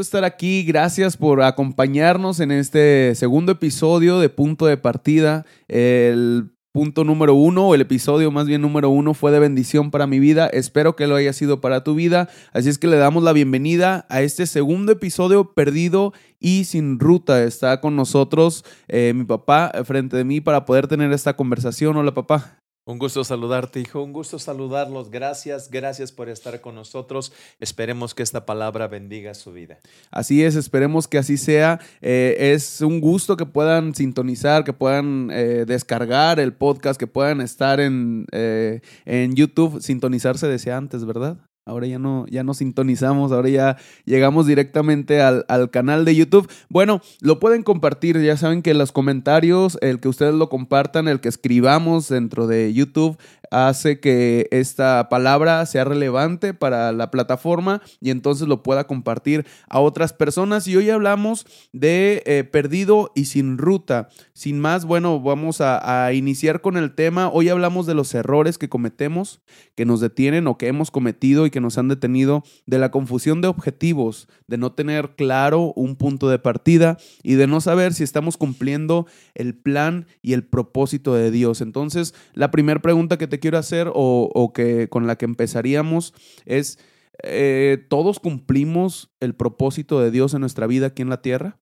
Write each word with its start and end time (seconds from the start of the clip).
Estar 0.00 0.24
aquí. 0.24 0.62
Gracias 0.62 1.16
por 1.16 1.42
acompañarnos 1.42 2.38
en 2.38 2.52
este 2.52 3.14
segundo 3.16 3.52
episodio 3.52 4.20
de 4.20 4.28
Punto 4.28 4.66
de 4.66 4.76
Partida. 4.76 5.44
El 5.66 6.50
punto 6.70 7.02
número 7.02 7.34
uno, 7.34 7.68
o 7.68 7.74
el 7.74 7.80
episodio 7.80 8.30
más 8.30 8.46
bien 8.46 8.62
número 8.62 8.90
uno, 8.90 9.12
fue 9.12 9.32
de 9.32 9.40
bendición 9.40 9.90
para 9.90 10.06
mi 10.06 10.20
vida. 10.20 10.46
Espero 10.46 10.94
que 10.94 11.08
lo 11.08 11.16
haya 11.16 11.32
sido 11.32 11.60
para 11.60 11.82
tu 11.82 11.96
vida. 11.96 12.28
Así 12.52 12.68
es 12.68 12.78
que 12.78 12.86
le 12.86 12.96
damos 12.96 13.24
la 13.24 13.32
bienvenida 13.32 14.06
a 14.08 14.22
este 14.22 14.46
segundo 14.46 14.92
episodio 14.92 15.52
perdido 15.52 16.12
y 16.38 16.64
sin 16.64 17.00
ruta. 17.00 17.42
Está 17.42 17.80
con 17.80 17.96
nosotros 17.96 18.64
eh, 18.86 19.12
mi 19.16 19.24
papá 19.24 19.72
frente 19.84 20.16
de 20.16 20.24
mí 20.24 20.40
para 20.40 20.64
poder 20.64 20.86
tener 20.86 21.12
esta 21.12 21.34
conversación. 21.34 21.96
Hola 21.96 22.14
papá. 22.14 22.57
Un 22.88 22.98
gusto 22.98 23.22
saludarte, 23.22 23.80
hijo. 23.80 24.02
Un 24.02 24.14
gusto 24.14 24.38
saludarlos. 24.38 25.10
Gracias, 25.10 25.70
gracias 25.70 26.10
por 26.10 26.30
estar 26.30 26.58
con 26.62 26.74
nosotros. 26.74 27.34
Esperemos 27.60 28.14
que 28.14 28.22
esta 28.22 28.46
palabra 28.46 28.88
bendiga 28.88 29.34
su 29.34 29.52
vida. 29.52 29.80
Así 30.10 30.42
es, 30.42 30.56
esperemos 30.56 31.06
que 31.06 31.18
así 31.18 31.36
sea. 31.36 31.80
Eh, 32.00 32.54
es 32.54 32.80
un 32.80 33.02
gusto 33.02 33.36
que 33.36 33.44
puedan 33.44 33.94
sintonizar, 33.94 34.64
que 34.64 34.72
puedan 34.72 35.28
eh, 35.30 35.66
descargar 35.66 36.40
el 36.40 36.54
podcast, 36.54 36.98
que 36.98 37.06
puedan 37.06 37.42
estar 37.42 37.78
en, 37.78 38.24
eh, 38.32 38.80
en 39.04 39.34
YouTube. 39.34 39.82
Sintonizarse 39.82 40.48
desde 40.48 40.72
antes, 40.72 41.04
¿verdad? 41.04 41.36
Ahora 41.68 41.86
ya 41.86 41.98
no, 41.98 42.26
ya 42.28 42.42
sintonizamos, 42.54 43.30
ahora 43.30 43.50
ya 43.50 43.76
llegamos 44.06 44.46
directamente 44.46 45.20
al, 45.20 45.44
al, 45.48 45.70
canal 45.70 46.06
de 46.06 46.16
YouTube. 46.16 46.50
Bueno, 46.70 47.02
lo 47.20 47.38
pueden 47.40 47.62
compartir, 47.62 48.18
ya 48.22 48.38
saben 48.38 48.62
que 48.62 48.72
los 48.72 48.90
comentarios, 48.90 49.76
el 49.82 50.00
que 50.00 50.08
ustedes 50.08 50.34
lo 50.34 50.48
compartan, 50.48 51.08
el 51.08 51.20
que 51.20 51.28
escribamos 51.28 52.08
dentro 52.08 52.46
de 52.46 52.72
YouTube, 52.72 53.18
hace 53.50 54.00
que 54.00 54.48
esta 54.50 55.08
palabra 55.08 55.64
sea 55.66 55.84
relevante 55.84 56.54
para 56.54 56.92
la 56.92 57.10
plataforma 57.10 57.82
y 58.00 58.10
entonces 58.10 58.48
lo 58.48 58.62
pueda 58.62 58.86
compartir 58.86 59.46
a 59.68 59.80
otras 59.80 60.12
personas. 60.12 60.66
Y 60.68 60.76
hoy 60.76 60.90
hablamos 60.90 61.46
de 61.72 62.22
eh, 62.26 62.44
perdido 62.44 63.12
y 63.14 63.26
sin 63.26 63.58
ruta. 63.58 64.08
Sin 64.32 64.58
más, 64.60 64.84
bueno, 64.84 65.20
vamos 65.20 65.60
a, 65.60 66.06
a 66.06 66.12
iniciar 66.12 66.60
con 66.60 66.76
el 66.76 66.94
tema. 66.94 67.28
Hoy 67.28 67.48
hablamos 67.48 67.86
de 67.86 67.94
los 67.94 68.14
errores 68.14 68.58
que 68.58 68.68
cometemos, 68.68 69.40
que 69.74 69.84
nos 69.84 70.00
detienen 70.00 70.46
o 70.46 70.58
que 70.58 70.68
hemos 70.68 70.90
cometido 70.90 71.46
y 71.46 71.50
que 71.50 71.57
nos 71.60 71.78
han 71.78 71.88
detenido, 71.88 72.42
de 72.66 72.78
la 72.78 72.90
confusión 72.90 73.40
de 73.40 73.48
objetivos, 73.48 74.28
de 74.46 74.58
no 74.58 74.72
tener 74.72 75.14
claro 75.16 75.72
un 75.74 75.96
punto 75.96 76.28
de 76.28 76.38
partida 76.38 76.98
y 77.22 77.34
de 77.34 77.46
no 77.46 77.60
saber 77.60 77.94
si 77.94 78.04
estamos 78.04 78.36
cumpliendo 78.36 79.06
el 79.34 79.54
plan 79.54 80.06
y 80.22 80.32
el 80.32 80.44
propósito 80.44 81.14
de 81.14 81.30
Dios. 81.30 81.60
Entonces, 81.60 82.14
la 82.34 82.50
primera 82.50 82.80
pregunta 82.80 83.18
que 83.18 83.26
te 83.26 83.40
quiero 83.40 83.58
hacer 83.58 83.90
o, 83.92 84.52
que 84.54 84.88
con 84.88 85.06
la 85.06 85.16
que 85.16 85.24
empezaríamos 85.24 86.14
es, 86.44 86.78
eh, 87.22 87.84
¿todos 87.88 88.20
cumplimos 88.20 89.10
el 89.20 89.34
propósito 89.34 90.00
de 90.00 90.10
Dios 90.10 90.34
en 90.34 90.40
nuestra 90.40 90.66
vida 90.66 90.88
aquí 90.88 91.02
en 91.02 91.10
la 91.10 91.22
tierra? 91.22 91.58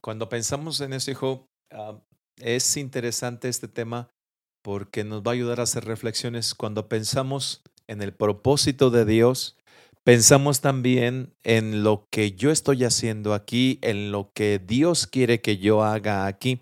Cuando 0.00 0.28
pensamos 0.28 0.80
en 0.80 0.92
eso, 0.92 1.10
hijo, 1.10 1.48
ah, 1.70 1.98
es 2.36 2.76
interesante 2.76 3.48
este 3.48 3.68
tema 3.68 4.10
porque 4.62 5.04
nos 5.04 5.22
va 5.22 5.30
a 5.30 5.34
ayudar 5.34 5.60
a 5.60 5.64
hacer 5.64 5.84
reflexiones. 5.84 6.54
Cuando 6.54 6.88
pensamos 6.88 7.62
en 7.88 8.02
el 8.02 8.12
propósito 8.12 8.90
de 8.90 9.04
Dios, 9.04 9.56
pensamos 10.04 10.60
también 10.60 11.32
en 11.42 11.82
lo 11.82 12.06
que 12.10 12.32
yo 12.32 12.50
estoy 12.50 12.84
haciendo 12.84 13.34
aquí, 13.34 13.78
en 13.82 14.12
lo 14.12 14.30
que 14.34 14.60
Dios 14.64 15.06
quiere 15.06 15.40
que 15.40 15.58
yo 15.58 15.82
haga 15.82 16.26
aquí. 16.26 16.60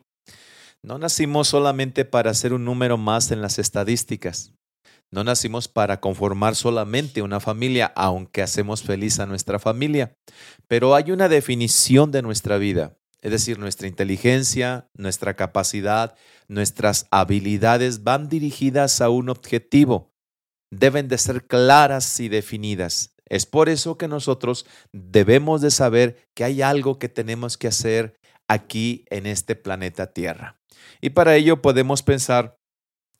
No 0.83 0.99
nacimos 0.99 1.49
solamente 1.49 2.05
para 2.05 2.34
ser 2.34 2.53
un 2.53 2.65
número 2.65 2.99
más 2.99 3.31
en 3.31 3.41
las 3.41 3.59
estadísticas. 3.59 4.53
No 5.12 5.25
nacimos 5.25 5.69
para 5.69 6.00
conformar 6.00 6.56
solamente 6.56 7.21
una 7.21 7.39
familia, 7.39 7.93
aunque 7.94 8.43
hacemos 8.43 8.83
feliz 8.83 9.21
a 9.21 9.27
nuestra 9.27 9.59
familia. 9.59 10.16
Pero 10.69 10.94
hay 10.94 11.12
una 11.12 11.28
definición 11.28 12.10
de 12.10 12.22
nuestra 12.22 12.56
vida, 12.56 12.97
es 13.21 13.31
decir, 13.31 13.59
nuestra 13.59 13.89
inteligencia, 13.89 14.89
nuestra 14.97 15.34
capacidad, 15.34 16.15
nuestras 16.49 17.06
habilidades 17.10 18.04
van 18.04 18.28
dirigidas 18.31 19.03
a 19.03 19.10
un 19.10 19.28
objetivo. 19.28 20.11
Deben 20.72 21.06
de 21.06 21.19
ser 21.19 21.47
claras 21.47 22.19
y 22.19 22.31
definidas. 22.31 23.15
Es 23.27 23.44
por 23.44 23.69
eso 23.69 23.99
que 23.99 24.09
nosotros 24.09 24.66
debemos 24.93 25.60
de 25.60 25.71
saber 25.71 26.27
que 26.34 26.44
hay 26.44 26.62
algo 26.62 26.99
que 26.99 27.10
tenemos 27.10 27.59
que 27.59 27.69
hacer 27.69 28.15
aquí 28.49 29.05
en 29.10 29.27
este 29.27 29.55
planeta 29.55 30.12
Tierra. 30.15 30.59
Y 31.03 31.10
para 31.10 31.37
ello 31.37 31.60
podemos 31.60 32.03
pensar 32.03 32.56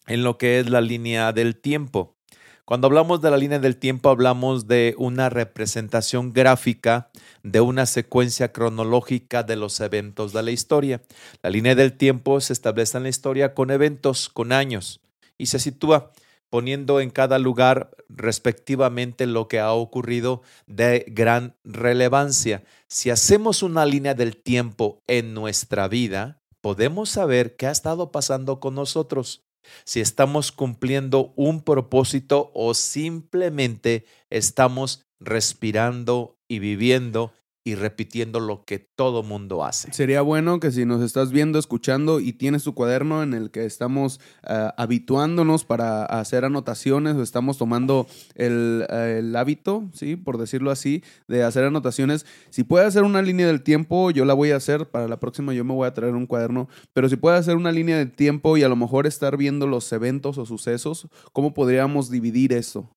en 0.07 0.25
lo 0.25 0.39
que 0.39 0.61
es 0.61 0.71
la 0.71 0.81
línea 0.81 1.33
del 1.33 1.61
tiempo. 1.61 2.17
Cuando 2.65 2.87
hablamos 2.87 3.21
de 3.21 3.31
la 3.31 3.37
línea 3.37 3.59
del 3.59 3.77
tiempo, 3.77 4.09
hablamos 4.09 4.67
de 4.67 4.95
una 4.97 5.29
representación 5.29 6.33
gráfica 6.33 7.11
de 7.43 7.61
una 7.61 7.85
secuencia 7.85 8.53
cronológica 8.53 9.43
de 9.43 9.57
los 9.57 9.79
eventos 9.81 10.33
de 10.33 10.43
la 10.43 10.53
historia. 10.53 11.03
La 11.43 11.51
línea 11.51 11.75
del 11.75 11.93
tiempo 11.93 12.41
se 12.41 12.55
establece 12.55 12.97
en 12.97 13.03
la 13.03 13.09
historia 13.11 13.53
con 13.53 13.71
eventos, 13.71 14.31
con 14.31 14.53
años, 14.53 15.01
y 15.37 15.47
se 15.47 15.59
sitúa 15.59 16.13
poniendo 16.53 17.01
en 17.01 17.09
cada 17.09 17.39
lugar 17.39 17.97
respectivamente 18.11 19.25
lo 19.25 19.49
que 19.49 19.59
ha 19.59 19.73
ocurrido 19.73 20.43
de 20.67 21.07
gran 21.09 21.57
relevancia. 21.65 22.63
Si 22.89 23.09
hacemos 23.09 23.63
una 23.63 23.87
línea 23.87 24.13
del 24.13 24.37
tiempo 24.37 25.03
en 25.07 25.33
nuestra 25.33 25.89
vida, 25.89 26.43
podemos 26.61 27.09
saber 27.09 27.57
qué 27.57 27.69
ha 27.69 27.71
estado 27.71 28.13
pasando 28.13 28.61
con 28.61 28.75
nosotros, 28.75 29.47
si 29.85 30.03
estamos 30.03 30.53
cumpliendo 30.53 31.33
un 31.37 31.63
propósito 31.63 32.51
o 32.53 32.75
simplemente 32.75 34.05
estamos 34.29 35.07
respirando 35.21 36.37
y 36.49 36.59
viviendo 36.59 37.33
y 37.65 37.77
repitiendo 37.77 38.41
lo 38.41 38.65
que 38.65 38.79
todo 38.79 39.23
mundo 39.23 39.65
hace. 39.65 39.93
Sería 39.93 40.23
bueno 40.23 40.59
que 40.59 40.73
si 40.73 40.85
nos 40.85 41.01
estás 41.03 41.31
viendo, 41.31 41.59
escuchando 41.59 42.19
y 42.19 42.33
tienes 42.33 42.65
tu 42.65 42.75
cuaderno 42.75 43.23
en 43.23 43.35
el 43.35 43.51
que 43.51 43.65
estamos 43.65 44.19
uh, 44.49 44.71
habituándonos 44.77 45.65
para 45.65 46.05
hacer 46.05 46.45
anotaciones 46.45 47.15
o 47.15 47.23
estamos 47.23 47.59
tomando 47.59 48.07
el, 48.35 48.87
el, 48.91 49.37
hábito, 49.37 49.89
¿sí? 49.93 50.17
por 50.17 50.39
decirlo 50.39 50.71
así, 50.71 51.05
de 51.29 51.45
hacer 51.45 51.65
anotaciones. 51.65 52.27
Si 52.51 52.65
puede 52.65 52.87
hacer 52.87 53.05
una 53.05 53.23
línea 53.23 53.47
del 53.47 53.63
tiempo, 53.63 54.11
yo 54.11 54.25
la 54.25 54.35
voy 54.35 54.51
a 54.51 54.57
hacer. 54.57 54.89
Para 54.91 55.07
la 55.07 55.21
próxima 55.21 55.55
yo 55.55 55.65
me 55.65 55.75
voy 55.75 55.87
a 55.87 55.95
traer 55.95 56.15
un 56.15 56.27
cuaderno. 56.27 56.69
Pero 56.93 57.09
si 57.09 57.17
puede 57.17 57.39
hacer 57.39 57.57
una 57.57 57.71
línea 57.71 57.97
del 57.99 58.11
tiempo 58.11 58.57
y 58.57 58.65
a 58.65 58.69
lo 58.69 58.77
mejor 58.77 59.07
estar 59.07 59.37
viendo 59.37 59.67
los 59.67 59.93
eventos 59.93 60.37
o 60.39 60.47
sucesos, 60.47 61.07
¿cómo 61.33 61.55
podríamos 61.55 62.11
dividir 62.11 62.53
eso? 62.53 62.91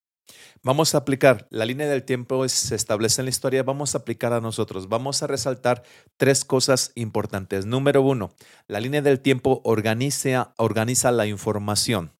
Vamos 0.66 0.96
a 0.96 0.98
aplicar, 0.98 1.46
la 1.52 1.64
línea 1.64 1.88
del 1.88 2.02
tiempo 2.02 2.50
se 2.50 2.74
establece 2.74 3.22
en 3.22 3.26
la 3.26 3.30
historia, 3.30 3.62
vamos 3.62 3.94
a 3.94 4.00
aplicar 4.00 4.34
a 4.34 4.42
nosotros. 4.42 4.90
Vamos 4.90 5.22
a 5.22 5.28
resaltar 5.28 5.84
tres 6.18 6.44
cosas 6.44 6.92
importantes. 6.96 7.68
Número 7.68 8.02
uno, 8.02 8.34
la 8.66 8.80
línea 8.80 9.04
del 9.04 9.20
tiempo 9.20 9.62
organiza, 9.64 10.56
organiza 10.58 11.12
la 11.12 11.28
información. 11.28 12.14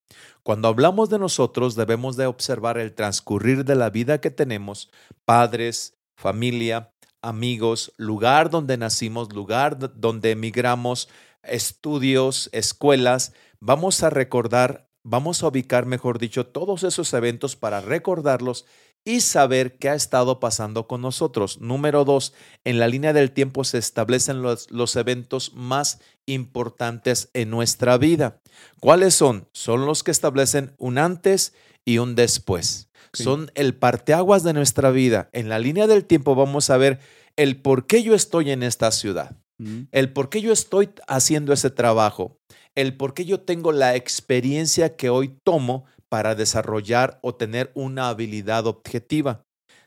Cuando 0.44 0.68
hablamos 0.68 1.10
de 1.10 1.18
nosotros, 1.18 1.74
debemos 1.74 2.18
de 2.18 2.28
observar 2.28 2.78
el 2.78 2.94
transcurrir 2.94 3.66
de 3.66 3.74
la 3.74 3.90
vida 3.90 4.22
que 4.22 4.30
tenemos, 4.30 4.92
padres, 5.26 5.98
familia, 6.16 6.92
amigos, 7.24 7.94
lugar 7.98 8.52
donde 8.52 8.78
nacimos, 8.78 9.34
lugar 9.34 10.00
donde 10.00 10.30
emigramos, 10.30 11.10
estudios, 11.42 12.52
escuelas. 12.52 13.34
Vamos 13.60 14.04
a 14.04 14.12
recordar 14.12 14.88
vamos 15.06 15.44
a 15.44 15.48
ubicar, 15.48 15.86
mejor 15.86 16.20
dicho, 16.20 16.46
todos 16.48 16.84
esos 16.84 17.14
eventos 17.14 17.56
para 17.56 17.80
recordarlos 17.80 18.66
y 19.06 19.22
saber 19.22 19.78
qué 19.78 19.90
ha 19.90 19.94
estado 19.94 20.40
pasando 20.40 20.88
con 20.88 21.02
nosotros. 21.02 21.62
Número 21.62 22.04
dos, 22.04 22.34
en 22.64 22.80
la 22.80 22.88
línea 22.88 23.14
del 23.14 23.32
tiempo 23.32 23.64
se 23.64 23.78
establecen 23.78 24.42
los, 24.42 24.70
los, 24.72 24.96
eventos 24.96 25.54
más 25.54 26.00
importantes 26.26 27.30
en 27.34 27.52
nuestra 27.52 27.98
vida. 28.00 28.42
¿Cuáles 28.82 29.14
son? 29.14 29.48
Son 29.54 29.86
los 29.86 30.04
que 30.04 30.12
establecen 30.12 30.74
un 30.80 30.98
antes 30.98 31.54
y 31.86 32.00
un 32.00 32.16
después. 32.16 32.90
Sí. 33.14 33.24
Son 33.24 33.52
el 33.54 33.76
parteaguas 33.76 34.44
de 34.44 34.54
nuestra 34.54 34.90
vida. 34.90 35.30
En 35.34 35.50
la 35.50 35.60
línea 35.60 35.86
del 35.86 36.04
tiempo 36.06 36.34
vamos 36.34 36.72
a 36.72 36.78
ver 36.78 37.00
el 37.36 37.62
por 37.62 37.86
qué 37.86 38.02
yo 38.02 38.16
estoy 38.16 38.50
en 38.50 38.64
esta 38.64 38.92
ciudad, 38.92 39.38
mm. 39.60 39.84
el 39.92 40.12
por 40.12 40.30
qué 40.30 40.42
yo 40.42 40.52
estoy 40.52 40.90
haciendo 41.08 41.54
ese 41.54 41.70
trabajo, 41.70 42.40
el 42.76 42.96
por 42.96 43.14
qué 43.14 43.26
yo 43.26 43.40
tengo 43.40 43.72
la 43.72 43.96
experiencia 43.96 44.96
que 44.96 45.10
hoy 45.10 45.38
tomo 45.44 45.86
para 46.10 46.36
desarrollar 46.36 47.20
o 47.22 47.36
tener 47.36 47.72
una 47.74 48.10
habilidad 48.10 48.68
objetiva. 48.68 49.44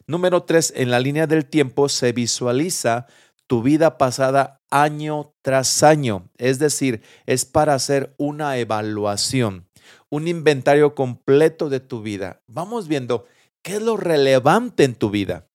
Número 0.06 0.42
tres, 0.42 0.72
en 0.74 0.90
la 0.90 1.00
línea 1.00 1.26
del 1.26 1.44
tiempo 1.44 1.88
se 1.88 2.12
visualiza 2.12 3.06
tu 3.46 3.62
vida 3.62 3.98
pasada 3.98 4.60
año 4.70 5.34
tras 5.42 5.82
año, 5.82 6.28
es 6.36 6.58
decir, 6.58 7.02
es 7.26 7.44
para 7.44 7.74
hacer 7.74 8.14
una 8.18 8.58
evaluación, 8.58 9.66
un 10.10 10.28
inventario 10.28 10.94
completo 10.94 11.68
de 11.68 11.80
tu 11.80 12.02
vida. 12.02 12.42
Vamos 12.46 12.88
viendo 12.88 13.26
qué 13.62 13.76
es 13.76 13.82
lo 13.82 13.96
relevante 13.96 14.84
en 14.84 14.94
tu 14.94 15.10
vida. 15.10 15.46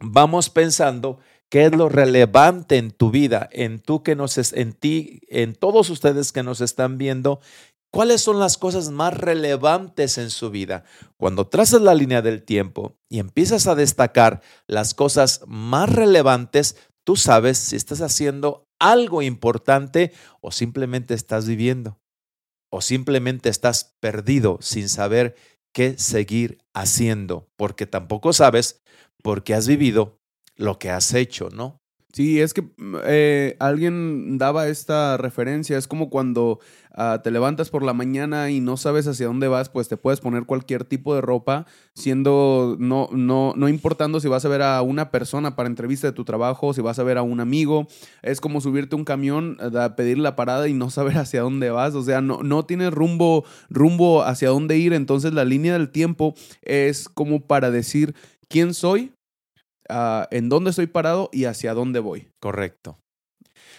Vamos 0.00 0.50
pensando 0.50 1.20
¿Qué 1.52 1.66
es 1.66 1.76
lo 1.76 1.90
relevante 1.90 2.78
en 2.78 2.92
tu 2.92 3.10
vida? 3.10 3.46
En 3.52 3.78
tú 3.78 4.02
que 4.02 4.16
nos 4.16 4.38
en 4.54 4.72
ti, 4.72 5.20
en 5.28 5.54
todos 5.54 5.90
ustedes 5.90 6.32
que 6.32 6.42
nos 6.42 6.62
están 6.62 6.96
viendo, 6.96 7.40
¿Cuáles 7.94 8.22
son 8.22 8.38
las 8.38 8.56
cosas 8.56 8.88
más 8.88 9.12
relevantes 9.12 10.16
en 10.16 10.30
su 10.30 10.50
vida? 10.50 10.84
Cuando 11.18 11.48
trazas 11.48 11.82
la 11.82 11.94
línea 11.94 12.22
del 12.22 12.42
tiempo 12.42 12.96
y 13.10 13.18
empiezas 13.18 13.66
a 13.66 13.74
destacar 13.74 14.40
las 14.66 14.94
cosas 14.94 15.42
más 15.46 15.90
relevantes, 15.90 16.76
tú 17.04 17.16
sabes 17.16 17.58
si 17.58 17.76
estás 17.76 18.00
haciendo 18.00 18.66
algo 18.80 19.20
importante 19.20 20.14
o 20.40 20.52
simplemente 20.52 21.12
estás 21.12 21.46
viviendo 21.46 22.00
o 22.70 22.80
simplemente 22.80 23.50
estás 23.50 23.94
perdido 24.00 24.56
sin 24.62 24.88
saber 24.88 25.36
qué 25.74 25.98
seguir 25.98 26.64
haciendo, 26.72 27.50
porque 27.56 27.84
tampoco 27.84 28.32
sabes 28.32 28.80
por 29.22 29.44
qué 29.44 29.52
has 29.52 29.66
vivido 29.66 30.21
lo 30.62 30.78
que 30.78 30.90
has 30.90 31.12
hecho, 31.14 31.50
¿no? 31.50 31.82
Sí, 32.12 32.40
es 32.42 32.52
que 32.52 32.60
mm, 32.60 32.96
eh, 33.04 33.56
alguien 33.58 34.36
daba 34.36 34.68
esta 34.68 35.16
referencia, 35.16 35.78
es 35.78 35.88
como 35.88 36.10
cuando 36.10 36.60
ah, 36.94 37.22
te 37.24 37.30
levantas 37.30 37.70
por 37.70 37.82
la 37.82 37.94
mañana 37.94 38.50
y 38.50 38.60
no 38.60 38.76
sabes 38.76 39.06
hacia 39.06 39.28
dónde 39.28 39.48
vas, 39.48 39.70
pues 39.70 39.88
te 39.88 39.96
puedes 39.96 40.20
poner 40.20 40.44
cualquier 40.44 40.84
tipo 40.84 41.14
de 41.14 41.22
ropa, 41.22 41.64
siendo, 41.94 42.76
no, 42.78 43.08
no, 43.12 43.54
no 43.56 43.66
importando 43.70 44.20
si 44.20 44.28
vas 44.28 44.44
a 44.44 44.50
ver 44.50 44.60
a 44.60 44.82
una 44.82 45.10
persona 45.10 45.56
para 45.56 45.70
entrevista 45.70 46.06
de 46.06 46.12
tu 46.12 46.24
trabajo, 46.26 46.74
si 46.74 46.82
vas 46.82 46.98
a 46.98 47.02
ver 47.02 47.16
a 47.16 47.22
un 47.22 47.40
amigo, 47.40 47.86
es 48.20 48.42
como 48.42 48.60
subirte 48.60 48.94
un 48.94 49.04
camión, 49.04 49.56
eh, 49.60 49.78
a 49.78 49.96
pedir 49.96 50.18
la 50.18 50.36
parada 50.36 50.68
y 50.68 50.74
no 50.74 50.90
saber 50.90 51.16
hacia 51.16 51.40
dónde 51.40 51.70
vas, 51.70 51.94
o 51.94 52.02
sea, 52.02 52.20
no, 52.20 52.42
no 52.42 52.66
tienes 52.66 52.92
rumbo, 52.92 53.46
rumbo 53.70 54.22
hacia 54.22 54.50
dónde 54.50 54.76
ir, 54.76 54.92
entonces 54.92 55.32
la 55.32 55.46
línea 55.46 55.72
del 55.72 55.88
tiempo 55.88 56.34
es 56.60 57.08
como 57.08 57.46
para 57.46 57.70
decir 57.70 58.14
quién 58.50 58.74
soy, 58.74 59.12
Ah, 59.88 60.28
en 60.30 60.48
dónde 60.48 60.70
estoy 60.70 60.86
parado 60.86 61.28
y 61.32 61.44
hacia 61.44 61.74
dónde 61.74 62.00
voy. 62.00 62.30
Correcto. 62.40 62.98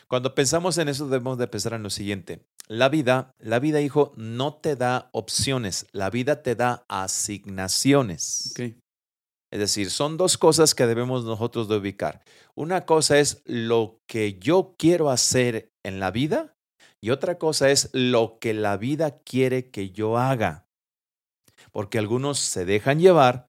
Cuando 0.08 0.36
pensamos 0.36 0.78
en 0.78 0.90
eso 0.90 1.08
debemos 1.08 1.38
de 1.38 1.48
pensar 1.48 1.74
en 1.74 1.84
lo 1.84 1.90
siguiente. 1.90 2.46
La 2.68 2.90
vida, 2.90 3.32
la 3.40 3.60
vida, 3.60 3.82
hijo, 3.82 4.14
no 4.16 4.56
te 4.56 4.76
da 4.76 5.10
opciones, 5.12 5.88
la 5.92 6.10
vida 6.10 6.44
te 6.44 6.56
da 6.56 6.86
asignaciones. 6.88 8.54
Es 9.52 9.60
decir, 9.60 9.92
son 9.92 10.18
dos 10.18 10.38
cosas 10.38 10.74
que 10.74 10.88
debemos 10.88 11.26
nosotros 11.26 11.68
de 11.68 11.78
ubicar. 11.78 12.24
Una 12.56 12.86
cosa 12.86 13.20
es 13.20 13.42
lo 13.46 14.00
que 14.08 14.40
yo 14.40 14.76
quiero 14.78 15.10
hacer 15.10 15.70
en 15.84 16.00
la 16.00 16.12
vida 16.12 16.56
y 17.02 17.12
otra 17.12 17.38
cosa 17.38 17.70
es 17.70 17.90
lo 17.94 18.38
que 18.40 18.54
la 18.54 18.78
vida 18.78 19.20
quiere 19.20 19.70
que 19.70 19.92
yo 19.92 20.18
haga. 20.18 20.66
Porque 21.72 21.98
algunos 21.98 22.40
se 22.40 22.66
dejan 22.66 23.00
llevar 23.00 23.48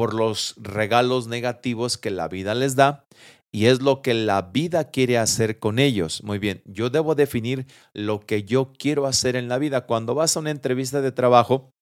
por 0.00 0.14
los 0.14 0.54
regalos 0.56 1.26
negativos 1.26 1.98
que 1.98 2.10
la 2.10 2.26
vida 2.26 2.54
les 2.54 2.74
da 2.74 3.04
y 3.52 3.66
es 3.66 3.82
lo 3.82 4.00
que 4.00 4.14
la 4.14 4.40
vida 4.40 4.84
quiere 4.84 5.18
hacer 5.18 5.58
con 5.58 5.78
ellos. 5.78 6.22
Muy 6.22 6.38
bien, 6.38 6.62
yo 6.64 6.88
debo 6.88 7.14
definir 7.14 7.66
lo 7.92 8.20
que 8.20 8.44
yo 8.44 8.72
quiero 8.72 9.04
hacer 9.04 9.36
en 9.36 9.50
la 9.50 9.58
vida. 9.58 9.84
Cuando 9.84 10.14
vas 10.14 10.34
a 10.34 10.40
una 10.40 10.52
entrevista 10.52 11.02
de 11.02 11.12
trabajo, 11.12 11.74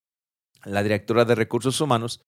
la 0.65 0.83
directora 0.83 1.27
de 1.27 1.37
recursos 1.37 1.81
humanos 1.81 2.25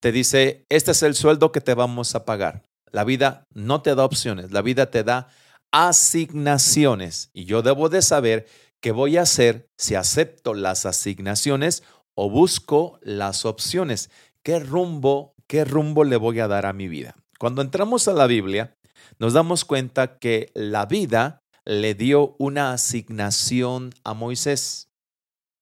te 0.00 0.10
dice, 0.10 0.64
este 0.70 0.90
es 0.90 1.04
el 1.04 1.14
sueldo 1.14 1.52
que 1.52 1.60
te 1.60 1.74
vamos 1.74 2.16
a 2.16 2.24
pagar. 2.24 2.64
La 2.90 3.04
vida 3.04 3.44
no 3.54 3.80
te 3.80 3.94
da 3.94 4.04
opciones, 4.04 4.50
la 4.50 4.62
vida 4.62 4.90
te 4.90 5.04
da 5.04 5.28
asignaciones 5.72 7.30
y 7.32 7.44
yo 7.44 7.62
debo 7.62 7.88
de 7.88 8.02
saber 8.02 8.48
qué 8.80 8.90
voy 8.90 9.18
a 9.18 9.22
hacer 9.22 9.68
si 9.78 9.94
acepto 9.94 10.52
las 10.54 10.84
asignaciones 10.84 11.84
o 12.20 12.28
busco 12.28 12.98
las 13.00 13.44
opciones. 13.44 14.10
¿Qué 14.42 14.58
rumbo, 14.60 15.34
qué 15.46 15.64
rumbo 15.64 16.04
le 16.04 16.16
voy 16.16 16.40
a 16.40 16.48
dar 16.48 16.66
a 16.66 16.72
mi 16.72 16.88
vida? 16.88 17.16
Cuando 17.38 17.62
entramos 17.62 18.08
a 18.08 18.12
la 18.12 18.26
Biblia, 18.26 18.76
nos 19.18 19.32
damos 19.32 19.64
cuenta 19.64 20.18
que 20.18 20.50
la 20.54 20.86
vida 20.86 21.42
le 21.64 21.94
dio 21.94 22.34
una 22.38 22.72
asignación 22.72 23.92
a 24.04 24.14
Moisés, 24.14 24.90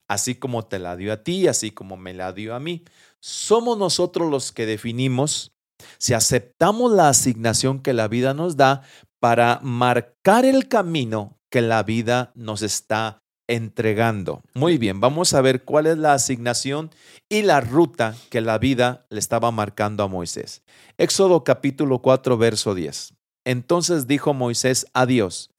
así 0.09 0.37
como 0.37 0.65
te 0.65 0.79
la 0.79 0.97
dio 0.97 1.13
a 1.13 1.23
ti, 1.23 1.49
así 1.49 1.71
como 1.71 1.97
me 1.97 2.15
la 2.15 2.33
dio 2.33 2.55
a 2.55 2.61
mí. 2.61 2.85
Somos 3.21 3.77
nosotros 3.77 4.31
los 4.31 4.53
que 4.53 4.67
definimos 4.67 5.53
si 5.99 6.15
aceptamos 6.15 6.93
la 6.93 7.09
asignación 7.09 7.81
que 7.81 7.93
la 7.93 8.09
vida 8.09 8.35
nos 8.35 8.57
da 8.57 8.83
para 9.21 9.61
marcar 9.63 10.45
el 10.45 10.69
camino 10.69 11.39
que 11.51 11.63
la 11.63 11.83
vida 11.83 12.33
nos 12.35 12.63
está 12.63 13.23
entregando. 13.49 14.43
Muy 14.55 14.79
bien, 14.79 15.01
vamos 15.01 15.35
a 15.35 15.41
ver 15.41 15.65
cuál 15.65 15.87
es 15.87 15.99
la 15.99 16.13
asignación 16.15 16.91
y 17.29 17.43
la 17.43 17.61
ruta 17.61 18.15
que 18.31 18.41
la 18.41 18.59
vida 18.59 19.07
le 19.11 19.19
estaba 19.19 19.51
marcando 19.51 20.03
a 20.03 20.09
Moisés. 20.09 20.63
Éxodo 20.99 21.45
capítulo 21.45 22.01
4, 22.01 22.37
verso 22.39 22.75
10. 22.75 23.15
Entonces 23.45 24.07
dijo 24.07 24.35
Moisés 24.35 24.87
a 24.93 25.07
Dios, 25.07 25.51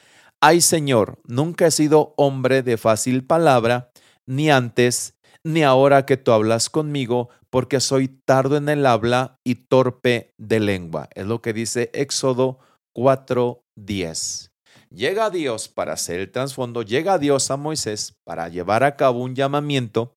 ay 0.42 0.62
Señor, 0.62 1.19
nunca 1.25 1.68
he 1.68 1.72
sido 1.72 2.13
hombre 2.18 2.62
de 2.62 2.78
fácil 2.78 3.25
palabra, 3.25 3.92
ni 4.25 4.50
antes, 4.50 5.16
ni 5.44 5.63
ahora 5.63 6.06
que 6.06 6.18
tú 6.18 6.31
hablas 6.31 6.69
conmigo, 6.69 7.30
porque 7.50 7.80
soy 7.80 8.10
tardo 8.10 8.57
en 8.57 8.68
el 8.68 8.86
habla 8.86 9.40
y 9.44 9.56
torpe 9.56 10.33
de 10.38 10.60
lengua. 10.60 11.07
Es 11.16 11.25
lo 11.25 11.42
que 11.42 11.54
dice 11.54 11.90
Éxodo 11.94 12.60
4, 12.94 13.63
10. 13.75 14.46
Llega 14.89 15.30
Dios 15.30 15.68
para 15.68 15.94
hacer 15.94 16.19
el 16.19 16.31
trasfondo, 16.31 16.81
llega 16.81 17.18
Dios 17.18 17.52
a 17.52 17.57
Moisés 17.57 18.16
para 18.23 18.47
llevar 18.47 18.83
a 18.83 18.95
cabo 18.95 19.21
un 19.21 19.35
llamamiento 19.35 20.16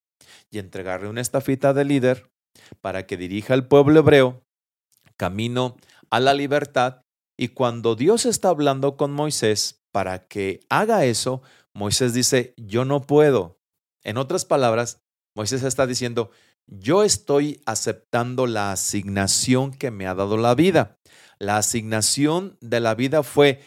y 0.50 0.58
entregarle 0.58 1.08
una 1.08 1.20
estafita 1.20 1.72
de 1.72 1.84
líder 1.84 2.30
para 2.80 3.06
que 3.06 3.16
dirija 3.16 3.54
al 3.54 3.66
pueblo 3.66 4.00
hebreo 4.00 4.42
camino 5.16 5.76
a 6.10 6.20
la 6.20 6.34
libertad. 6.34 7.02
Y 7.36 7.48
cuando 7.48 7.94
Dios 7.94 8.26
está 8.26 8.48
hablando 8.48 8.96
con 8.96 9.12
Moisés 9.12 9.82
para 9.92 10.26
que 10.26 10.60
haga 10.68 11.04
eso, 11.04 11.42
Moisés 11.74 12.14
dice, 12.14 12.54
yo 12.56 12.84
no 12.84 13.02
puedo. 13.02 13.58
En 14.02 14.18
otras 14.18 14.44
palabras, 14.44 15.02
Moisés 15.34 15.62
está 15.62 15.86
diciendo, 15.86 16.30
yo 16.66 17.02
estoy 17.02 17.60
aceptando 17.66 18.46
la 18.46 18.72
asignación 18.72 19.72
que 19.72 19.90
me 19.90 20.06
ha 20.06 20.14
dado 20.14 20.36
la 20.36 20.54
vida. 20.54 20.98
La 21.38 21.56
asignación 21.56 22.56
de 22.60 22.80
la 22.80 22.94
vida 22.94 23.22
fue, 23.22 23.60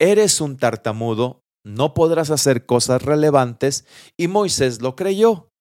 eres 0.00 0.40
un 0.40 0.56
tartamudo, 0.56 1.44
no 1.62 1.94
podrás 1.94 2.30
hacer 2.30 2.66
cosas 2.66 3.02
relevantes. 3.02 3.84
Y 4.16 4.26
Moisés 4.26 4.82
lo 4.82 4.96
creyó. 4.96 5.52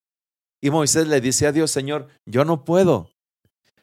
Y 0.62 0.72
Moisés 0.72 1.08
le 1.08 1.22
dice 1.22 1.46
a 1.46 1.51
Dios, 1.51 1.69
Señor, 1.69 2.08
yo 2.25 2.46
no 2.46 2.65
puedo. 2.65 3.12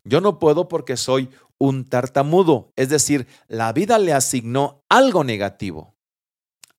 Yo 0.05 0.21
no 0.21 0.39
puedo 0.39 0.69
porque 0.69 0.97
soy 0.97 1.31
un 1.59 1.85
tartamudo. 1.85 2.73
Es 2.77 2.89
decir, 2.89 3.27
la 3.49 3.73
vida 3.73 3.99
le 3.99 4.13
asignó 4.13 4.83
algo 4.89 5.25
negativo. 5.25 5.95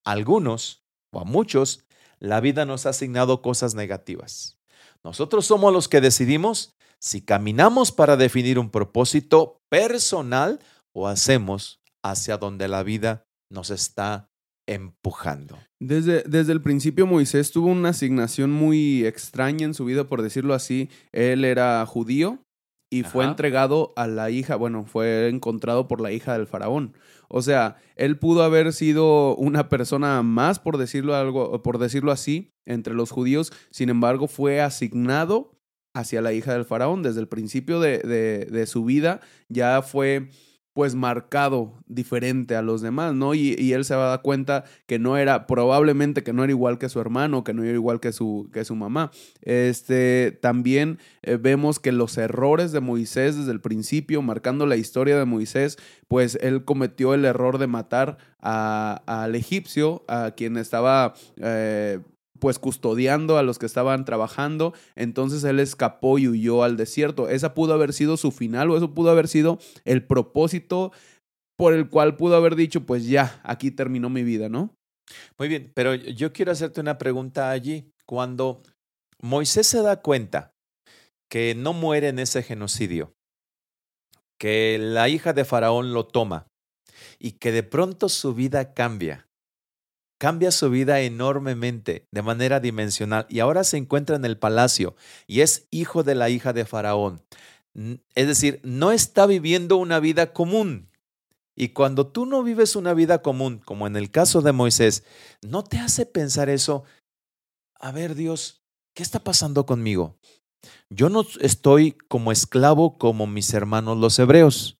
A 0.04 0.12
algunos 0.12 0.84
o 1.12 1.20
a 1.20 1.24
muchos, 1.24 1.86
la 2.20 2.40
vida 2.42 2.66
nos 2.66 2.86
ha 2.86 2.90
asignado 2.90 3.42
cosas 3.42 3.76
negativas. 3.76 4.58
Nosotros 5.04 5.46
somos 5.46 5.72
los 5.72 5.88
que 5.88 6.02
decidimos 6.02 6.76
si 7.00 7.22
caminamos 7.22 7.92
para 7.92 8.18
definir 8.18 8.58
un 8.58 8.72
propósito 8.72 9.62
personal 9.70 10.60
o 10.94 11.08
hacemos 11.08 11.80
hacia 12.04 12.38
donde 12.38 12.68
la 12.68 12.82
vida 12.82 13.27
nos 13.50 13.70
está 13.70 14.30
empujando. 14.68 15.58
Desde, 15.80 16.24
desde, 16.24 16.52
el 16.52 16.62
principio 16.62 17.08
Moisés 17.08 17.52
tuvo 17.52 17.68
una 17.68 17.90
asignación 17.90 18.52
muy 18.52 19.06
extraña 19.06 19.66
en 19.66 19.74
su 19.74 19.86
vida, 19.86 20.08
por 20.08 20.22
decirlo 20.22 20.54
así. 20.54 20.90
Él 21.12 21.46
era 21.46 21.86
judío 21.86 22.44
y 22.90 23.04
fue 23.04 23.26
entregado 23.26 23.94
a 23.96 24.08
la 24.08 24.30
hija, 24.30 24.56
bueno, 24.56 24.86
fue 24.86 25.28
encontrado 25.28 25.88
por 25.88 26.00
la 26.00 26.12
hija 26.12 26.34
del 26.34 26.48
faraón. 26.48 26.94
O 27.28 27.42
sea, 27.42 27.78
él 27.96 28.18
pudo 28.18 28.44
haber 28.44 28.72
sido 28.72 29.36
una 29.36 29.68
persona 29.68 30.22
más, 30.24 30.60
por 30.60 30.78
decirlo, 30.78 31.16
algo, 31.16 31.62
por 31.62 31.80
decirlo 31.80 32.12
así, 32.12 32.54
entre 32.66 32.94
los 32.94 33.12
judíos. 33.12 33.52
Sin 33.72 33.90
embargo, 33.90 34.28
fue 34.28 34.62
asignado 34.62 35.52
hacia 35.94 36.22
la 36.22 36.32
hija 36.32 36.54
del 36.54 36.64
faraón. 36.66 37.04
Desde 37.04 37.20
el 37.20 37.28
principio 37.28 37.82
de, 37.82 38.00
de 38.00 38.66
su 38.68 38.86
vida 38.86 39.20
ya 39.50 39.82
fue 39.82 40.30
pues 40.78 40.94
marcado 40.94 41.74
diferente 41.88 42.56
a 42.56 42.62
los 42.62 42.82
demás, 42.82 43.16
¿no? 43.16 43.34
Y, 43.34 43.74
él 43.74 43.84
se 43.84 43.96
va 43.96 44.06
a 44.06 44.10
dar 44.10 44.22
cuenta 44.22 44.64
que 44.86 45.00
no 45.00 45.18
era, 45.18 45.48
probablemente 45.48 46.22
que 46.22 46.34
no 46.34 46.44
era 46.44 46.52
igual 46.52 46.78
que 46.78 46.88
su 46.88 47.00
hermano, 47.02 47.44
que 47.44 47.56
no 47.56 47.64
era 47.64 47.74
igual 47.74 48.00
que 48.00 48.12
su, 48.12 48.48
que 48.54 48.64
su 48.64 48.76
mamá. 48.76 49.10
Este, 49.42 50.38
también 50.40 51.00
eh, 51.24 51.38
vemos 51.42 51.80
que 51.80 51.92
los 51.92 52.16
errores 52.20 52.74
de 52.74 52.80
Moisés 52.80 53.38
desde 53.38 53.54
el 53.54 53.60
principio, 53.60 54.22
marcando 54.22 54.68
la 54.68 54.76
historia 54.76 55.18
de 55.18 55.26
Moisés, 55.26 55.80
pues 56.08 56.38
él 56.44 56.64
cometió 56.64 57.16
el 57.16 57.26
error 57.26 57.58
de 57.58 57.66
matar 57.66 58.20
al 58.40 59.34
egipcio, 59.34 60.06
a 60.08 60.34
quien 60.38 60.58
estaba 60.58 61.16
eh, 61.38 62.02
pues 62.40 62.60
custodiando 62.60 63.38
a 63.38 63.44
los 63.44 63.60
que 63.60 63.66
estaban 63.66 64.06
trabajando, 64.06 64.74
entonces 64.96 65.44
él 65.44 65.60
escapó 65.60 66.20
y 66.20 66.28
huyó 66.28 66.64
al 66.64 66.78
desierto. 66.78 67.30
Esa 67.30 67.54
pudo 67.54 67.74
haber 67.74 67.94
sido 67.94 68.18
su 68.18 68.32
final 68.32 68.70
o 68.70 68.78
eso 68.78 68.94
pudo 68.94 69.12
haber 69.12 69.28
sido 69.28 69.60
el 69.86 70.06
propósito 70.06 70.92
por 71.58 71.74
el 71.74 71.90
cual 71.90 72.16
pudo 72.18 72.36
haber 72.36 72.56
dicho, 72.56 72.86
pues 72.86 73.08
ya, 73.08 73.42
aquí 73.44 73.72
terminó 73.72 74.10
mi 74.10 74.24
vida, 74.24 74.48
¿no? 74.48 74.76
Muy 75.38 75.48
bien, 75.48 75.72
pero 75.74 75.96
yo 75.96 76.34
quiero 76.34 76.52
hacerte 76.52 76.82
una 76.82 76.98
pregunta 76.98 77.50
allí. 77.50 77.92
Cuando 78.06 78.62
Moisés 79.22 79.68
se 79.68 79.82
da 79.82 80.02
cuenta 80.02 80.54
que 81.30 81.56
no 81.56 81.74
muere 81.74 82.10
en 82.10 82.20
ese 82.20 82.44
genocidio, 82.44 83.14
que 84.40 84.78
la 84.80 85.10
hija 85.10 85.34
de 85.34 85.46
Faraón 85.46 85.94
lo 85.94 86.06
toma 86.06 86.48
y 87.20 87.34
que 87.34 87.52
de 87.52 87.64
pronto 87.64 88.08
su 88.10 88.34
vida 88.34 88.74
cambia, 88.74 89.27
cambia 90.18 90.52
su 90.52 90.70
vida 90.70 91.02
enormemente, 91.02 92.08
de 92.12 92.22
manera 92.22 92.60
dimensional, 92.60 93.26
y 93.30 93.40
ahora 93.40 93.64
se 93.64 93.78
encuentra 93.78 94.16
en 94.16 94.26
el 94.26 94.38
palacio 94.38 94.96
y 95.28 95.42
es 95.42 95.68
hijo 95.72 96.04
de 96.04 96.16
la 96.16 96.30
hija 96.30 96.54
de 96.54 96.66
Faraón. 96.66 97.24
Es 98.16 98.28
decir, 98.28 98.60
no 98.64 98.92
está 98.92 99.26
viviendo 99.26 99.78
una 99.78 100.00
vida 100.00 100.34
común. 100.34 100.90
Y 101.56 101.70
cuando 101.70 102.08
tú 102.08 102.26
no 102.26 102.44
vives 102.44 102.76
una 102.76 102.94
vida 102.94 103.22
común, 103.22 103.60
como 103.64 103.88
en 103.88 103.96
el 103.96 104.12
caso 104.12 104.42
de 104.42 104.52
Moisés, 104.52 105.04
¿no 105.42 105.64
te 105.64 105.78
hace 105.78 106.06
pensar 106.06 106.50
eso? 106.50 106.84
A 107.80 107.92
ver, 107.92 108.16
Dios, 108.16 108.64
¿qué 108.96 109.04
está 109.04 109.24
pasando 109.24 109.66
conmigo? 109.66 110.18
Yo 110.90 111.10
no 111.10 111.26
estoy 111.42 111.94
como 111.94 112.32
esclavo 112.32 112.98
como 112.98 113.28
mis 113.28 113.54
hermanos 113.54 113.98
los 113.98 114.18
hebreos. 114.20 114.80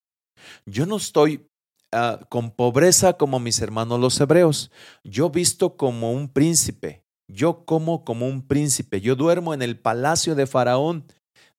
Yo 0.66 0.86
no 0.86 0.98
estoy 0.98 1.47
ah, 1.92 2.20
con 2.30 2.52
pobreza 2.52 3.14
como 3.14 3.40
mis 3.40 3.62
hermanos 3.62 4.00
los 4.00 4.20
hebreos. 4.20 4.72
Yo 5.04 5.30
visto 5.30 5.78
como 5.78 6.12
un 6.12 6.30
príncipe. 6.30 7.04
Yo 7.28 7.66
como 7.66 8.06
como 8.06 8.28
un 8.28 8.48
príncipe. 8.48 9.02
Yo 9.02 9.16
duermo 9.16 9.54
en 9.54 9.62
el 9.62 9.80
palacio 9.80 10.36
de 10.36 10.48
Faraón. 10.48 11.06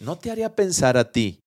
¿No 0.00 0.16
te 0.16 0.30
haría 0.30 0.54
pensar 0.54 0.97
a 0.97 1.12
ti 1.12 1.40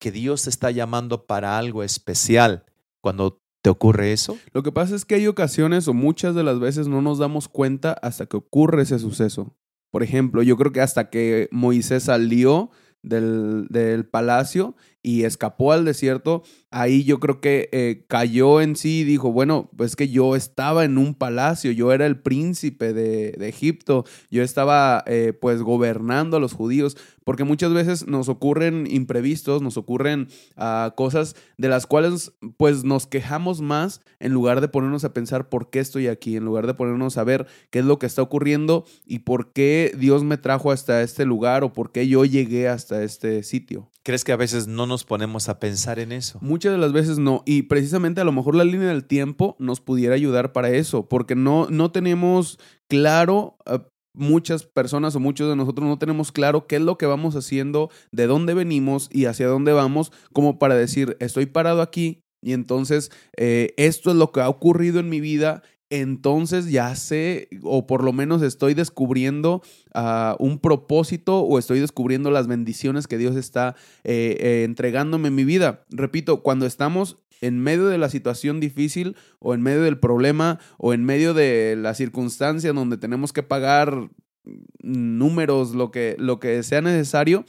que 0.00 0.10
Dios 0.10 0.44
te 0.44 0.50
está 0.50 0.70
llamando 0.70 1.26
para 1.26 1.58
algo 1.58 1.82
especial 1.82 2.64
cuando 3.00 3.40
te 3.62 3.70
ocurre 3.70 4.12
eso? 4.12 4.38
Lo 4.52 4.62
que 4.62 4.72
pasa 4.72 4.94
es 4.94 5.04
que 5.04 5.14
hay 5.14 5.26
ocasiones 5.26 5.88
o 5.88 5.94
muchas 5.94 6.34
de 6.34 6.44
las 6.44 6.60
veces 6.60 6.88
no 6.88 7.00
nos 7.02 7.18
damos 7.18 7.48
cuenta 7.48 7.92
hasta 7.92 8.26
que 8.26 8.36
ocurre 8.36 8.82
ese 8.82 8.98
suceso. 8.98 9.56
Por 9.90 10.02
ejemplo, 10.02 10.42
yo 10.42 10.56
creo 10.56 10.72
que 10.72 10.80
hasta 10.80 11.08
que 11.08 11.48
Moisés 11.50 12.04
salió 12.04 12.70
del, 13.02 13.66
del 13.70 14.06
palacio 14.06 14.76
y 15.02 15.24
escapó 15.24 15.72
al 15.72 15.84
desierto, 15.84 16.42
ahí 16.70 17.04
yo 17.04 17.20
creo 17.20 17.40
que 17.40 17.68
eh, 17.72 18.04
cayó 18.08 18.60
en 18.60 18.76
sí 18.76 19.00
y 19.00 19.04
dijo, 19.04 19.32
bueno, 19.32 19.70
pues 19.76 19.96
que 19.96 20.08
yo 20.08 20.36
estaba 20.36 20.84
en 20.84 20.98
un 20.98 21.14
palacio, 21.14 21.70
yo 21.72 21.92
era 21.92 22.06
el 22.06 22.18
príncipe 22.20 22.92
de, 22.92 23.28
Egipto, 23.48 24.04
yo 24.30 24.42
estaba 24.42 25.02
eh, 25.06 25.32
pues 25.32 25.62
gobernando 25.62 26.36
a 26.36 26.40
los 26.40 26.52
judíos, 26.52 26.96
porque 27.24 27.44
muchas 27.44 27.72
veces 27.72 28.06
nos 28.06 28.28
ocurren 28.28 28.86
imprevistos, 28.90 29.62
nos 29.62 29.76
ocurren 29.76 30.28
ah, 30.56 30.92
cosas 30.96 31.36
de 31.56 31.68
las 31.68 31.86
cuales 31.86 32.32
pues 32.56 32.84
nos 32.84 33.06
quejamos 33.06 33.60
más 33.60 34.02
en 34.20 34.32
lugar 34.32 34.60
de 34.60 34.68
ponernos 34.68 35.04
a 35.04 35.14
pensar 35.14 35.48
por 35.48 35.70
qué 35.70 35.78
estoy 35.80 36.08
aquí, 36.08 36.36
en 36.36 36.44
lugar 36.44 36.66
de 36.66 36.74
ponernos 36.74 37.16
a 37.16 37.24
ver 37.24 37.46
qué 37.70 37.78
es 37.78 37.84
lo 37.84 37.98
que 37.98 38.06
está 38.06 38.22
ocurriendo 38.22 38.84
y 39.06 39.20
por 39.20 39.52
qué 39.52 39.94
Dios 39.96 40.24
me 40.24 40.36
trajo 40.36 40.70
hasta 40.72 41.02
este 41.02 41.24
lugar 41.24 41.64
o 41.64 41.72
por 41.72 41.92
qué 41.92 42.08
yo 42.08 42.24
llegué 42.24 42.68
hasta 42.68 43.02
este 43.02 43.42
sitio. 43.42 43.90
¿Crees 44.08 44.24
que 44.24 44.32
a 44.32 44.36
veces 44.36 44.68
no 44.68 44.86
nos 44.86 45.04
ponemos 45.04 45.50
a 45.50 45.60
pensar 45.60 45.98
en 45.98 46.12
eso? 46.12 46.38
Muchas 46.40 46.72
de 46.72 46.78
las 46.78 46.94
veces 46.94 47.18
no. 47.18 47.42
Y 47.44 47.64
precisamente 47.64 48.22
a 48.22 48.24
lo 48.24 48.32
mejor 48.32 48.54
la 48.54 48.64
línea 48.64 48.88
del 48.88 49.04
tiempo 49.04 49.54
nos 49.58 49.82
pudiera 49.82 50.14
ayudar 50.14 50.54
para 50.54 50.70
eso, 50.70 51.10
porque 51.10 51.34
no, 51.34 51.66
no 51.68 51.92
tenemos 51.92 52.58
claro, 52.88 53.58
eh, 53.66 53.80
muchas 54.14 54.62
personas 54.62 55.14
o 55.14 55.20
muchos 55.20 55.50
de 55.50 55.56
nosotros 55.56 55.86
no 55.86 55.98
tenemos 55.98 56.32
claro 56.32 56.66
qué 56.66 56.76
es 56.76 56.80
lo 56.80 56.96
que 56.96 57.04
vamos 57.04 57.36
haciendo, 57.36 57.90
de 58.10 58.26
dónde 58.26 58.54
venimos 58.54 59.10
y 59.12 59.26
hacia 59.26 59.46
dónde 59.46 59.74
vamos, 59.74 60.10
como 60.32 60.58
para 60.58 60.74
decir, 60.74 61.18
estoy 61.20 61.44
parado 61.44 61.82
aquí 61.82 62.22
y 62.40 62.54
entonces 62.54 63.10
eh, 63.36 63.74
esto 63.76 64.08
es 64.08 64.16
lo 64.16 64.32
que 64.32 64.40
ha 64.40 64.48
ocurrido 64.48 65.00
en 65.00 65.10
mi 65.10 65.20
vida 65.20 65.62
entonces 65.90 66.70
ya 66.70 66.94
sé, 66.96 67.48
o 67.62 67.86
por 67.86 68.04
lo 68.04 68.12
menos 68.12 68.42
estoy 68.42 68.74
descubriendo 68.74 69.62
ah, 69.94 70.36
un 70.38 70.58
propósito 70.58 71.40
o 71.40 71.58
estoy 71.58 71.80
descubriendo 71.80 72.30
las 72.30 72.46
bendiciones 72.46 73.06
que 73.06 73.18
Dios 73.18 73.36
está 73.36 73.74
eh, 74.04 74.36
eh, 74.38 74.64
entregándome 74.64 75.28
en 75.28 75.34
mi 75.34 75.44
vida. 75.44 75.84
Repito, 75.90 76.42
cuando 76.42 76.66
estamos 76.66 77.18
en 77.40 77.60
medio 77.60 77.86
de 77.86 77.98
la 77.98 78.10
situación 78.10 78.60
difícil 78.60 79.16
o 79.38 79.54
en 79.54 79.62
medio 79.62 79.82
del 79.82 79.98
problema 79.98 80.58
o 80.76 80.92
en 80.92 81.04
medio 81.04 81.34
de 81.34 81.76
la 81.76 81.94
circunstancia 81.94 82.72
donde 82.72 82.98
tenemos 82.98 83.32
que 83.32 83.42
pagar 83.42 84.10
números, 84.80 85.74
lo 85.74 85.90
que, 85.90 86.16
lo 86.18 86.40
que 86.40 86.62
sea 86.62 86.80
necesario, 86.80 87.44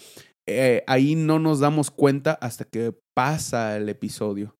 eh, 0.46 0.84
ahí 0.88 1.16
no 1.16 1.40
nos 1.40 1.60
damos 1.60 1.92
cuenta 1.92 2.34
hasta 2.34 2.66
que 2.66 2.94
pasa 3.14 3.78
el 3.78 3.90
episodio. 3.90 4.59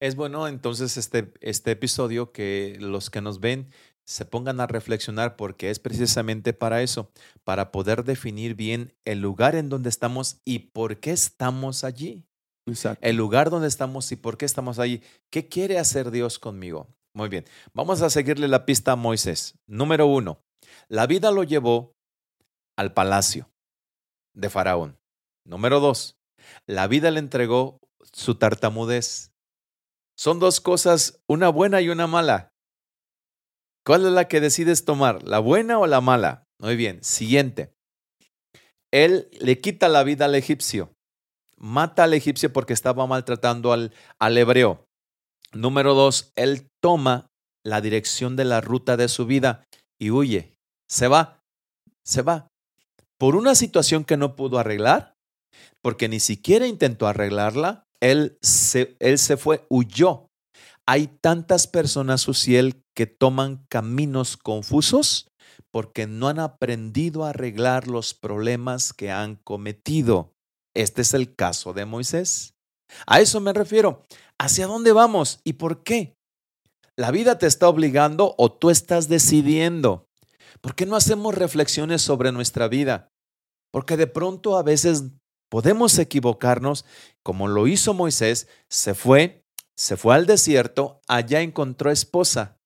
Es 0.00 0.16
bueno 0.16 0.48
entonces 0.48 0.96
este, 0.96 1.32
este 1.40 1.72
episodio 1.72 2.32
que 2.32 2.76
los 2.80 3.10
que 3.10 3.20
nos 3.20 3.40
ven 3.40 3.70
se 4.04 4.24
pongan 4.24 4.60
a 4.60 4.66
reflexionar 4.66 5.36
porque 5.36 5.70
es 5.70 5.78
precisamente 5.78 6.52
para 6.52 6.82
eso, 6.82 7.10
para 7.44 7.70
poder 7.70 8.04
definir 8.04 8.54
bien 8.54 8.94
el 9.04 9.20
lugar 9.20 9.54
en 9.54 9.68
donde 9.68 9.88
estamos 9.88 10.40
y 10.44 10.58
por 10.58 10.98
qué 10.98 11.12
estamos 11.12 11.84
allí. 11.84 12.24
Exacto. 12.66 13.06
El 13.06 13.16
lugar 13.16 13.50
donde 13.50 13.68
estamos 13.68 14.10
y 14.12 14.16
por 14.16 14.38
qué 14.38 14.44
estamos 14.44 14.78
allí. 14.78 15.02
¿Qué 15.30 15.48
quiere 15.48 15.78
hacer 15.78 16.10
Dios 16.10 16.38
conmigo? 16.38 16.88
Muy 17.14 17.28
bien, 17.28 17.44
vamos 17.74 18.00
a 18.02 18.10
seguirle 18.10 18.48
la 18.48 18.64
pista 18.64 18.92
a 18.92 18.96
Moisés. 18.96 19.58
Número 19.66 20.06
uno, 20.06 20.42
la 20.88 21.06
vida 21.06 21.30
lo 21.30 21.44
llevó 21.44 21.94
al 22.76 22.94
palacio 22.94 23.50
de 24.34 24.48
Faraón. 24.48 24.98
Número 25.44 25.80
dos, 25.80 26.16
la 26.66 26.86
vida 26.86 27.10
le 27.10 27.18
entregó 27.18 27.80
su 28.12 28.36
tartamudez. 28.36 29.31
Son 30.22 30.38
dos 30.38 30.60
cosas, 30.60 31.20
una 31.26 31.48
buena 31.48 31.80
y 31.80 31.88
una 31.88 32.06
mala. 32.06 32.52
¿Cuál 33.84 34.06
es 34.06 34.12
la 34.12 34.28
que 34.28 34.40
decides 34.40 34.84
tomar? 34.84 35.24
¿La 35.24 35.40
buena 35.40 35.80
o 35.80 35.88
la 35.88 36.00
mala? 36.00 36.44
Muy 36.60 36.76
bien, 36.76 37.02
siguiente. 37.02 37.74
Él 38.92 39.28
le 39.40 39.60
quita 39.60 39.88
la 39.88 40.04
vida 40.04 40.26
al 40.26 40.36
egipcio. 40.36 40.94
Mata 41.56 42.04
al 42.04 42.14
egipcio 42.14 42.52
porque 42.52 42.72
estaba 42.72 43.04
maltratando 43.08 43.72
al, 43.72 43.92
al 44.20 44.38
hebreo. 44.38 44.86
Número 45.52 45.92
dos, 45.94 46.30
él 46.36 46.68
toma 46.80 47.26
la 47.64 47.80
dirección 47.80 48.36
de 48.36 48.44
la 48.44 48.60
ruta 48.60 48.96
de 48.96 49.08
su 49.08 49.26
vida 49.26 49.66
y 49.98 50.10
huye. 50.10 50.54
Se 50.88 51.08
va, 51.08 51.42
se 52.04 52.22
va. 52.22 52.46
Por 53.18 53.34
una 53.34 53.56
situación 53.56 54.04
que 54.04 54.16
no 54.16 54.36
pudo 54.36 54.60
arreglar, 54.60 55.16
porque 55.80 56.08
ni 56.08 56.20
siquiera 56.20 56.68
intentó 56.68 57.08
arreglarla, 57.08 57.88
él 58.02 58.36
se, 58.42 58.96
él 58.98 59.18
se 59.18 59.36
fue, 59.36 59.64
huyó. 59.70 60.28
Hay 60.86 61.06
tantas 61.06 61.68
personas, 61.68 62.20
Suciel, 62.20 62.82
que 62.94 63.06
toman 63.06 63.64
caminos 63.68 64.36
confusos 64.36 65.28
porque 65.70 66.06
no 66.06 66.28
han 66.28 66.40
aprendido 66.40 67.24
a 67.24 67.30
arreglar 67.30 67.86
los 67.86 68.12
problemas 68.12 68.92
que 68.92 69.10
han 69.10 69.36
cometido. 69.36 70.34
Este 70.74 71.02
es 71.02 71.14
el 71.14 71.34
caso 71.34 71.72
de 71.72 71.86
Moisés. 71.86 72.54
A 73.06 73.20
eso 73.20 73.40
me 73.40 73.52
refiero. 73.52 74.02
¿Hacia 74.38 74.66
dónde 74.66 74.92
vamos 74.92 75.40
y 75.44 75.54
por 75.54 75.84
qué? 75.84 76.16
¿La 76.96 77.12
vida 77.12 77.38
te 77.38 77.46
está 77.46 77.68
obligando 77.68 78.34
o 78.36 78.52
tú 78.52 78.70
estás 78.70 79.08
decidiendo? 79.08 80.08
¿Por 80.60 80.74
qué 80.74 80.86
no 80.86 80.96
hacemos 80.96 81.34
reflexiones 81.34 82.02
sobre 82.02 82.32
nuestra 82.32 82.68
vida? 82.68 83.08
Porque 83.72 83.96
de 83.96 84.08
pronto 84.08 84.58
a 84.58 84.62
veces 84.62 85.04
podemos 85.52 85.98
equivocarnos, 85.98 86.86
como 87.22 87.46
lo 87.46 87.66
hizo 87.66 87.92
Moisés, 87.92 88.48
se 88.68 88.94
fue, 88.94 89.44
se 89.76 89.98
fue 89.98 90.14
al 90.14 90.24
desierto, 90.24 91.02
allá 91.08 91.42
encontró 91.42 91.90
esposa. 91.90 92.56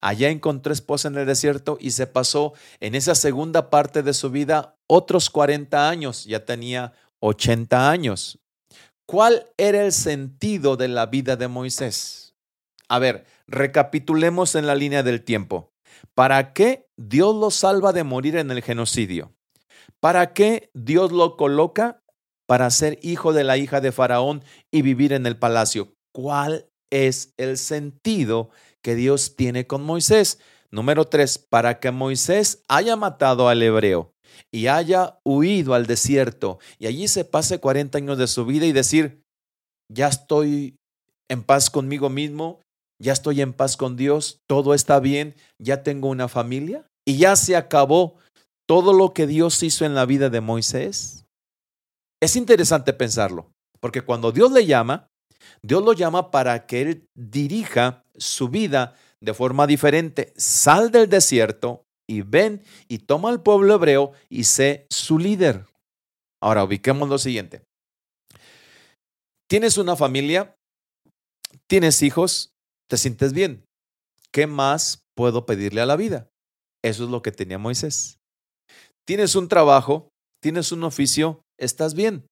Allá 0.00 0.28
encontró 0.28 0.72
esposa 0.72 1.08
en 1.08 1.18
el 1.18 1.26
desierto 1.26 1.78
y 1.80 1.90
se 1.90 2.06
pasó 2.06 2.52
en 2.78 2.94
esa 2.94 3.16
segunda 3.16 3.68
parte 3.68 4.04
de 4.04 4.14
su 4.14 4.30
vida 4.30 4.76
otros 4.86 5.28
40 5.28 5.88
años, 5.88 6.24
ya 6.24 6.44
tenía 6.44 6.92
80 7.18 7.90
años. 7.90 8.38
¿Cuál 9.04 9.48
era 9.56 9.84
el 9.84 9.90
sentido 9.90 10.76
de 10.76 10.86
la 10.86 11.06
vida 11.06 11.34
de 11.34 11.48
Moisés? 11.48 12.36
A 12.86 13.00
ver, 13.00 13.26
recapitulemos 13.48 14.54
en 14.54 14.68
la 14.68 14.76
línea 14.76 15.02
del 15.02 15.24
tiempo. 15.24 15.72
¿Para 16.14 16.52
qué 16.52 16.86
Dios 16.96 17.34
lo 17.34 17.50
salva 17.50 17.92
de 17.92 18.04
morir 18.04 18.36
en 18.36 18.52
el 18.52 18.62
genocidio? 18.62 19.34
¿Para 20.02 20.32
qué 20.32 20.68
Dios 20.74 21.12
lo 21.12 21.36
coloca? 21.36 22.02
Para 22.48 22.68
ser 22.70 22.98
hijo 23.02 23.32
de 23.32 23.44
la 23.44 23.56
hija 23.56 23.80
de 23.80 23.92
Faraón 23.92 24.42
y 24.72 24.82
vivir 24.82 25.12
en 25.12 25.26
el 25.26 25.38
palacio. 25.38 25.94
¿Cuál 26.12 26.66
es 26.90 27.32
el 27.36 27.56
sentido 27.56 28.50
que 28.82 28.96
Dios 28.96 29.36
tiene 29.36 29.68
con 29.68 29.84
Moisés? 29.84 30.40
Número 30.72 31.06
tres, 31.06 31.38
para 31.38 31.78
que 31.78 31.92
Moisés 31.92 32.64
haya 32.68 32.96
matado 32.96 33.48
al 33.48 33.62
hebreo 33.62 34.12
y 34.50 34.66
haya 34.66 35.20
huido 35.24 35.72
al 35.72 35.86
desierto 35.86 36.58
y 36.80 36.88
allí 36.88 37.06
se 37.06 37.24
pase 37.24 37.60
40 37.60 37.98
años 37.98 38.18
de 38.18 38.26
su 38.26 38.44
vida 38.44 38.66
y 38.66 38.72
decir, 38.72 39.22
ya 39.88 40.08
estoy 40.08 40.78
en 41.28 41.44
paz 41.44 41.70
conmigo 41.70 42.10
mismo, 42.10 42.60
ya 43.00 43.12
estoy 43.12 43.40
en 43.40 43.52
paz 43.52 43.76
con 43.76 43.96
Dios, 43.96 44.40
todo 44.48 44.74
está 44.74 44.98
bien, 44.98 45.36
ya 45.58 45.84
tengo 45.84 46.08
una 46.08 46.26
familia 46.26 46.86
y 47.06 47.18
ya 47.18 47.36
se 47.36 47.54
acabó 47.54 48.16
todo 48.66 48.92
lo 48.92 49.12
que 49.12 49.26
Dios 49.26 49.62
hizo 49.62 49.84
en 49.84 49.94
la 49.94 50.06
vida 50.06 50.30
de 50.30 50.40
Moisés? 50.40 51.26
Es 52.20 52.36
interesante 52.36 52.92
pensarlo, 52.92 53.50
porque 53.80 54.02
cuando 54.02 54.32
Dios 54.32 54.52
le 54.52 54.66
llama, 54.66 55.08
Dios 55.62 55.84
lo 55.84 55.92
llama 55.92 56.30
para 56.30 56.66
que 56.66 56.82
él 56.82 57.08
dirija 57.14 58.04
su 58.14 58.48
vida 58.48 58.96
de 59.20 59.34
forma 59.34 59.66
diferente. 59.66 60.32
Sal 60.36 60.90
del 60.90 61.08
desierto 61.08 61.84
y 62.08 62.22
ven 62.22 62.62
y 62.88 62.98
toma 62.98 63.30
al 63.30 63.42
pueblo 63.42 63.74
hebreo 63.74 64.12
y 64.28 64.44
sé 64.44 64.86
su 64.90 65.18
líder. 65.18 65.66
Ahora 66.40 66.64
ubiquemos 66.64 67.08
lo 67.08 67.18
siguiente. 67.18 67.62
Tienes 69.48 69.78
una 69.78 69.96
familia, 69.96 70.56
tienes 71.68 72.02
hijos, 72.02 72.52
te 72.88 72.96
sientes 72.96 73.32
bien. 73.32 73.64
¿Qué 74.32 74.46
más 74.46 75.02
puedo 75.14 75.44
pedirle 75.46 75.82
a 75.82 75.86
la 75.86 75.96
vida? 75.96 76.30
Eso 76.82 77.04
es 77.04 77.10
lo 77.10 77.22
que 77.22 77.32
tenía 77.32 77.58
Moisés. 77.58 78.18
Tienes 79.06 79.34
un 79.34 79.48
trabajo, 79.48 80.08
tienes 80.40 80.72
un 80.72 80.84
oficio, 80.84 81.42
estás 81.58 81.94
bien. 81.94 82.26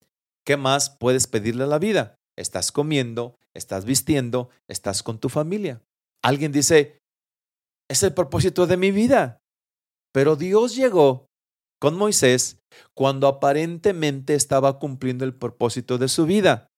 ¿Qué 0.47 0.57
más 0.57 0.91
puedes 0.91 1.27
pedirle 1.27 1.65
a 1.65 1.69
la 1.69 1.79
vida? 1.79 2.17
Estás 2.37 2.73
comiendo, 2.73 3.37
estás 3.55 3.85
vistiendo, 3.85 4.51
estás 4.69 5.03
con 5.03 5.19
tu 5.19 5.29
familia. 5.29 5.83
Alguien 6.23 6.53
dice, 6.53 6.99
es 7.91 8.03
el 8.03 8.15
propósito 8.15 8.67
de 8.67 8.77
mi 8.77 8.91
vida. 8.91 9.39
Pero 10.13 10.37
Dios 10.37 10.77
llegó 10.77 11.27
con 11.81 11.97
Moisés 11.97 12.59
cuando 12.95 13.27
aparentemente 13.27 14.35
estaba 14.35 14.79
cumpliendo 14.79 15.25
el 15.25 15.35
propósito 15.35 15.99
de 15.99 16.09
su 16.09 16.25
vida. 16.25 16.69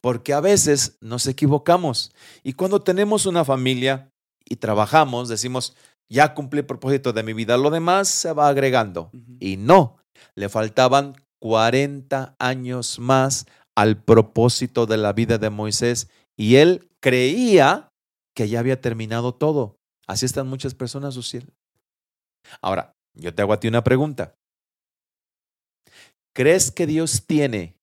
Porque 0.00 0.32
a 0.32 0.40
veces 0.40 0.96
nos 1.00 1.26
equivocamos 1.26 2.12
y 2.42 2.54
cuando 2.54 2.82
tenemos 2.82 3.26
una 3.26 3.44
familia 3.44 4.10
y 4.44 4.56
trabajamos, 4.56 5.28
decimos, 5.28 5.76
ya 6.08 6.34
cumplí 6.34 6.60
el 6.60 6.66
propósito 6.66 7.12
de 7.12 7.22
mi 7.22 7.32
vida, 7.32 7.56
lo 7.56 7.70
demás 7.70 8.08
se 8.08 8.32
va 8.32 8.48
agregando. 8.48 9.10
Y 9.40 9.56
no, 9.56 9.98
le 10.34 10.48
faltaban 10.48 11.14
40 11.40 12.36
años 12.38 12.98
más 12.98 13.46
al 13.74 14.02
propósito 14.02 14.86
de 14.86 14.96
la 14.96 15.12
vida 15.12 15.38
de 15.38 15.50
Moisés 15.50 16.08
y 16.36 16.56
él 16.56 16.88
creía 17.00 17.92
que 18.34 18.48
ya 18.48 18.60
había 18.60 18.80
terminado 18.80 19.34
todo. 19.34 19.78
Así 20.06 20.26
están 20.26 20.46
muchas 20.48 20.74
personas, 20.74 21.14
cielo. 21.26 21.48
Ahora, 22.60 22.94
yo 23.14 23.34
te 23.34 23.42
hago 23.42 23.52
a 23.52 23.60
ti 23.60 23.68
una 23.68 23.82
pregunta. 23.82 24.34
¿Crees 26.34 26.70
que 26.70 26.86
Dios 26.86 27.24
tiene 27.26 27.76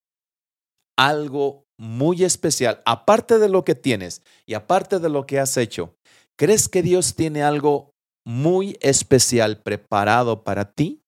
algo 0.98 1.66
muy 1.78 2.24
especial, 2.24 2.82
aparte 2.86 3.40
de 3.40 3.50
lo 3.50 3.66
que 3.66 3.76
tienes 3.76 4.22
y 4.46 4.54
aparte 4.54 5.00
de 5.00 5.10
lo 5.10 5.26
que 5.26 5.40
has 5.40 5.58
hecho? 5.58 5.96
¿Crees 6.38 6.70
que 6.70 6.82
Dios 6.82 7.16
tiene 7.16 7.44
algo 7.44 7.93
muy 8.26 8.78
especial 8.82 9.62
preparado 9.62 10.44
para 10.44 10.74
ti? 10.74 11.02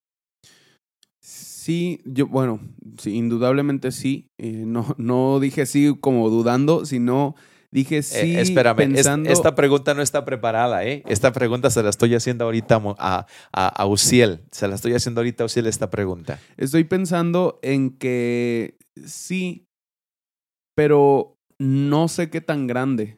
Sí, 1.21 2.01
yo, 2.05 2.27
bueno, 2.27 2.59
sí, 2.99 3.15
indudablemente 3.15 3.91
sí. 3.91 4.29
Eh, 4.37 4.63
no, 4.65 4.93
no 4.97 5.39
dije 5.39 5.65
sí 5.65 5.97
como 5.99 6.29
dudando, 6.29 6.85
sino 6.85 7.35
dije 7.71 7.97
eh, 7.97 8.03
sí. 8.03 8.35
espérame, 8.35 8.77
pensando... 8.77 9.29
esta 9.31 9.55
pregunta 9.55 9.95
no 9.95 10.03
está 10.03 10.25
preparada, 10.25 10.85
¿eh? 10.85 11.01
Esta 11.07 11.33
pregunta 11.33 11.71
se 11.71 11.81
la 11.81 11.89
estoy 11.89 12.13
haciendo 12.13 12.45
ahorita 12.45 12.81
a, 12.99 13.25
a, 13.51 13.67
a 13.67 13.85
Uciel. 13.87 14.43
Se 14.51 14.67
la 14.67 14.75
estoy 14.75 14.93
haciendo 14.93 15.21
ahorita 15.21 15.43
a 15.43 15.47
Uciel 15.47 15.65
esta 15.65 15.89
pregunta. 15.89 16.39
Estoy 16.57 16.83
pensando 16.83 17.59
en 17.63 17.97
que 17.97 18.77
sí, 19.05 19.65
pero 20.75 21.39
no 21.57 22.07
sé 22.09 22.29
qué 22.29 22.41
tan 22.41 22.67
grande. 22.67 23.17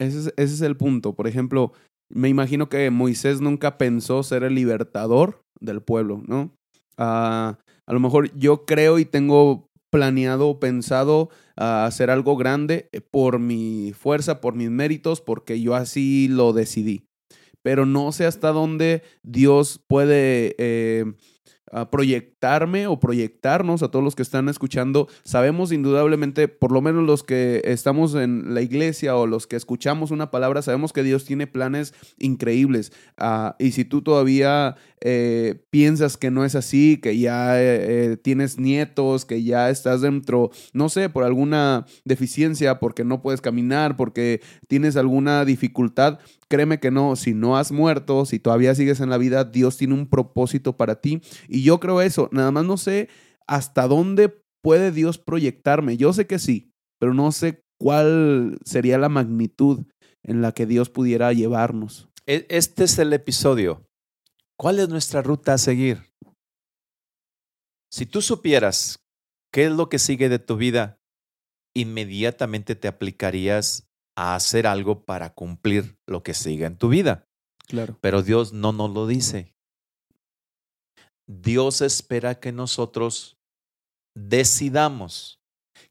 Ese 0.00 0.18
es, 0.18 0.26
ese 0.36 0.54
es 0.54 0.60
el 0.62 0.76
punto. 0.76 1.14
Por 1.14 1.28
ejemplo, 1.28 1.72
me 2.14 2.28
imagino 2.28 2.68
que 2.68 2.90
Moisés 2.90 3.40
nunca 3.40 3.76
pensó 3.76 4.22
ser 4.22 4.44
el 4.44 4.54
libertador 4.54 5.42
del 5.60 5.82
pueblo, 5.82 6.22
¿no? 6.26 6.56
Ah, 6.96 7.58
a 7.86 7.92
lo 7.92 8.00
mejor 8.00 8.32
yo 8.36 8.64
creo 8.64 8.98
y 8.98 9.04
tengo 9.04 9.68
planeado 9.90 10.48
o 10.48 10.60
pensado 10.60 11.28
ah, 11.56 11.86
hacer 11.86 12.10
algo 12.10 12.36
grande 12.36 12.88
por 13.10 13.40
mi 13.40 13.92
fuerza, 13.98 14.40
por 14.40 14.54
mis 14.54 14.70
méritos, 14.70 15.20
porque 15.20 15.60
yo 15.60 15.74
así 15.74 16.28
lo 16.28 16.52
decidí. 16.52 17.04
Pero 17.62 17.84
no 17.84 18.12
sé 18.12 18.26
hasta 18.26 18.52
dónde 18.52 19.02
Dios 19.22 19.80
puede 19.88 20.54
eh, 20.58 21.14
a 21.72 21.90
proyectarme 21.90 22.86
o 22.86 23.00
proyectarnos 23.00 23.82
a 23.82 23.88
todos 23.88 24.04
los 24.04 24.14
que 24.14 24.22
están 24.22 24.48
escuchando. 24.48 25.08
Sabemos 25.24 25.72
indudablemente, 25.72 26.48
por 26.48 26.72
lo 26.72 26.80
menos 26.80 27.04
los 27.04 27.22
que 27.22 27.62
estamos 27.64 28.14
en 28.14 28.54
la 28.54 28.62
iglesia 28.62 29.16
o 29.16 29.26
los 29.26 29.46
que 29.46 29.56
escuchamos 29.56 30.10
una 30.10 30.30
palabra, 30.30 30.62
sabemos 30.62 30.92
que 30.92 31.02
Dios 31.02 31.24
tiene 31.24 31.46
planes 31.46 31.94
increíbles. 32.18 32.92
Ah, 33.16 33.56
y 33.58 33.72
si 33.72 33.84
tú 33.84 34.02
todavía 34.02 34.76
eh, 35.06 35.62
piensas 35.68 36.16
que 36.16 36.30
no 36.30 36.46
es 36.46 36.54
así, 36.54 36.96
que 36.96 37.18
ya 37.18 37.60
eh, 37.60 38.12
eh, 38.12 38.16
tienes 38.16 38.58
nietos, 38.58 39.26
que 39.26 39.42
ya 39.42 39.68
estás 39.68 40.00
dentro, 40.00 40.50
no 40.72 40.88
sé, 40.88 41.10
por 41.10 41.24
alguna 41.24 41.84
deficiencia, 42.06 42.80
porque 42.80 43.04
no 43.04 43.20
puedes 43.20 43.42
caminar, 43.42 43.98
porque 43.98 44.40
tienes 44.66 44.96
alguna 44.96 45.44
dificultad, 45.44 46.20
créeme 46.48 46.80
que 46.80 46.90
no, 46.90 47.16
si 47.16 47.34
no 47.34 47.58
has 47.58 47.70
muerto, 47.70 48.24
si 48.24 48.38
todavía 48.38 48.74
sigues 48.74 49.00
en 49.00 49.10
la 49.10 49.18
vida, 49.18 49.44
Dios 49.44 49.76
tiene 49.76 49.92
un 49.92 50.08
propósito 50.08 50.78
para 50.78 51.02
ti. 51.02 51.20
Y 51.48 51.62
yo 51.62 51.80
creo 51.80 52.00
eso, 52.00 52.30
nada 52.32 52.50
más 52.50 52.64
no 52.64 52.78
sé 52.78 53.10
hasta 53.46 53.86
dónde 53.86 54.40
puede 54.62 54.90
Dios 54.90 55.18
proyectarme. 55.18 55.98
Yo 55.98 56.14
sé 56.14 56.26
que 56.26 56.38
sí, 56.38 56.72
pero 56.98 57.12
no 57.12 57.30
sé 57.30 57.60
cuál 57.78 58.56
sería 58.64 58.96
la 58.96 59.10
magnitud 59.10 59.84
en 60.22 60.40
la 60.40 60.52
que 60.52 60.64
Dios 60.64 60.88
pudiera 60.88 61.30
llevarnos. 61.34 62.08
E, 62.26 62.46
este 62.48 62.84
es 62.84 62.98
el 62.98 63.12
episodio. 63.12 63.82
¿Cuál 64.56 64.78
es 64.78 64.88
nuestra 64.88 65.22
ruta 65.22 65.54
a 65.54 65.58
seguir? 65.58 66.12
Si 67.90 68.06
tú 68.06 68.22
supieras 68.22 68.98
qué 69.52 69.66
es 69.66 69.72
lo 69.72 69.88
que 69.88 69.98
sigue 69.98 70.28
de 70.28 70.38
tu 70.38 70.56
vida, 70.56 71.00
inmediatamente 71.74 72.76
te 72.76 72.88
aplicarías 72.88 73.88
a 74.16 74.34
hacer 74.34 74.66
algo 74.66 75.04
para 75.04 75.34
cumplir 75.34 75.98
lo 76.06 76.22
que 76.22 76.34
sigue 76.34 76.66
en 76.66 76.76
tu 76.76 76.88
vida. 76.88 77.28
Claro. 77.66 77.98
Pero 78.00 78.22
Dios 78.22 78.52
no 78.52 78.72
nos 78.72 78.90
lo 78.90 79.06
dice. 79.06 79.54
Dios 81.26 81.80
espera 81.80 82.38
que 82.38 82.52
nosotros 82.52 83.38
decidamos 84.14 85.40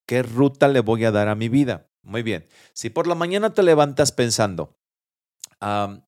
qué 0.05 0.23
ruta 0.23 0.67
le 0.67 0.79
voy 0.79 1.05
a 1.05 1.11
dar 1.11 1.27
a 1.27 1.35
mi 1.35 1.49
vida. 1.49 1.89
Muy 2.01 2.21
bien. 2.21 2.47
Si 2.73 2.89
por 2.89 3.07
la 3.07 3.15
mañana 3.15 3.53
te 3.53 3.63
levantas 3.63 4.11
pensando, 4.11 4.77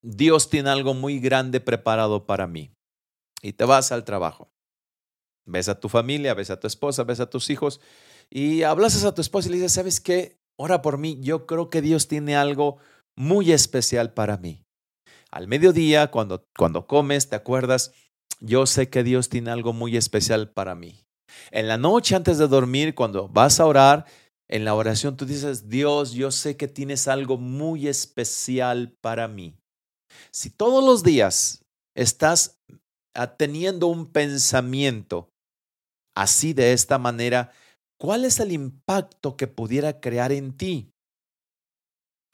Dios 0.02 0.50
tiene 0.50 0.70
algo 0.70 0.94
muy 0.94 1.20
grande 1.20 1.60
preparado 1.60 2.26
para 2.26 2.48
mí, 2.48 2.72
y 3.42 3.54
te 3.54 3.66
vas 3.66 3.92
al 3.92 4.04
trabajo, 4.04 4.50
ves 5.46 5.70
a 5.70 5.80
tu 5.80 5.90
familia, 5.90 6.34
ves 6.34 6.50
a 6.50 6.60
tu 6.60 6.68
esposa, 6.68 7.04
ves 7.04 7.20
a 7.20 7.30
tus 7.30 7.50
hijos, 7.50 7.80
y 8.30 8.64
hablas 8.64 9.04
a 9.04 9.14
tu 9.14 9.22
esposa 9.22 9.48
y 9.48 9.52
le 9.52 9.58
dices, 9.58 9.74
¿sabes 9.74 10.02
qué? 10.02 10.40
Ora 10.58 10.82
por 10.82 10.98
mí, 10.98 11.20
yo 11.22 11.46
creo 11.46 11.70
que 11.70 11.82
Dios 11.82 12.08
tiene 12.08 12.36
algo 12.36 12.78
muy 13.16 13.52
especial 13.52 14.14
para 14.14 14.38
mí. 14.38 14.64
Al 15.32 15.48
mediodía, 15.48 16.12
cuando, 16.12 16.46
cuando 16.58 16.88
comes, 16.88 17.30
te 17.30 17.36
acuerdas, 17.36 17.94
yo 18.40 18.66
sé 18.66 18.90
que 18.90 19.04
Dios 19.04 19.30
tiene 19.30 19.52
algo 19.52 19.74
muy 19.74 19.96
especial 19.98 20.50
para 20.50 20.76
mí. 20.76 21.06
En 21.52 21.68
la 21.68 21.78
noche 21.78 22.16
antes 22.16 22.38
de 22.38 22.48
dormir, 22.48 22.96
cuando 22.96 23.28
vas 23.28 23.60
a 23.60 23.66
orar, 23.66 24.06
en 24.48 24.66
la 24.66 24.76
oración 24.76 25.18
tú 25.18 25.26
dices, 25.26 25.70
Dios, 25.70 26.12
yo 26.12 26.32
sé 26.32 26.56
que 26.58 26.68
tienes 26.68 27.08
algo 27.08 27.38
muy 27.38 27.88
especial 27.88 28.96
para 29.02 29.28
mí. 29.28 29.56
Si 30.32 30.50
todos 30.50 30.84
los 30.84 31.04
días 31.04 31.64
estás 31.96 32.60
teniendo 33.38 33.88
un 33.88 34.12
pensamiento 34.12 35.30
así 36.16 36.54
de 36.54 36.74
esta 36.74 36.98
manera, 36.98 37.52
¿cuál 38.00 38.26
es 38.26 38.40
el 38.40 38.52
impacto 38.52 39.36
que 39.36 39.48
pudiera 39.48 40.00
crear 40.00 40.32
en 40.32 40.56
ti? 40.56 40.92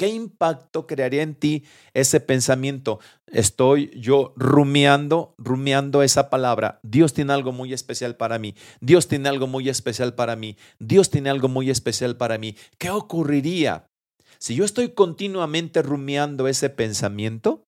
¿Qué 0.01 0.07
impacto 0.07 0.87
crearía 0.87 1.21
en 1.21 1.35
ti 1.35 1.63
ese 1.93 2.19
pensamiento? 2.19 2.99
Estoy 3.27 3.91
yo 3.99 4.33
rumiando, 4.35 5.35
rumiando 5.37 6.01
esa 6.01 6.31
palabra. 6.31 6.79
Dios 6.81 7.13
tiene 7.13 7.33
algo 7.33 7.51
muy 7.51 7.71
especial 7.71 8.17
para 8.17 8.39
mí. 8.39 8.55
Dios 8.79 9.07
tiene 9.07 9.29
algo 9.29 9.45
muy 9.45 9.69
especial 9.69 10.15
para 10.15 10.35
mí. 10.35 10.57
Dios 10.79 11.11
tiene 11.11 11.29
algo 11.29 11.49
muy 11.49 11.69
especial 11.69 12.17
para 12.17 12.39
mí. 12.39 12.55
¿Qué 12.79 12.89
ocurriría 12.89 13.91
si 14.39 14.55
yo 14.55 14.65
estoy 14.65 14.89
continuamente 14.95 15.83
rumiando 15.83 16.47
ese 16.47 16.71
pensamiento? 16.71 17.67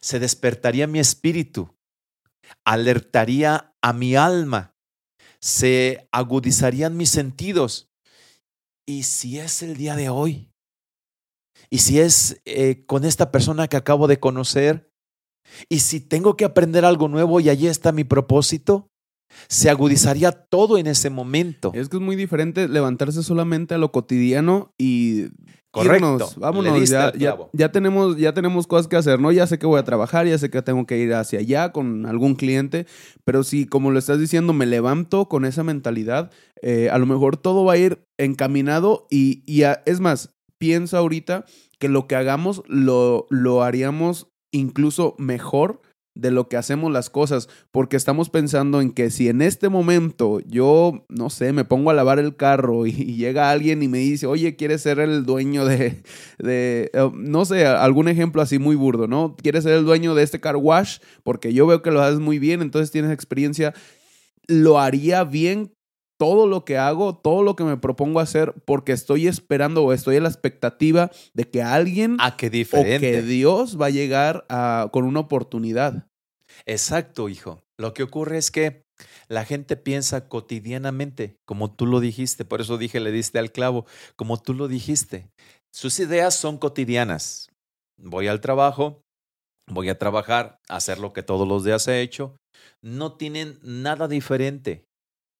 Se 0.00 0.18
despertaría 0.18 0.86
mi 0.86 1.00
espíritu, 1.00 1.76
alertaría 2.64 3.74
a 3.82 3.92
mi 3.92 4.16
alma, 4.16 4.72
se 5.38 6.08
agudizarían 6.12 6.96
mis 6.96 7.10
sentidos. 7.10 7.90
Y 8.86 9.02
si 9.02 9.38
es 9.38 9.62
el 9.62 9.76
día 9.76 9.96
de 9.96 10.08
hoy, 10.08 10.47
y 11.70 11.78
si 11.78 12.00
es 12.00 12.40
eh, 12.44 12.84
con 12.86 13.04
esta 13.04 13.30
persona 13.30 13.68
que 13.68 13.76
acabo 13.76 14.06
de 14.06 14.18
conocer, 14.18 14.90
y 15.68 15.80
si 15.80 16.00
tengo 16.00 16.36
que 16.36 16.44
aprender 16.44 16.84
algo 16.84 17.08
nuevo 17.08 17.40
y 17.40 17.48
allí 17.48 17.66
está 17.66 17.92
mi 17.92 18.04
propósito, 18.04 18.90
se 19.48 19.70
agudizaría 19.70 20.32
todo 20.32 20.78
en 20.78 20.86
ese 20.86 21.10
momento. 21.10 21.72
Es 21.74 21.88
que 21.88 21.96
es 21.96 22.02
muy 22.02 22.16
diferente 22.16 22.68
levantarse 22.68 23.22
solamente 23.22 23.74
a 23.74 23.78
lo 23.78 23.92
cotidiano 23.92 24.72
y 24.78 25.26
Correcto. 25.70 26.30
vámonos, 26.38 26.88
ya, 26.88 27.12
ya, 27.52 27.70
tenemos, 27.70 28.16
ya 28.16 28.32
tenemos 28.32 28.66
cosas 28.66 28.88
que 28.88 28.96
hacer, 28.96 29.20
¿no? 29.20 29.30
Ya 29.32 29.46
sé 29.46 29.58
que 29.58 29.66
voy 29.66 29.78
a 29.78 29.84
trabajar, 29.84 30.26
ya 30.26 30.38
sé 30.38 30.50
que 30.50 30.62
tengo 30.62 30.86
que 30.86 30.98
ir 30.98 31.12
hacia 31.12 31.40
allá 31.40 31.72
con 31.72 32.06
algún 32.06 32.36
cliente, 32.36 32.86
pero 33.24 33.44
si, 33.44 33.66
como 33.66 33.90
lo 33.90 33.98
estás 33.98 34.18
diciendo, 34.18 34.54
me 34.54 34.64
levanto 34.64 35.28
con 35.28 35.44
esa 35.44 35.64
mentalidad, 35.64 36.32
eh, 36.62 36.88
a 36.90 36.96
lo 36.98 37.04
mejor 37.04 37.36
todo 37.36 37.64
va 37.64 37.74
a 37.74 37.78
ir 37.78 38.02
encaminado 38.16 39.06
y, 39.10 39.42
y 39.46 39.62
es 39.84 40.00
más, 40.00 40.37
pienso 40.58 40.96
ahorita 40.96 41.44
que 41.78 41.88
lo 41.88 42.06
que 42.06 42.16
hagamos 42.16 42.62
lo, 42.66 43.26
lo 43.30 43.62
haríamos 43.62 44.28
incluso 44.50 45.14
mejor 45.18 45.80
de 46.18 46.32
lo 46.32 46.48
que 46.48 46.56
hacemos 46.56 46.90
las 46.92 47.10
cosas, 47.10 47.48
porque 47.70 47.96
estamos 47.96 48.28
pensando 48.28 48.80
en 48.80 48.90
que 48.90 49.08
si 49.10 49.28
en 49.28 49.40
este 49.40 49.68
momento 49.68 50.40
yo, 50.40 51.06
no 51.08 51.30
sé, 51.30 51.52
me 51.52 51.64
pongo 51.64 51.90
a 51.90 51.94
lavar 51.94 52.18
el 52.18 52.34
carro 52.34 52.86
y, 52.86 52.92
llega 53.18 53.50
alguien 53.50 53.84
y 53.84 53.88
me 53.88 53.98
dice, 53.98 54.26
oye, 54.26 54.56
¿quieres 54.56 54.82
ser 54.82 54.98
el 54.98 55.24
dueño 55.24 55.64
de, 55.64 56.02
de, 56.38 56.90
eh, 56.92 57.10
no 57.14 57.44
sé, 57.44 57.66
algún 57.66 58.08
ejemplo 58.08 58.42
así 58.42 58.58
muy 58.58 58.74
burdo, 58.74 59.06
¿no? 59.06 59.36
¿Quieres 59.40 59.62
ser 59.62 59.74
el 59.74 59.84
dueño 59.84 60.16
de 60.16 60.24
este 60.24 60.40
car 60.40 60.56
wash? 60.56 60.98
Porque 61.22 61.52
yo 61.52 61.68
veo 61.68 61.82
que 61.82 61.92
lo 61.92 62.02
haces 62.02 62.18
muy 62.18 62.40
bien, 62.40 62.62
entonces 62.62 62.90
tienes 62.90 63.12
experiencia. 63.12 63.72
Lo 64.48 64.80
haría 64.80 65.22
bien 65.22 65.72
todo 66.18 66.46
lo 66.46 66.64
que 66.64 66.76
hago, 66.76 67.16
todo 67.16 67.42
lo 67.42 67.56
que 67.56 67.64
me 67.64 67.76
propongo 67.76 68.20
hacer, 68.20 68.52
porque 68.64 68.92
estoy 68.92 69.28
esperando 69.28 69.84
o 69.84 69.92
estoy 69.92 70.16
en 70.16 70.24
la 70.24 70.28
expectativa 70.28 71.10
de 71.32 71.48
que 71.48 71.62
alguien 71.62 72.16
a 72.20 72.26
ah, 72.26 72.36
qué 72.36 72.50
diferente. 72.50 72.96
o 72.96 73.00
que 73.00 73.22
Dios 73.22 73.80
va 73.80 73.86
a 73.86 73.90
llegar 73.90 74.44
con 74.90 75.04
una 75.04 75.20
oportunidad. 75.20 76.08
Exacto, 76.66 77.28
hijo. 77.28 77.62
Lo 77.78 77.94
que 77.94 78.02
ocurre 78.02 78.38
es 78.38 78.50
que 78.50 78.82
la 79.28 79.44
gente 79.44 79.76
piensa 79.76 80.28
cotidianamente, 80.28 81.36
como 81.46 81.72
tú 81.72 81.86
lo 81.86 82.00
dijiste, 82.00 82.44
por 82.44 82.60
eso 82.60 82.78
dije, 82.78 82.98
le 82.98 83.12
diste 83.12 83.38
al 83.38 83.52
clavo, 83.52 83.86
como 84.16 84.40
tú 84.42 84.54
lo 84.54 84.66
dijiste. 84.66 85.30
Sus 85.72 86.00
ideas 86.00 86.34
son 86.34 86.58
cotidianas. 86.58 87.48
Voy 87.96 88.26
al 88.26 88.40
trabajo, 88.40 89.02
voy 89.68 89.88
a 89.88 89.98
trabajar, 89.98 90.58
hacer 90.68 90.98
lo 90.98 91.12
que 91.12 91.22
todos 91.22 91.46
los 91.46 91.62
días 91.62 91.86
he 91.86 92.00
hecho. 92.00 92.36
No 92.82 93.16
tienen 93.16 93.60
nada 93.62 94.08
diferente 94.08 94.87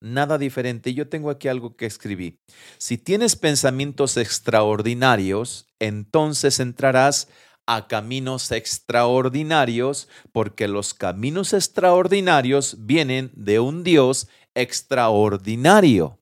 nada 0.00 0.38
diferente. 0.38 0.94
Yo 0.94 1.08
tengo 1.08 1.30
aquí 1.30 1.48
algo 1.48 1.76
que 1.76 1.87
escribí. 1.87 2.38
Si 2.78 2.98
tienes 2.98 3.37
pensamientos 3.37 4.16
extraordinarios, 4.16 5.66
entonces 5.78 6.61
entrarás 6.61 7.28
a 7.66 7.87
caminos 7.87 8.50
extraordinarios, 8.50 10.08
porque 10.32 10.68
los 10.68 10.94
caminos 10.94 11.52
extraordinarios 11.52 12.76
vienen 12.87 13.30
de 13.34 13.61
un 13.61 13.84
Dios 13.84 14.28
extraordinario. 14.54 16.18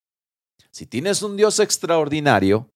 Si 0.72 0.86
tienes 0.86 1.22
un 1.22 1.36
Dios 1.36 1.60
extraordinario, 1.60 2.68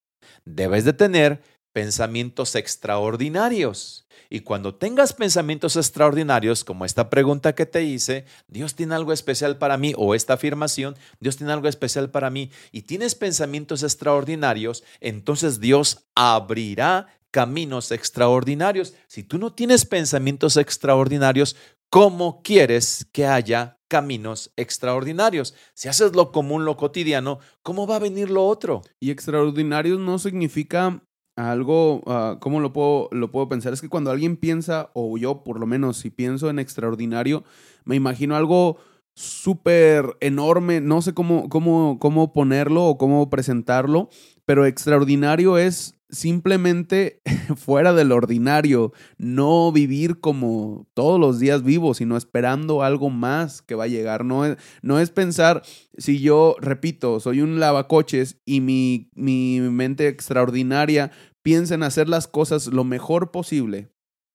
debes 0.45 0.85
de 0.85 0.93
tener 0.93 1.43
pensamientos 1.73 2.55
extraordinarios. 2.55 4.07
Y 4.33 4.41
cuando 4.41 4.77
tengas 4.77 5.13
pensamientos 5.13 5.75
extraordinarios, 5.75 6.63
como 6.63 6.85
esta 6.85 7.11
pregunta 7.11 7.57
que 7.57 7.67
te 7.67 7.83
hice, 7.83 8.25
Dios 8.47 8.77
tiene 8.77 8.95
algo 8.95 9.13
especial 9.13 9.59
para 9.59 9.77
mí, 9.77 9.93
o 9.97 10.15
esta 10.15 10.35
afirmación, 10.35 10.97
Dios 11.19 11.37
tiene 11.37 11.53
algo 11.53 11.67
especial 11.67 12.11
para 12.11 12.31
mí, 12.31 12.53
y 12.71 12.83
tienes 12.83 13.17
pensamientos 13.17 13.83
extraordinarios, 13.83 14.85
entonces 15.01 15.59
Dios 15.59 16.07
abrirá 16.15 17.09
caminos 17.33 17.91
extraordinarios. 17.91 18.95
Si 19.09 19.25
tú 19.25 19.37
no 19.37 19.53
tienes 19.53 19.85
pensamientos 19.85 20.57
extraordinarios, 20.57 21.57
¿cómo 21.89 22.43
quieres 22.43 23.09
que 23.13 23.27
haya 23.27 23.79
caminos 23.89 24.53
extraordinarios? 24.57 25.55
Si 25.75 25.89
haces 25.89 26.15
lo 26.15 26.31
común, 26.31 26.65
lo 26.65 26.77
cotidiano, 26.77 27.41
¿cómo 27.63 27.89
va 27.89 27.97
a 27.97 28.01
venir 28.01 28.31
lo 28.31 28.47
otro? 28.47 28.83
Y 29.01 29.11
extraordinarios 29.11 29.99
no 29.99 30.21
significa 30.21 31.03
algo, 31.49 32.03
¿cómo 32.41 32.61
lo 32.61 32.73
puedo, 32.73 33.09
lo 33.13 33.31
puedo 33.31 33.49
pensar? 33.49 33.73
Es 33.73 33.81
que 33.81 33.89
cuando 33.89 34.11
alguien 34.11 34.37
piensa, 34.37 34.91
o 34.95 35.17
yo 35.17 35.45
por 35.45 35.59
lo 35.61 35.67
menos, 35.67 35.99
si 35.99 36.11
pienso 36.11 36.51
en 36.51 36.59
extraordinario, 36.59 37.45
me 37.85 37.97
imagino 37.97 38.37
algo 38.37 38.79
súper 39.15 40.17
enorme, 40.21 40.81
no 40.81 41.03
sé 41.03 41.15
cómo, 41.15 41.49
cómo, 41.49 41.99
cómo 41.99 42.33
ponerlo 42.33 42.87
o 42.87 42.99
cómo 42.99 43.29
presentarlo, 43.31 44.09
pero 44.47 44.67
extraordinario 44.67 45.59
es 45.59 45.95
simplemente 46.11 47.21
fuera 47.57 47.93
del 47.93 48.13
ordinario, 48.13 48.93
no 49.19 49.73
vivir 49.73 50.21
como 50.21 50.89
todos 50.95 51.21
los 51.21 51.39
días 51.39 51.63
vivo, 51.63 51.95
sino 51.95 52.17
esperando 52.17 52.83
algo 52.83 53.11
más 53.11 53.63
que 53.63 53.75
va 53.75 53.85
a 53.85 53.89
llegar. 53.89 54.25
No 54.25 54.45
es, 54.45 54.57
no 54.83 54.99
es 54.99 55.11
pensar, 55.11 55.63
si 55.97 56.21
yo, 56.21 56.57
repito, 56.61 57.21
soy 57.21 57.41
un 57.41 57.61
lavacoches 57.61 58.41
y 58.45 58.61
mi, 58.61 59.11
mi 59.15 59.61
mente 59.61 60.09
extraordinaria 60.09 61.11
piensa 61.43 61.75
en 61.75 61.83
hacer 61.83 62.09
las 62.09 62.27
cosas 62.27 62.67
lo 62.67 62.85
mejor 62.85 63.31
posible 63.31 63.91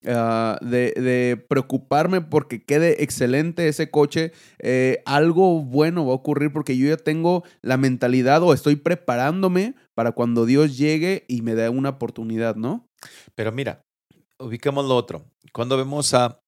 Ah, 0.08 0.60
de, 0.62 1.44
preocuparme 1.50 2.22
porque 2.22 2.64
quede 2.64 3.04
excelente 3.04 3.68
ese 3.68 3.90
coche, 3.90 4.34
eh, 4.60 5.02
algo 5.06 5.62
bueno 5.62 6.06
va 6.06 6.12
a 6.12 6.16
ocurrir 6.16 6.54
porque 6.54 6.78
yo 6.78 6.88
ya 6.88 6.98
tengo 6.98 7.44
la 7.62 7.78
mentalidad 7.78 8.44
o 8.44 8.54
estoy 8.54 8.76
preparándome 8.76 9.76
para 9.96 10.12
cuando 10.12 10.46
Dios 10.46 10.78
llegue 10.78 11.26
y 11.28 11.42
me 11.42 11.56
dé 11.56 11.70
una 11.70 11.90
oportunidad, 11.90 12.56
¿no? 12.56 12.88
Pero 13.34 13.52
mira, 13.52 13.82
ubiquemos 14.40 14.86
lo 14.86 14.96
otro. 14.96 15.26
Cuando 15.54 15.76
vemos 15.78 16.14
a, 16.14 16.40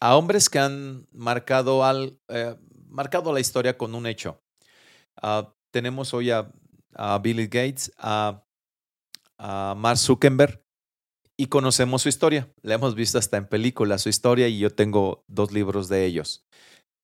a 0.00 0.16
hombres 0.16 0.50
que 0.50 0.58
han 0.58 1.06
marcado, 1.12 1.84
al, 1.84 2.18
eh, 2.28 2.54
marcado 2.88 3.32
la 3.32 3.40
historia 3.40 3.78
con 3.78 3.94
un 3.94 4.06
hecho, 4.06 4.40
ah, 5.22 5.54
tenemos 5.72 6.12
hoy 6.12 6.30
a, 6.32 6.52
a 6.94 7.18
Billy 7.18 7.46
Gates, 7.46 7.92
a, 7.96 8.45
a 9.38 9.74
Mark 9.76 9.98
Zuckerberg, 9.98 10.60
y 11.36 11.46
conocemos 11.46 12.02
su 12.02 12.08
historia. 12.08 12.50
La 12.62 12.74
hemos 12.74 12.94
visto 12.94 13.18
hasta 13.18 13.36
en 13.36 13.46
películas 13.46 14.02
su 14.02 14.08
historia 14.08 14.48
y 14.48 14.58
yo 14.58 14.70
tengo 14.70 15.24
dos 15.28 15.52
libros 15.52 15.88
de 15.88 16.06
ellos. 16.06 16.44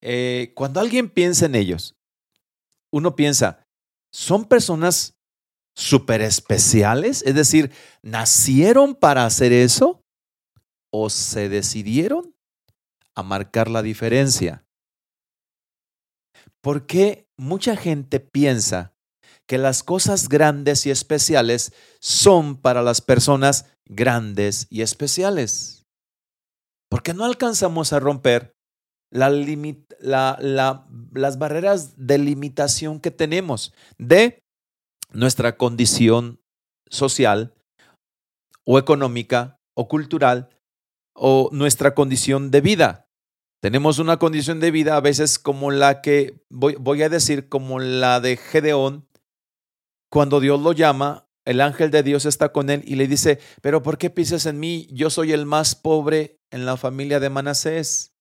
Eh, 0.01 0.53
cuando 0.55 0.81
alguien 0.81 1.11
piensa 1.11 1.47
en 1.47 1.55
ellos, 1.55 1.95
uno 2.90 3.14
piensa, 3.14 3.64
¿son 4.12 4.47
personas 4.47 5.14
súper 5.77 6.23
especiales? 6.23 7.23
Es 7.23 7.35
decir, 7.35 7.73
¿nacieron 8.03 8.95
para 8.95 9.27
hacer 9.27 9.53
eso? 9.53 10.03
¿O 10.90 11.09
se 11.11 11.49
decidieron 11.49 12.35
a 13.14 13.23
marcar 13.23 13.68
la 13.68 13.83
diferencia? 13.83 14.64
¿Por 16.61 16.87
qué 16.87 17.27
mucha 17.37 17.77
gente 17.77 18.21
piensa 18.21 18.91
que 19.46 19.59
las 19.59 19.83
cosas 19.83 20.28
grandes 20.28 20.87
y 20.87 20.90
especiales 20.90 21.72
son 22.00 22.57
para 22.57 22.83
las 22.83 23.00
personas 23.00 23.66
grandes 23.87 24.66
y 24.70 24.83
especiales. 24.83 25.87
Porque 26.88 27.14
no 27.14 27.24
alcanzamos 27.24 27.92
a 27.92 28.00
romper 28.00 28.55
las 29.11 29.28
barreras 31.38 31.94
de 31.96 32.18
limitación 32.18 33.00
que 33.00 33.11
tenemos 33.11 33.74
de 33.98 34.42
nuestra 35.11 35.57
condición 35.57 36.40
social 36.88 37.55
o 38.64 38.78
económica 38.78 39.61
o 39.74 39.88
cultural 39.88 40.48
o 41.14 41.50
nuestra 41.52 41.94
condición 41.94 42.50
de 42.50 42.61
vida. 42.61 43.09
Tenemos 43.61 43.98
una 43.98 44.18
condición 44.18 44.61
de 44.61 44.70
vida 44.70 44.96
a 44.96 45.00
veces 45.00 45.38
como 45.38 45.70
la 45.70 46.00
que, 46.00 46.42
voy, 46.48 46.74
voy 46.76 47.02
a 47.02 47.09
decir, 47.09 47.48
como 47.48 47.78
la 47.78 48.20
de 48.20 48.37
Gedeón, 48.37 49.07
cuando 50.12 50.40
Dios 50.40 50.61
lo 50.61 50.72
llama 50.72 51.27
el 51.46 51.62
ángel 51.62 51.90
de 51.90 52.03
Dios 52.03 52.27
está 52.27 52.53
con 52.53 52.68
él 52.68 52.83
y 52.87 52.96
le 52.96 53.09
dice, 53.09 53.40
pero 53.62 53.83
¿por 53.83 53.96
qué 53.96 54.11
piensas 54.11 54.44
en 54.44 54.61
mí? 54.61 54.87
Yo 54.92 55.09
soy 55.09 55.33
el 55.33 55.46
más 55.46 55.75
pobre 55.75 56.38
en 56.51 56.66
la 56.66 56.77
familia 56.77 57.18
de 57.18 57.31
Manasés. 57.31 58.12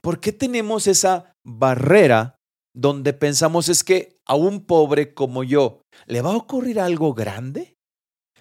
¿Por 0.00 0.18
qué 0.18 0.32
tenemos 0.32 0.88
esa 0.88 1.32
barrera 1.44 2.40
donde 2.74 3.12
pensamos 3.12 3.68
es 3.68 3.84
que 3.84 4.18
a 4.26 4.34
un 4.34 4.66
pobre 4.66 5.14
como 5.14 5.44
yo 5.44 5.80
le 6.06 6.20
va 6.22 6.32
a 6.32 6.36
ocurrir 6.36 6.80
algo 6.80 7.14
grande? 7.14 7.76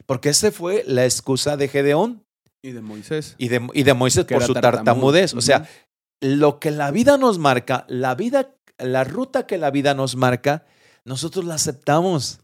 Porque 0.08 0.30
esa 0.30 0.52
fue 0.52 0.84
la 0.88 1.06
excusa 1.06 1.56
de 1.58 1.68
Gedeón. 1.68 2.26
Y 2.64 2.72
de 2.72 2.82
Moisés. 2.82 3.36
Y 3.38 3.48
de, 3.48 3.66
y 3.74 3.84
de 3.84 3.94
Moisés 3.94 4.26
por 4.26 4.44
su 4.44 4.56
tartamudez. 4.56 5.36
O 5.36 5.42
sea, 5.42 5.70
lo 6.20 6.60
que 6.60 6.72
la 6.72 6.90
vida 6.90 7.18
nos 7.18 7.38
marca, 7.38 7.86
la 7.88 8.16
vida, 8.16 8.56
la 8.80 9.04
ruta 9.04 9.46
que 9.46 9.60
la 9.60 9.70
vida 9.70 9.94
nos 9.94 10.16
marca, 10.16 10.66
nosotros 11.06 11.46
la 11.46 11.54
aceptamos 11.54 12.40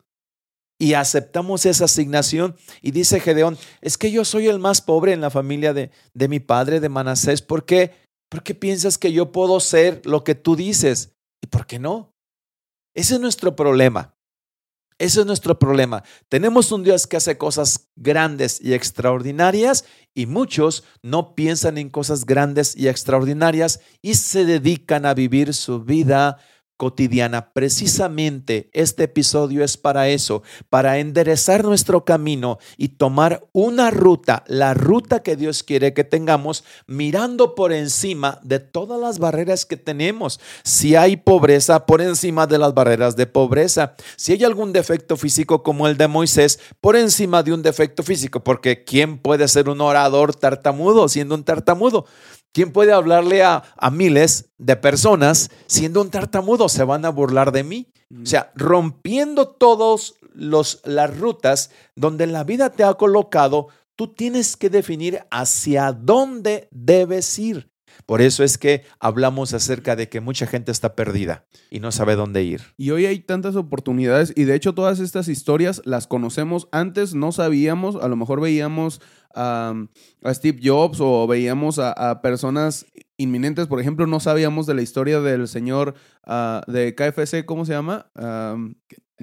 y 0.82 0.96
aceptamos 0.96 1.68
esa 1.68 1.86
asignación. 1.86 2.56
Y 2.82 2.90
dice 2.90 3.20
Gedeón, 3.20 3.56
es 3.82 4.00
que 4.00 4.10
yo 4.10 4.26
soy 4.26 4.48
el 4.48 4.58
más 4.58 4.82
pobre 4.82 5.14
en 5.14 5.22
la 5.22 5.30
familia 5.30 5.76
de, 5.76 5.92
de 6.16 6.28
mi 6.28 6.40
padre, 6.40 6.80
de 6.80 6.90
Manasés. 6.90 7.44
¿Por 7.44 7.66
qué? 7.66 7.94
Porque 8.30 8.56
piensas 8.56 8.98
que 8.98 9.14
yo 9.14 9.32
puedo 9.32 9.60
ser 9.60 10.02
lo 10.06 10.24
que 10.24 10.34
tú 10.34 10.56
dices. 10.56 11.14
¿Y 11.40 11.46
por 11.46 11.68
qué 11.68 11.78
no? 11.78 12.16
Ese 12.96 13.14
es 13.14 13.20
nuestro 13.20 13.56
problema. 13.56 14.16
Ese 14.98 15.20
es 15.20 15.26
nuestro 15.28 15.60
problema. 15.60 16.04
Tenemos 16.30 16.72
un 16.72 16.84
Dios 16.84 17.06
que 17.06 17.18
hace 17.18 17.38
cosas 17.38 17.92
grandes 17.96 18.60
y 18.60 18.74
extraordinarias 18.74 19.86
y 20.16 20.26
muchos 20.26 20.84
no 21.04 21.36
piensan 21.36 21.78
en 21.78 21.92
cosas 21.92 22.26
grandes 22.26 22.76
y 22.76 22.88
extraordinarias 22.88 23.82
y 24.02 24.16
se 24.16 24.46
dedican 24.46 25.06
a 25.06 25.14
vivir 25.14 25.54
su 25.54 25.84
vida 25.84 26.40
cotidiana. 26.82 27.54
Precisamente 27.54 28.72
este 28.74 29.04
episodio 29.04 29.64
es 29.64 29.78
para 29.78 30.10
eso, 30.10 30.42
para 30.72 30.98
enderezar 30.98 31.64
nuestro 31.64 32.06
camino 32.06 32.58
y 32.76 32.88
tomar 32.88 33.46
una 33.52 33.92
ruta, 33.92 34.44
la 34.48 34.74
ruta 34.74 35.22
que 35.22 35.36
Dios 35.36 35.62
quiere 35.62 35.94
que 35.94 36.04
tengamos, 36.04 36.64
mirando 36.88 37.54
por 37.54 37.72
encima 37.72 38.40
de 38.42 38.58
todas 38.58 39.00
las 39.00 39.20
barreras 39.20 39.68
que 39.68 39.78
tenemos. 39.78 40.40
Si 40.64 40.96
hay 40.96 41.18
pobreza, 41.18 41.86
por 41.86 42.02
encima 42.02 42.48
de 42.48 42.58
las 42.58 42.74
barreras 42.74 43.16
de 43.16 43.28
pobreza. 43.28 43.94
Si 44.16 44.32
hay 44.32 44.44
algún 44.44 44.74
defecto 44.74 45.18
físico 45.18 45.62
como 45.62 45.88
el 45.88 45.98
de 45.98 46.08
Moisés, 46.08 46.60
por 46.80 46.96
encima 46.96 47.44
de 47.44 47.54
un 47.54 47.62
defecto 47.62 48.02
físico, 48.02 48.44
porque 48.44 48.84
¿quién 48.84 49.20
puede 49.20 49.48
ser 49.48 49.70
un 49.70 49.82
orador 49.82 50.34
tartamudo 50.34 51.08
siendo 51.10 51.36
un 51.36 51.44
tartamudo? 51.44 52.08
¿Quién 52.54 52.74
puede 52.74 52.92
hablarle 52.92 53.44
a, 53.44 53.64
a 53.78 53.92
miles 53.92 54.52
de 54.58 54.76
personas 54.76 55.50
siendo 55.68 56.02
un 56.02 56.10
tartamudo? 56.10 56.68
Se 56.68 56.84
van 56.84 57.06
a 57.06 57.10
burlar 57.10 57.52
de 57.52 57.64
mí. 57.64 57.88
O 58.22 58.26
sea, 58.26 58.52
rompiendo 58.56 59.48
todos 59.48 60.16
los, 60.34 60.82
las 60.84 61.18
rutas 61.18 61.72
donde 61.96 62.28
la 62.28 62.44
vida 62.44 62.70
te 62.72 62.84
ha 62.84 62.94
colocado, 62.96 63.68
tú 63.96 64.10
tienes 64.10 64.58
que 64.58 64.70
definir 64.70 65.24
hacia 65.32 65.94
dónde 65.94 66.68
debes 66.72 67.40
ir. 67.40 67.71
Por 68.12 68.22
eso 68.22 68.44
es 68.44 68.58
que 68.58 68.84
hablamos 69.00 69.54
acerca 69.54 69.96
de 69.96 70.10
que 70.10 70.20
mucha 70.20 70.46
gente 70.46 70.70
está 70.70 70.96
perdida 70.98 71.46
y 71.70 71.80
no 71.80 71.94
sabe 71.94 72.18
dónde 72.18 72.44
ir. 72.44 72.62
Y 72.76 72.92
hoy 72.92 73.06
hay 73.06 73.20
tantas 73.20 73.56
oportunidades 73.56 74.34
y 74.36 74.44
de 74.44 74.54
hecho 74.54 74.76
todas 74.76 75.00
estas 75.00 75.30
historias 75.30 75.82
las 75.86 76.08
conocemos. 76.08 76.68
Antes 76.74 77.16
no 77.16 77.32
sabíamos, 77.32 77.96
a 77.96 78.10
lo 78.10 78.18
mejor 78.18 78.42
veíamos 78.42 79.00
a, 79.34 79.74
Steve 80.28 80.60
Jobs 80.62 80.98
o 81.00 81.26
veíamos 81.26 81.80
a, 81.80 82.20
personas 82.22 82.86
inminentes. 83.16 83.68
Por 83.68 83.80
ejemplo, 83.80 84.06
no 84.08 84.20
sabíamos 84.20 84.66
de 84.66 84.74
la 84.74 84.82
historia 84.82 85.22
del 85.22 85.48
señor 85.48 85.94
ah, 86.26 86.64
de 86.68 86.94
KFC, 86.94 87.46
¿cómo 87.46 87.64
se 87.64 87.72
llama? 87.72 88.12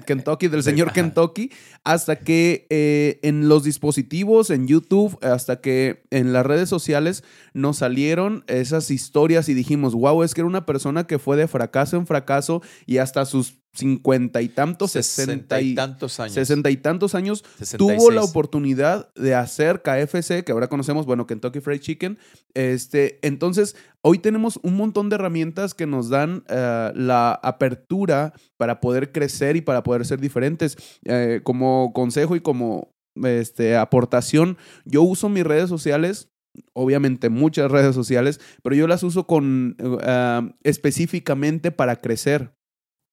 Kentucky, 0.01 0.47
del 0.47 0.63
señor 0.63 0.91
Kentucky, 0.91 1.51
hasta 1.83 2.17
que 2.17 2.67
eh, 2.69 3.19
en 3.23 3.47
los 3.47 3.63
dispositivos, 3.63 4.49
en 4.49 4.67
YouTube, 4.67 5.17
hasta 5.21 5.61
que 5.61 6.03
en 6.09 6.33
las 6.33 6.45
redes 6.45 6.69
sociales 6.69 7.23
nos 7.53 7.77
salieron 7.77 8.43
esas 8.47 8.91
historias 8.91 9.49
y 9.49 9.53
dijimos, 9.53 9.93
wow, 9.93 10.23
es 10.23 10.33
que 10.33 10.41
era 10.41 10.47
una 10.47 10.65
persona 10.65 11.05
que 11.05 11.19
fue 11.19 11.37
de 11.37 11.47
fracaso 11.47 11.97
en 11.97 12.07
fracaso 12.07 12.61
y 12.85 12.97
hasta 12.97 13.25
sus 13.25 13.58
cincuenta 13.73 14.41
y 14.41 14.49
tantos, 14.49 14.91
sesenta 14.91 15.61
y 15.61 15.75
tantos 15.75 16.19
años. 16.19 16.33
Sesenta 16.33 16.69
y 16.69 16.77
tantos 16.77 17.15
años 17.15 17.43
tuvo 17.77 18.11
la 18.11 18.23
oportunidad 18.23 19.13
de 19.13 19.35
hacer 19.35 19.81
KFC, 19.81 20.43
que 20.43 20.51
ahora 20.51 20.67
conocemos, 20.67 21.05
bueno, 21.05 21.27
Kentucky 21.27 21.59
Fried 21.59 21.79
Chicken. 21.79 22.17
Este, 22.53 23.19
entonces, 23.21 23.75
hoy 24.01 24.19
tenemos 24.19 24.59
un 24.63 24.75
montón 24.75 25.09
de 25.09 25.15
herramientas 25.15 25.73
que 25.73 25.85
nos 25.85 26.09
dan 26.09 26.43
eh, 26.49 26.91
la 26.95 27.31
apertura 27.31 28.33
para 28.57 28.81
poder 28.81 29.11
crecer 29.11 29.55
y 29.55 29.61
para 29.61 29.83
poder 29.83 30.05
ser 30.05 30.19
diferentes. 30.19 30.77
Eh, 31.05 31.41
como 31.43 31.93
consejo 31.93 32.35
y 32.35 32.41
como 32.41 32.93
este, 33.23 33.77
aportación, 33.77 34.57
yo 34.85 35.03
uso 35.03 35.29
mis 35.29 35.43
redes 35.43 35.69
sociales 35.69 36.29
obviamente 36.73 37.29
muchas 37.29 37.71
redes 37.71 37.95
sociales, 37.95 38.41
pero 38.63 38.75
yo 38.75 38.87
las 38.87 39.03
uso 39.03 39.27
con 39.27 39.75
eh, 39.79 40.51
específicamente 40.63 41.71
para 41.71 41.97
crecer. 41.97 42.53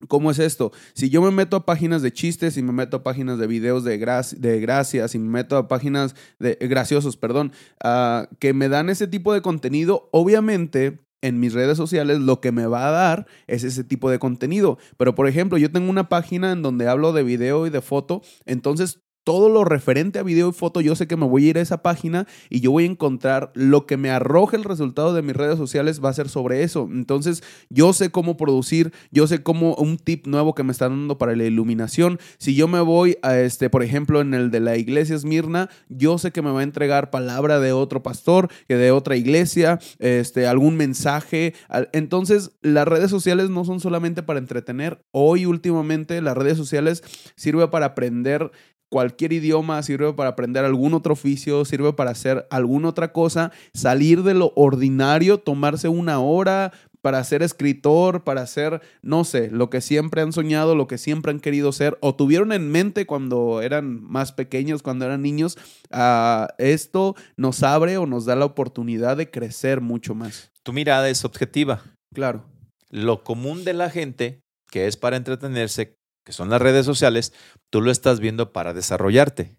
¿Cómo 0.08 0.30
es 0.30 0.38
esto? 0.38 0.72
Si 0.94 1.10
yo 1.10 1.22
me 1.22 1.30
meto 1.30 1.56
a 1.56 1.66
páginas 1.66 2.02
de 2.02 2.12
chistes 2.12 2.56
y 2.56 2.62
me 2.62 2.72
meto 2.72 2.98
a 2.98 3.02
páginas 3.02 3.38
de 3.38 3.46
videos 3.46 3.84
de, 3.84 3.98
de 3.98 4.60
gracias 4.60 5.14
y 5.14 5.18
me 5.18 5.28
meto 5.28 5.56
a 5.56 5.68
páginas 5.68 6.14
de 6.38 6.58
eh, 6.60 6.68
graciosos, 6.68 7.16
perdón, 7.16 7.52
ah, 7.82 8.28
que 8.38 8.52
me 8.52 8.68
dan 8.68 8.90
ese 8.90 9.06
tipo 9.06 9.32
de 9.32 9.42
contenido, 9.42 10.08
obviamente 10.12 11.00
en 11.22 11.40
mis 11.40 11.54
redes 11.54 11.76
sociales 11.76 12.20
lo 12.20 12.40
que 12.40 12.52
me 12.52 12.66
va 12.66 12.88
a 12.88 12.90
dar 12.90 13.26
es 13.46 13.64
ese 13.64 13.84
tipo 13.84 14.10
de 14.10 14.18
contenido. 14.18 14.78
Pero 14.96 15.14
por 15.14 15.26
ejemplo, 15.26 15.58
yo 15.58 15.70
tengo 15.70 15.90
una 15.90 16.08
página 16.08 16.52
en 16.52 16.62
donde 16.62 16.88
hablo 16.88 17.12
de 17.12 17.22
video 17.22 17.66
y 17.66 17.70
de 17.70 17.80
foto, 17.80 18.22
entonces 18.44 19.00
todo 19.26 19.48
lo 19.48 19.64
referente 19.64 20.20
a 20.20 20.22
video 20.22 20.50
y 20.50 20.52
foto, 20.52 20.80
yo 20.80 20.94
sé 20.94 21.08
que 21.08 21.16
me 21.16 21.26
voy 21.26 21.46
a 21.46 21.48
ir 21.48 21.58
a 21.58 21.60
esa 21.60 21.82
página 21.82 22.28
y 22.48 22.60
yo 22.60 22.70
voy 22.70 22.84
a 22.84 22.86
encontrar 22.86 23.50
lo 23.54 23.84
que 23.84 23.96
me 23.96 24.08
arroje 24.08 24.56
el 24.56 24.62
resultado 24.62 25.14
de 25.14 25.22
mis 25.22 25.34
redes 25.34 25.58
sociales 25.58 26.00
va 26.02 26.10
a 26.10 26.12
ser 26.12 26.28
sobre 26.28 26.62
eso. 26.62 26.88
Entonces, 26.92 27.42
yo 27.68 27.92
sé 27.92 28.12
cómo 28.12 28.36
producir, 28.36 28.92
yo 29.10 29.26
sé 29.26 29.42
cómo 29.42 29.74
un 29.74 29.98
tip 29.98 30.28
nuevo 30.28 30.54
que 30.54 30.62
me 30.62 30.70
están 30.70 30.90
dando 30.90 31.18
para 31.18 31.34
la 31.34 31.42
iluminación. 31.42 32.20
Si 32.38 32.54
yo 32.54 32.68
me 32.68 32.78
voy 32.78 33.18
a 33.22 33.36
este, 33.40 33.68
por 33.68 33.82
ejemplo, 33.82 34.20
en 34.20 34.32
el 34.32 34.52
de 34.52 34.60
la 34.60 34.76
iglesia 34.76 35.16
Esmirna, 35.16 35.70
yo 35.88 36.18
sé 36.18 36.30
que 36.30 36.40
me 36.40 36.52
va 36.52 36.60
a 36.60 36.62
entregar 36.62 37.10
palabra 37.10 37.58
de 37.58 37.72
otro 37.72 38.04
pastor, 38.04 38.48
de 38.68 38.92
otra 38.92 39.16
iglesia, 39.16 39.80
este, 39.98 40.46
algún 40.46 40.76
mensaje. 40.76 41.52
Entonces, 41.92 42.52
las 42.62 42.86
redes 42.86 43.10
sociales 43.10 43.50
no 43.50 43.64
son 43.64 43.80
solamente 43.80 44.22
para 44.22 44.38
entretener. 44.38 45.04
Hoy, 45.10 45.46
últimamente, 45.46 46.22
las 46.22 46.36
redes 46.36 46.56
sociales 46.56 47.02
sirven 47.34 47.70
para 47.70 47.86
aprender 47.86 48.52
cualquier 48.90 49.32
idioma, 49.32 49.82
sirve 49.82 50.12
para 50.12 50.30
aprender 50.30 50.64
algún 50.64 50.94
otro 50.94 51.12
oficio, 51.12 51.64
sirve 51.64 51.92
para 51.92 52.10
hacer 52.10 52.46
alguna 52.50 52.88
otra 52.88 53.12
cosa, 53.12 53.52
salir 53.74 54.22
de 54.22 54.34
lo 54.34 54.52
ordinario, 54.54 55.38
tomarse 55.38 55.88
una 55.88 56.20
hora 56.20 56.72
para 57.06 57.22
ser 57.22 57.42
escritor, 57.42 58.24
para 58.24 58.44
ser, 58.48 58.80
no 59.00 59.22
sé, 59.22 59.48
lo 59.50 59.70
que 59.70 59.80
siempre 59.80 60.22
han 60.22 60.32
soñado, 60.32 60.74
lo 60.74 60.88
que 60.88 60.98
siempre 60.98 61.30
han 61.30 61.38
querido 61.38 61.70
ser 61.70 61.96
o 62.00 62.16
tuvieron 62.16 62.50
en 62.50 62.68
mente 62.70 63.06
cuando 63.06 63.62
eran 63.62 64.02
más 64.02 64.32
pequeños, 64.32 64.82
cuando 64.82 65.04
eran 65.04 65.22
niños, 65.22 65.56
uh, 65.92 66.46
esto 66.58 67.14
nos 67.36 67.62
abre 67.62 67.96
o 67.98 68.06
nos 68.06 68.24
da 68.24 68.34
la 68.34 68.44
oportunidad 68.44 69.16
de 69.16 69.30
crecer 69.30 69.80
mucho 69.80 70.16
más. 70.16 70.50
Tu 70.64 70.72
mirada 70.72 71.08
es 71.08 71.24
objetiva. 71.24 71.84
Claro. 72.12 72.44
Lo 72.90 73.22
común 73.22 73.64
de 73.64 73.74
la 73.74 73.88
gente, 73.88 74.40
que 74.70 74.88
es 74.88 74.96
para 74.96 75.16
entretenerse, 75.16 75.95
que 76.26 76.32
son 76.32 76.50
las 76.50 76.60
redes 76.60 76.84
sociales, 76.84 77.32
tú 77.70 77.80
lo 77.80 77.92
estás 77.92 78.18
viendo 78.18 78.52
para 78.52 78.74
desarrollarte. 78.74 79.56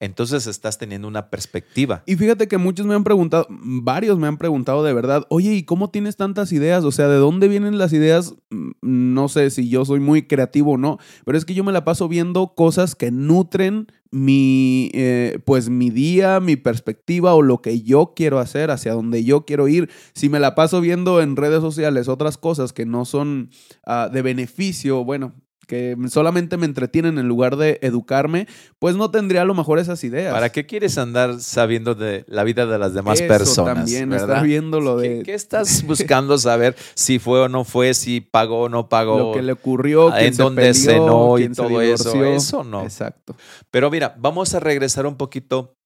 Entonces 0.00 0.46
estás 0.46 0.78
teniendo 0.78 1.08
una 1.08 1.28
perspectiva. 1.28 2.02
Y 2.06 2.16
fíjate 2.16 2.46
que 2.46 2.58
muchos 2.58 2.86
me 2.86 2.94
han 2.94 3.04
preguntado, 3.04 3.46
varios 3.48 4.18
me 4.18 4.26
han 4.26 4.36
preguntado 4.36 4.82
de 4.84 4.92
verdad, 4.92 5.26
oye, 5.30 5.54
¿y 5.54 5.62
cómo 5.62 5.90
tienes 5.90 6.16
tantas 6.16 6.52
ideas? 6.52 6.84
O 6.84 6.92
sea, 6.92 7.08
¿de 7.08 7.16
dónde 7.16 7.48
vienen 7.48 7.78
las 7.78 7.92
ideas? 7.94 8.34
Mm, 8.50 9.14
no 9.14 9.28
sé 9.28 9.50
si 9.50 9.68
yo 9.70 9.84
soy 9.86 10.00
muy 10.00 10.26
creativo 10.26 10.72
o 10.72 10.78
no, 10.78 10.98
pero 11.24 11.38
es 11.38 11.46
que 11.46 11.54
yo 11.54 11.64
me 11.64 11.72
la 11.72 11.84
paso 11.84 12.06
viendo 12.06 12.54
cosas 12.54 12.94
que 12.94 13.10
nutren 13.10 13.88
mi, 14.10 14.90
eh, 14.92 15.38
pues 15.46 15.70
mi 15.70 15.88
día, 15.88 16.40
mi 16.40 16.56
perspectiva 16.56 17.34
o 17.34 17.40
lo 17.40 17.62
que 17.62 17.80
yo 17.80 18.12
quiero 18.14 18.38
hacer, 18.38 18.70
hacia 18.70 18.92
donde 18.92 19.24
yo 19.24 19.46
quiero 19.46 19.68
ir. 19.68 19.90
Si 20.14 20.28
me 20.28 20.40
la 20.40 20.54
paso 20.54 20.80
viendo 20.82 21.22
en 21.22 21.36
redes 21.36 21.60
sociales 21.60 22.08
otras 22.08 22.36
cosas 22.36 22.72
que 22.74 22.84
no 22.84 23.04
son 23.04 23.50
ah, 23.86 24.10
de 24.12 24.22
beneficio, 24.22 25.04
bueno, 25.04 25.34
que 25.70 25.96
solamente 26.08 26.56
me 26.56 26.66
entretienen 26.66 27.16
en 27.16 27.28
lugar 27.28 27.56
de 27.56 27.78
educarme, 27.80 28.48
pues 28.80 28.96
no 28.96 29.12
tendría 29.12 29.42
a 29.42 29.44
lo 29.44 29.54
mejor 29.54 29.78
esas 29.78 30.02
ideas. 30.02 30.34
¿Para 30.34 30.50
qué 30.50 30.66
quieres 30.66 30.98
andar 30.98 31.38
sabiendo 31.38 31.94
de 31.94 32.24
la 32.26 32.42
vida 32.42 32.66
de 32.66 32.76
las 32.76 32.92
demás 32.92 33.22
personas? 33.22 33.76
También 33.76 34.12
estar 34.12 34.42
viendo 34.42 34.80
lo 34.80 34.96
de. 34.96 35.22
¿Qué, 35.22 35.32
estás 35.32 35.84
buscando 35.86 36.36
saber 36.38 36.74
si 36.94 37.20
fue 37.20 37.42
o 37.42 37.48
no 37.48 37.62
fue, 37.62 37.94
si 37.94 38.20
pagó 38.20 38.62
o 38.62 38.68
no 38.68 38.88
pagó? 38.88 39.18
Lo 39.18 39.32
que 39.32 39.42
le 39.42 39.52
ocurrió, 39.52 40.12
en 40.16 40.36
dónde 40.36 40.74
cenó 40.74 41.38
y 41.38 41.48
todo 41.50 41.80
eso. 41.80 42.24
Eso 42.24 42.64
no. 42.64 42.82
Exacto. 42.82 43.36
Pero 43.70 43.92
mira, 43.92 44.16
vamos 44.18 44.52
a 44.54 44.58
regresar 44.58 45.06
un 45.06 45.16
poquito 45.16 45.76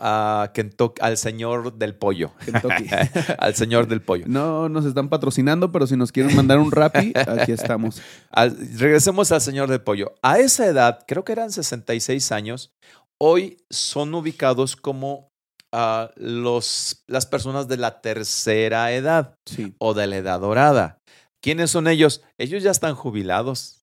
a 0.00 0.50
Kentucky, 0.54 1.00
al 1.02 1.16
señor 1.18 1.74
del 1.74 1.94
pollo. 1.94 2.32
al 3.38 3.54
señor 3.54 3.86
del 3.86 4.00
pollo. 4.00 4.24
No 4.26 4.68
nos 4.68 4.86
están 4.86 5.08
patrocinando, 5.08 5.70
pero 5.70 5.86
si 5.86 5.96
nos 5.96 6.10
quieren 6.10 6.34
mandar 6.34 6.58
un 6.58 6.72
rapi, 6.72 7.12
aquí 7.14 7.52
estamos. 7.52 8.00
regresemos 8.78 9.30
al 9.32 9.40
señor 9.40 9.68
del 9.68 9.82
pollo. 9.82 10.14
A 10.22 10.38
esa 10.38 10.66
edad, 10.66 11.04
creo 11.06 11.24
que 11.24 11.32
eran 11.32 11.52
66 11.52 12.32
años, 12.32 12.72
hoy 13.20 13.58
son 13.70 14.14
ubicados 14.14 14.74
como 14.74 15.28
uh, 15.74 16.06
los, 16.16 17.04
las 17.06 17.26
personas 17.26 17.68
de 17.68 17.76
la 17.76 18.00
tercera 18.00 18.92
edad 18.92 19.34
o 19.78 19.94
de 19.94 20.06
la 20.06 20.16
edad 20.16 20.40
dorada. 20.40 20.98
¿Quiénes 21.42 21.70
son 21.70 21.88
ellos? 21.88 22.22
Ellos 22.38 22.62
ya 22.62 22.70
están 22.70 22.94
jubilados. 22.94 23.82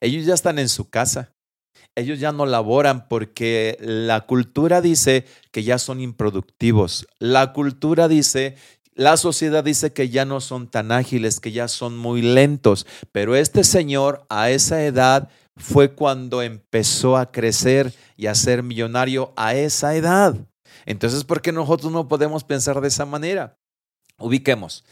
Ellos 0.00 0.26
ya 0.26 0.34
están 0.34 0.58
en 0.58 0.68
su 0.68 0.88
casa 0.90 1.32
ellos 2.00 2.18
ya 2.18 2.32
no 2.32 2.46
laboran 2.46 3.06
porque 3.08 3.78
la 3.80 4.22
cultura 4.22 4.80
dice 4.80 5.24
que 5.52 5.62
ya 5.62 5.78
son 5.78 6.00
improductivos. 6.00 7.06
La 7.18 7.52
cultura 7.52 8.08
dice, 8.08 8.56
la 8.94 9.16
sociedad 9.16 9.64
dice 9.64 9.92
que 9.92 10.08
ya 10.08 10.24
no 10.24 10.40
son 10.40 10.68
tan 10.68 10.92
ágiles, 10.92 11.40
que 11.40 11.52
ya 11.52 11.68
son 11.68 11.96
muy 11.96 12.22
lentos. 12.22 12.86
Pero 13.12 13.36
este 13.36 13.64
señor 13.64 14.26
a 14.28 14.50
esa 14.50 14.84
edad 14.84 15.30
fue 15.56 15.94
cuando 15.94 16.42
empezó 16.42 17.16
a 17.16 17.30
crecer 17.30 17.94
y 18.16 18.26
a 18.26 18.34
ser 18.34 18.62
millonario 18.62 19.32
a 19.36 19.54
esa 19.54 19.94
edad. 19.94 20.36
Entonces, 20.86 21.24
¿por 21.24 21.40
qué 21.40 21.52
nosotros 21.52 21.92
no 21.92 22.08
podemos 22.08 22.44
pensar 22.44 22.80
de 22.80 22.88
esa 22.88 23.06
manera? 23.06 23.56
Ubiquemos. 24.18 24.84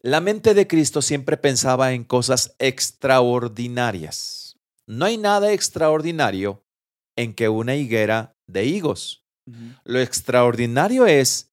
La 0.00 0.20
mente 0.20 0.54
de 0.54 0.68
Cristo 0.68 1.02
siempre 1.02 1.36
pensaba 1.36 1.92
en 1.92 2.04
cosas 2.04 2.54
extraordinarias. 2.58 4.45
No 4.86 5.04
hay 5.04 5.18
nada 5.18 5.52
extraordinario 5.52 6.64
en 7.16 7.34
que 7.34 7.48
una 7.48 7.74
higuera 7.74 8.36
de 8.46 8.64
higos. 8.64 9.24
Lo 9.84 10.00
extraordinario 10.00 11.06
es 11.06 11.52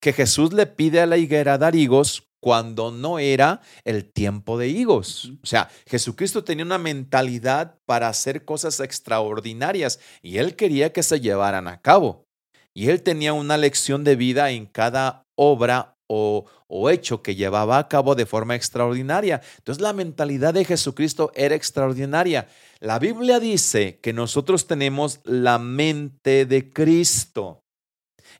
que 0.00 0.12
Jesús 0.12 0.52
le 0.52 0.66
pide 0.66 1.00
a 1.00 1.06
la 1.06 1.16
higuera 1.16 1.58
dar 1.58 1.76
higos 1.76 2.28
cuando 2.40 2.90
no 2.90 3.18
era 3.18 3.60
el 3.84 4.10
tiempo 4.10 4.58
de 4.58 4.68
higos. 4.68 5.32
O 5.42 5.46
sea, 5.46 5.70
Jesucristo 5.86 6.42
tenía 6.42 6.64
una 6.64 6.78
mentalidad 6.78 7.78
para 7.86 8.08
hacer 8.08 8.44
cosas 8.44 8.80
extraordinarias 8.80 10.00
y 10.22 10.38
él 10.38 10.56
quería 10.56 10.92
que 10.92 11.02
se 11.02 11.20
llevaran 11.20 11.68
a 11.68 11.80
cabo. 11.80 12.26
Y 12.74 12.88
él 12.88 13.02
tenía 13.02 13.32
una 13.32 13.58
lección 13.58 14.04
de 14.04 14.16
vida 14.16 14.50
en 14.50 14.66
cada 14.66 15.26
obra 15.36 15.98
o, 16.12 16.90
hecho 16.90 17.22
que 17.22 17.36
llevaba 17.36 17.78
a 17.78 17.88
cabo 17.88 18.16
de 18.16 18.26
forma 18.26 18.56
extraordinaria. 18.56 19.40
Entonces 19.58 19.80
la 19.80 19.92
mentalidad 19.92 20.54
de 20.54 20.64
Jesucristo 20.64 21.30
era 21.34 21.54
extraordinaria. 21.54 22.48
La 22.80 22.98
Biblia 22.98 23.38
dice 23.38 24.00
que 24.02 24.12
nosotros 24.12 24.66
tenemos 24.66 25.20
la 25.24 25.58
mente 25.58 26.46
de 26.46 26.70
Cristo. 26.70 27.59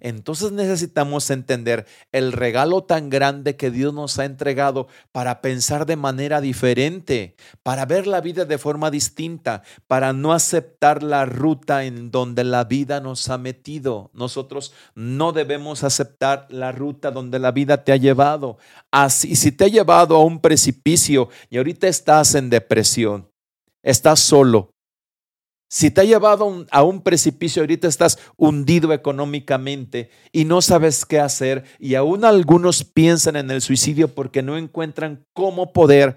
Entonces 0.00 0.52
necesitamos 0.52 1.30
entender 1.30 1.86
el 2.12 2.32
regalo 2.32 2.82
tan 2.84 3.10
grande 3.10 3.56
que 3.56 3.70
Dios 3.70 3.94
nos 3.94 4.18
ha 4.18 4.24
entregado 4.24 4.88
para 5.12 5.40
pensar 5.40 5.86
de 5.86 5.96
manera 5.96 6.40
diferente, 6.40 7.36
para 7.62 7.86
ver 7.86 8.06
la 8.06 8.20
vida 8.20 8.44
de 8.44 8.58
forma 8.58 8.90
distinta, 8.90 9.62
para 9.86 10.12
no 10.12 10.32
aceptar 10.32 11.02
la 11.02 11.26
ruta 11.26 11.84
en 11.84 12.10
donde 12.10 12.44
la 12.44 12.64
vida 12.64 13.00
nos 13.00 13.28
ha 13.28 13.38
metido. 13.38 14.10
Nosotros 14.14 14.72
no 14.94 15.32
debemos 15.32 15.84
aceptar 15.84 16.46
la 16.48 16.72
ruta 16.72 17.10
donde 17.10 17.38
la 17.38 17.52
vida 17.52 17.84
te 17.84 17.92
ha 17.92 17.96
llevado. 17.96 18.58
Así, 18.90 19.36
si 19.36 19.52
te 19.52 19.64
ha 19.64 19.68
llevado 19.68 20.16
a 20.16 20.24
un 20.24 20.40
precipicio 20.40 21.28
y 21.50 21.58
ahorita 21.58 21.88
estás 21.88 22.34
en 22.34 22.50
depresión, 22.50 23.30
estás 23.82 24.20
solo, 24.20 24.74
si 25.72 25.92
te 25.92 26.00
ha 26.00 26.04
llevado 26.04 26.66
a 26.72 26.82
un 26.82 27.00
precipicio, 27.00 27.62
ahorita 27.62 27.86
estás 27.86 28.18
hundido 28.36 28.92
económicamente 28.92 30.10
y 30.32 30.44
no 30.44 30.62
sabes 30.62 31.06
qué 31.06 31.20
hacer 31.20 31.62
y 31.78 31.94
aún 31.94 32.24
algunos 32.24 32.82
piensan 32.82 33.36
en 33.36 33.52
el 33.52 33.60
suicidio 33.60 34.12
porque 34.12 34.42
no 34.42 34.58
encuentran 34.58 35.24
cómo 35.32 35.72
poder 35.72 36.16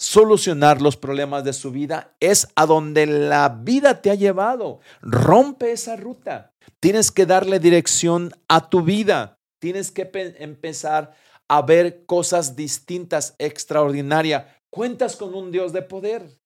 solucionar 0.00 0.82
los 0.82 0.96
problemas 0.96 1.44
de 1.44 1.52
su 1.52 1.70
vida, 1.70 2.16
es 2.18 2.48
a 2.56 2.66
donde 2.66 3.06
la 3.06 3.48
vida 3.50 4.02
te 4.02 4.10
ha 4.10 4.16
llevado. 4.16 4.80
Rompe 5.00 5.70
esa 5.70 5.94
ruta. 5.94 6.52
Tienes 6.80 7.12
que 7.12 7.24
darle 7.24 7.60
dirección 7.60 8.32
a 8.48 8.68
tu 8.68 8.82
vida. 8.82 9.38
Tienes 9.60 9.92
que 9.92 10.10
empezar 10.40 11.14
a 11.46 11.62
ver 11.62 12.04
cosas 12.04 12.56
distintas, 12.56 13.36
extraordinarias. 13.38 14.46
Cuentas 14.70 15.14
con 15.14 15.36
un 15.36 15.52
Dios 15.52 15.72
de 15.72 15.82
poder. 15.82 16.41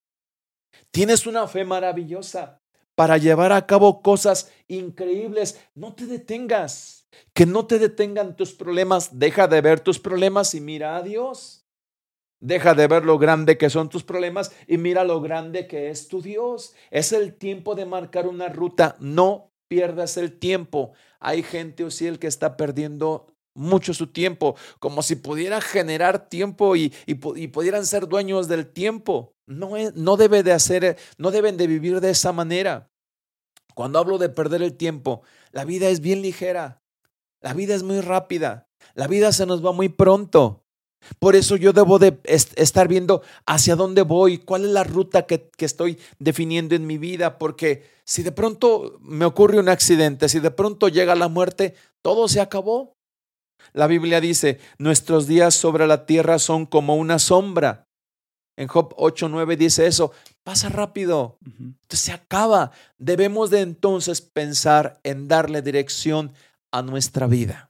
Tienes 0.96 1.26
una 1.26 1.46
fe 1.46 1.62
maravillosa 1.62 2.62
para 2.94 3.18
llevar 3.18 3.52
a 3.52 3.66
cabo 3.66 4.00
cosas 4.00 4.50
increíbles. 4.66 5.60
No 5.74 5.94
te 5.94 6.06
detengas. 6.06 7.06
Que 7.34 7.44
no 7.44 7.66
te 7.66 7.78
detengan 7.78 8.34
tus 8.34 8.54
problemas. 8.54 9.18
Deja 9.18 9.46
de 9.46 9.60
ver 9.60 9.80
tus 9.80 9.98
problemas 9.98 10.54
y 10.54 10.62
mira 10.62 10.96
a 10.96 11.02
Dios. 11.02 11.66
Deja 12.40 12.72
de 12.72 12.86
ver 12.86 13.04
lo 13.04 13.18
grande 13.18 13.58
que 13.58 13.68
son 13.68 13.90
tus 13.90 14.04
problemas 14.04 14.52
y 14.66 14.78
mira 14.78 15.04
lo 15.04 15.20
grande 15.20 15.66
que 15.66 15.90
es 15.90 16.08
tu 16.08 16.22
Dios. 16.22 16.74
Es 16.90 17.12
el 17.12 17.34
tiempo 17.34 17.74
de 17.74 17.84
marcar 17.84 18.26
una 18.26 18.48
ruta. 18.48 18.96
No 18.98 19.52
pierdas 19.68 20.16
el 20.16 20.38
tiempo. 20.38 20.94
Hay 21.20 21.42
gente 21.42 21.84
o 21.84 21.90
si 21.90 22.06
el 22.06 22.18
que 22.18 22.26
está 22.26 22.56
perdiendo 22.56 23.36
mucho 23.52 23.92
su 23.92 24.06
tiempo, 24.06 24.56
como 24.78 25.02
si 25.02 25.16
pudiera 25.16 25.60
generar 25.60 26.30
tiempo 26.30 26.74
y, 26.74 26.88
pudieran 27.52 27.84
ser 27.84 28.08
dueños 28.08 28.48
del 28.48 28.66
tiempo. 28.66 29.35
No, 29.46 29.72
no 29.94 30.16
debe 30.16 30.42
de 30.42 30.52
hacer, 30.52 30.96
no 31.18 31.30
deben 31.30 31.56
de 31.56 31.66
vivir 31.66 32.00
de 32.00 32.10
esa 32.10 32.32
manera. 32.32 32.90
Cuando 33.74 33.98
hablo 33.98 34.18
de 34.18 34.28
perder 34.28 34.62
el 34.62 34.76
tiempo, 34.76 35.22
la 35.52 35.64
vida 35.64 35.88
es 35.88 36.00
bien 36.00 36.22
ligera, 36.22 36.82
la 37.42 37.52
vida 37.52 37.74
es 37.74 37.82
muy 37.82 38.00
rápida, 38.00 38.66
la 38.94 39.06
vida 39.06 39.32
se 39.32 39.46
nos 39.46 39.64
va 39.64 39.72
muy 39.72 39.88
pronto. 39.88 40.62
Por 41.18 41.36
eso 41.36 41.56
yo 41.56 41.72
debo 41.72 41.98
de 41.98 42.18
estar 42.24 42.88
viendo 42.88 43.22
hacia 43.44 43.76
dónde 43.76 44.02
voy, 44.02 44.38
cuál 44.38 44.64
es 44.64 44.70
la 44.70 44.82
ruta 44.82 45.26
que, 45.26 45.48
que, 45.56 45.64
estoy 45.64 45.98
definiendo 46.18 46.74
en 46.74 46.86
mi 46.86 46.98
vida, 46.98 47.38
porque 47.38 47.84
si 48.04 48.22
de 48.22 48.32
pronto 48.32 48.98
me 49.00 49.24
ocurre 49.24 49.60
un 49.60 49.68
accidente, 49.68 50.28
si 50.28 50.40
de 50.40 50.50
pronto 50.50 50.88
llega 50.88 51.14
la 51.14 51.28
muerte, 51.28 51.74
todo 52.02 52.28
se 52.28 52.40
acabó. 52.40 52.94
La 53.72 53.86
Biblia 53.86 54.20
dice, 54.20 54.58
nuestros 54.78 55.26
días 55.26 55.54
sobre 55.54 55.86
la 55.86 56.06
tierra 56.06 56.38
son 56.38 56.66
como 56.66 56.96
una 56.96 57.18
sombra. 57.18 57.85
En 58.56 58.68
Job 58.68 58.94
8:9 58.96 59.56
dice 59.56 59.86
eso, 59.86 60.12
pasa 60.42 60.68
rápido, 60.68 61.38
se 61.88 62.12
acaba. 62.12 62.72
Debemos 62.98 63.50
de 63.50 63.60
entonces 63.60 64.20
pensar 64.20 64.98
en 65.04 65.28
darle 65.28 65.62
dirección 65.62 66.32
a 66.70 66.82
nuestra 66.82 67.26
vida 67.26 67.65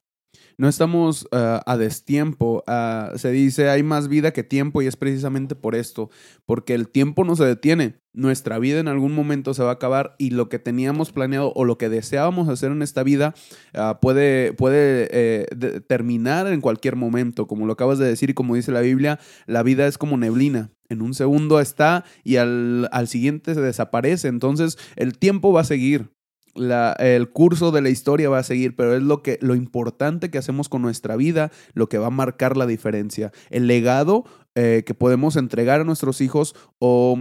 no 0.59 0.69
estamos 0.69 1.29
ah, 1.33 1.62
a 1.66 1.77
destiempo. 1.77 2.64
Ah, 2.66 3.12
se 3.16 3.31
dice 3.31 3.69
hay 3.69 3.83
más 3.83 4.09
vida 4.09 4.33
que 4.33 4.42
tiempo 4.42 4.83
y 4.83 4.87
es 4.87 4.97
precisamente 4.97 5.55
por 5.55 5.75
esto, 5.75 6.11
porque 6.47 6.75
el 6.75 6.88
tiempo 6.88 7.25
no 7.25 7.37
se 7.37 7.45
detiene. 7.45 7.97
Nuestra 8.14 8.59
vida 8.59 8.81
en 8.81 8.88
algún 8.88 9.14
momento 9.14 9.53
se 9.53 9.62
va 9.62 9.69
a 9.69 9.75
acabar 9.75 10.14
y 10.19 10.31
lo 10.31 10.49
que 10.49 10.59
teníamos 10.59 11.12
planeado 11.12 11.53
o 11.55 11.66
lo 11.66 11.77
que 11.77 11.90
deseábamos 11.90 12.49
hacer 12.49 12.73
en 12.73 12.81
esta 12.81 13.03
vida 13.03 13.35
ah, 13.75 13.99
puede, 14.01 14.55
puede 14.55 15.09
eh, 15.11 15.47
terminar 15.87 16.47
en 16.47 16.62
cualquier 16.62 16.97
momento. 16.97 17.47
Como 17.47 17.66
lo 17.66 17.75
acabas 17.75 17.99
de 17.99 18.07
decir 18.07 18.31
y 18.31 18.35
como 18.35 18.55
dice 18.55 18.73
la 18.73 18.81
Biblia, 18.81 19.19
la 19.47 19.62
vida 19.62 19.87
es 19.87 19.99
como 19.99 20.16
neblina. 20.16 20.71
En 20.88 21.03
un 21.03 21.14
segundo 21.14 21.61
está 21.61 22.05
y 22.23 22.37
al 22.37 23.09
siguiente 23.09 23.55
se 23.55 23.61
desaparece. 23.61 24.29
Entonces 24.29 24.79
el 24.95 25.19
tiempo 25.19 25.53
va 25.53 25.62
a 25.62 25.64
seguir 25.64 26.15
el 26.57 27.31
curso 27.31 27.71
de 27.71 27.81
la 27.81 27.88
historia 27.88 28.29
va 28.29 28.38
a 28.38 28.42
seguir, 28.42 28.77
pero 28.77 28.95
es 28.97 29.03
lo, 29.03 29.23
que, 29.23 29.38
lo 29.40 29.55
importante 29.55 30.31
que 30.31 30.38
hacemos 30.38 30.69
con 30.69 30.83
nuestra 30.83 31.16
vida, 31.16 31.51
lo 31.75 31.88
que 31.88 31.99
va 31.99 32.09
a 32.09 32.11
marcar 32.11 32.57
la 32.57 32.66
diferencia. 32.66 33.33
El 33.51 33.66
legado 33.66 34.25
eh, 34.55 34.83
que 34.87 34.95
podemos 34.95 35.37
entregar 35.37 35.81
a 35.81 35.85
nuestros 35.85 36.21
hijos 36.21 36.55
o... 36.79 37.19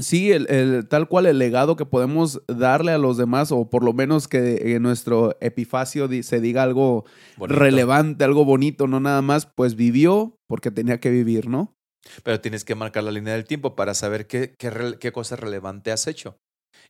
Sí, 0.00 0.32
el, 0.32 0.88
tal 0.88 1.06
cual 1.06 1.26
el 1.26 1.38
legado 1.38 1.76
que 1.76 1.84
podemos 1.84 2.40
darle 2.48 2.92
a 2.92 2.98
los 2.98 3.18
demás, 3.18 3.52
o 3.52 3.68
por 3.68 3.84
lo 3.84 3.92
menos 3.92 4.26
que 4.26 4.74
en 4.74 4.82
nuestro 4.82 5.36
epifacio 5.42 6.08
se 6.22 6.40
diga 6.40 6.62
algo 6.62 7.04
relevante, 7.36 8.24
algo 8.24 8.46
bonito, 8.46 8.86
no 8.86 9.00
nada 9.00 9.20
más, 9.20 9.44
pues 9.44 9.74
vivió 9.74 10.38
porque 10.46 10.70
tenía 10.70 10.98
que 10.98 11.10
vivir, 11.10 11.46
¿no? 11.46 11.76
Pero 12.22 12.40
tienes 12.40 12.64
que 12.64 12.74
marcar 12.74 13.04
la 13.04 13.10
línea 13.10 13.34
del 13.34 13.44
tiempo 13.44 13.76
para 13.76 13.92
saber 13.92 14.26
qué, 14.26 14.54
qué, 14.58 14.96
qué 14.98 15.12
cosa 15.12 15.36
relevante 15.36 15.92
has 15.92 16.06
hecho 16.06 16.38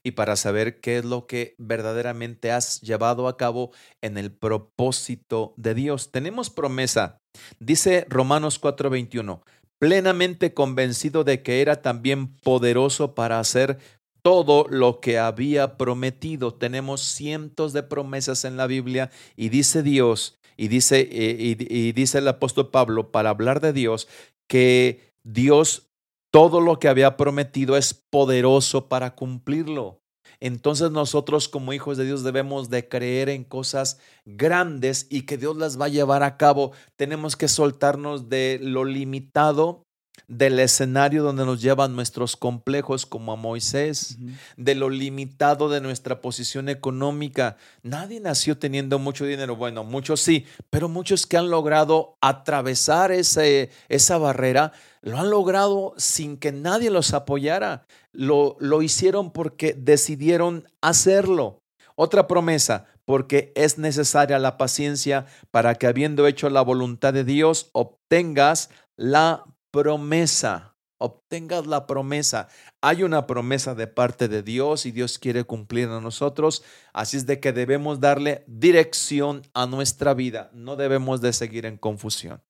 y 0.02 0.12
para 0.12 0.36
saber 0.36 0.80
qué 0.80 0.98
es 0.98 1.04
lo 1.04 1.26
que 1.26 1.54
verdaderamente 1.58 2.50
has 2.50 2.80
llevado 2.80 3.28
a 3.28 3.36
cabo 3.36 3.72
en 4.00 4.18
el 4.18 4.32
propósito 4.32 5.54
de 5.56 5.74
Dios. 5.74 6.10
Tenemos 6.10 6.50
promesa. 6.50 7.20
Dice 7.60 8.06
Romanos 8.08 8.60
4:21, 8.60 9.42
plenamente 9.78 10.54
convencido 10.54 11.24
de 11.24 11.42
que 11.42 11.60
era 11.60 11.82
también 11.82 12.34
poderoso 12.36 13.14
para 13.14 13.38
hacer 13.38 13.78
todo 14.22 14.66
lo 14.68 15.00
que 15.00 15.18
había 15.18 15.76
prometido. 15.76 16.54
Tenemos 16.54 17.02
cientos 17.02 17.72
de 17.72 17.82
promesas 17.82 18.44
en 18.44 18.56
la 18.56 18.66
Biblia 18.66 19.10
y 19.36 19.48
dice 19.48 19.82
Dios, 19.82 20.38
y 20.56 20.68
dice, 20.68 21.08
eh, 21.10 21.36
y, 21.38 21.76
y 21.76 21.92
dice 21.92 22.18
el 22.18 22.28
apóstol 22.28 22.70
Pablo, 22.70 23.10
para 23.10 23.30
hablar 23.30 23.60
de 23.60 23.72
Dios, 23.72 24.08
que 24.48 25.12
Dios 25.24 25.91
todo 26.32 26.62
lo 26.62 26.78
que 26.78 26.88
había 26.88 27.16
prometido 27.16 27.76
es 27.76 27.92
poderoso 27.92 28.88
para 28.88 29.14
cumplirlo. 29.14 30.00
Entonces 30.40 30.90
nosotros 30.90 31.48
como 31.48 31.72
hijos 31.72 31.98
de 31.98 32.06
Dios 32.06 32.24
debemos 32.24 32.70
de 32.70 32.88
creer 32.88 33.28
en 33.28 33.44
cosas 33.44 34.00
grandes 34.24 35.06
y 35.10 35.22
que 35.22 35.36
Dios 35.36 35.56
las 35.56 35.80
va 35.80 35.84
a 35.84 35.90
llevar 35.90 36.22
a 36.22 36.38
cabo. 36.38 36.72
Tenemos 36.96 37.36
que 37.36 37.48
soltarnos 37.48 38.28
de 38.28 38.58
lo 38.60 38.84
limitado 38.84 39.84
del 40.28 40.58
escenario 40.58 41.22
donde 41.22 41.44
nos 41.44 41.60
llevan 41.60 41.94
nuestros 41.94 42.36
complejos 42.36 43.06
como 43.06 43.32
a 43.32 43.36
Moisés, 43.36 44.18
de 44.56 44.74
lo 44.74 44.88
limitado 44.88 45.68
de 45.68 45.80
nuestra 45.80 46.20
posición 46.20 46.68
económica. 46.68 47.56
Nadie 47.82 48.20
nació 48.20 48.58
teniendo 48.58 48.98
mucho 48.98 49.24
dinero, 49.24 49.56
bueno, 49.56 49.84
muchos 49.84 50.20
sí, 50.20 50.46
pero 50.70 50.88
muchos 50.88 51.26
que 51.26 51.36
han 51.36 51.50
logrado 51.50 52.16
atravesar 52.20 53.12
ese, 53.12 53.70
esa 53.88 54.18
barrera, 54.18 54.72
lo 55.02 55.18
han 55.18 55.30
logrado 55.30 55.94
sin 55.96 56.36
que 56.36 56.52
nadie 56.52 56.90
los 56.90 57.12
apoyara. 57.12 57.86
Lo, 58.12 58.56
lo 58.60 58.82
hicieron 58.82 59.32
porque 59.32 59.74
decidieron 59.74 60.68
hacerlo. 60.80 61.62
Otra 61.94 62.26
promesa, 62.26 62.86
porque 63.04 63.52
es 63.54 63.78
necesaria 63.78 64.38
la 64.38 64.56
paciencia 64.56 65.26
para 65.50 65.74
que 65.74 65.86
habiendo 65.86 66.26
hecho 66.26 66.48
la 66.50 66.62
voluntad 66.62 67.12
de 67.12 67.24
Dios, 67.24 67.68
obtengas 67.72 68.70
la 68.96 69.44
promesa, 69.72 70.76
obtengas 70.98 71.66
la 71.66 71.86
promesa. 71.86 72.48
Hay 72.80 73.02
una 73.02 73.26
promesa 73.26 73.74
de 73.74 73.88
parte 73.88 74.28
de 74.28 74.42
Dios 74.42 74.86
y 74.86 74.92
Dios 74.92 75.18
quiere 75.18 75.44
cumplir 75.44 75.88
a 75.88 76.00
nosotros. 76.00 76.62
Así 76.92 77.16
es 77.16 77.26
de 77.26 77.40
que 77.40 77.52
debemos 77.52 77.98
darle 77.98 78.44
dirección 78.46 79.42
a 79.54 79.66
nuestra 79.66 80.14
vida. 80.14 80.50
No 80.54 80.76
debemos 80.76 81.20
de 81.20 81.32
seguir 81.32 81.66
en 81.66 81.76
confusión. 81.76 82.40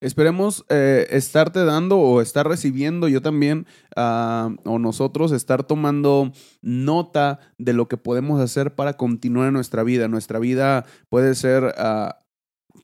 Esperemos 0.00 0.64
eh, 0.70 1.06
estarte 1.10 1.64
dando 1.64 1.98
o 1.98 2.20
estar 2.20 2.48
recibiendo 2.48 3.08
yo 3.08 3.20
también 3.20 3.66
ah, 3.96 4.50
o 4.64 4.78
nosotros 4.78 5.32
estar 5.32 5.64
tomando 5.64 6.32
nota 6.62 7.40
de 7.58 7.74
lo 7.74 7.86
que 7.86 7.96
podemos 7.96 8.40
hacer 8.40 8.74
para 8.74 8.94
continuar 8.94 9.52
nuestra 9.52 9.82
vida. 9.82 10.08
Nuestra 10.08 10.38
vida 10.38 10.86
puede 11.10 11.34
ser 11.34 11.74
ah, 11.76 12.22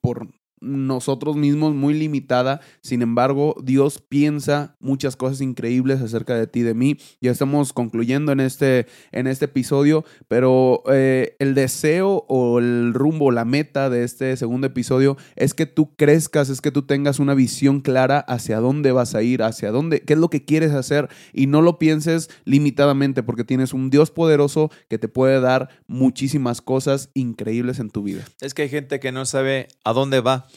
por 0.03 0.29
nosotros 0.61 1.37
mismos 1.37 1.75
muy 1.75 1.95
limitada. 1.95 2.61
Sin 2.83 3.03
embargo, 3.03 3.57
Dios 3.63 4.03
piensa 4.07 4.77
muchas 4.81 5.17
cosas 5.17 5.41
increíbles 5.41 6.01
acerca 6.01 6.35
de 6.35 6.47
ti, 6.47 6.63
de 6.63 6.75
mí. 6.75 6.99
Ya 7.21 7.31
estamos 7.31 7.73
concluyendo 7.73 8.33
en 8.33 8.41
este, 8.41 8.87
en 9.13 9.27
este 9.27 9.47
episodio, 9.47 10.05
pero 10.29 10.83
eh, 10.93 11.37
el 11.39 11.55
deseo 11.55 12.25
o 12.29 12.59
el 12.59 12.93
rumbo, 12.95 13.31
la 13.31 13.45
meta 13.45 13.91
de 13.91 14.05
este 14.05 14.37
segundo 14.37 14.67
episodio 14.67 15.17
es 15.37 15.55
que 15.55 15.67
tú 15.67 15.95
crezcas, 15.97 16.51
es 16.51 16.61
que 16.61 16.71
tú 16.71 16.83
tengas 16.83 17.19
una 17.19 17.35
visión 17.35 17.81
clara 17.81 18.19
hacia 18.21 18.61
dónde 18.61 18.93
vas 18.93 19.15
a 19.15 19.23
ir, 19.23 19.43
hacia 19.43 19.71
dónde, 19.71 20.01
qué 20.01 20.15
es 20.15 20.19
lo 20.19 20.31
que 20.31 20.45
quieres 20.45 20.73
hacer 20.73 21.09
y 21.33 21.47
no 21.47 21.63
lo 21.63 21.79
pienses 21.79 22.31
limitadamente 22.45 23.23
porque 23.23 23.45
tienes 23.45 23.73
un 23.73 23.91
Dios 23.91 24.11
poderoso 24.11 24.71
que 24.89 24.99
te 24.99 25.09
puede 25.09 25.41
dar 25.41 25.69
muchísimas 25.87 26.61
cosas 26.61 27.11
increíbles 27.15 27.79
en 27.79 27.91
tu 27.91 28.03
vida. 28.03 28.25
Es 28.41 28.55
que 28.55 28.63
hay 28.63 28.69
gente 28.69 29.01
que 29.01 29.13
no 29.13 29.25
sabe 29.25 29.69
a 29.85 29.93
dónde 29.93 30.21
va 30.21 30.50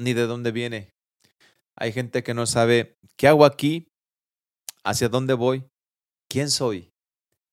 ni 0.00 0.14
de 0.14 0.26
dónde 0.26 0.50
viene. 0.50 0.94
Hay 1.76 1.92
gente 1.92 2.22
que 2.22 2.34
no 2.34 2.46
sabe 2.46 2.96
qué 3.16 3.28
hago 3.28 3.44
aquí, 3.44 3.88
hacia 4.82 5.08
dónde 5.08 5.34
voy, 5.34 5.64
quién 6.28 6.50
soy. 6.50 6.90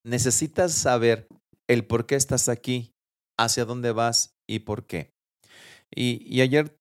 Necesitas 0.04 0.72
saber 0.72 1.28
el 1.68 1.86
por 1.86 2.06
qué 2.06 2.14
estás 2.14 2.48
aquí, 2.48 2.94
hacia 3.38 3.64
dónde 3.64 3.92
vas 3.92 4.34
y 4.48 4.60
por 4.60 4.86
qué. 4.86 5.12
Y, 5.94 6.22
y 6.24 6.40
ayer 6.40 6.78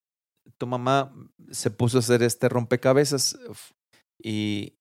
tu 0.57 0.68
mamá 0.68 1.13
se 1.51 1.70
puso 1.70 1.97
a 1.97 1.99
hacer 1.99 2.24
este 2.24 2.49
rompecabezas 2.49 3.38
y, 4.22 4.76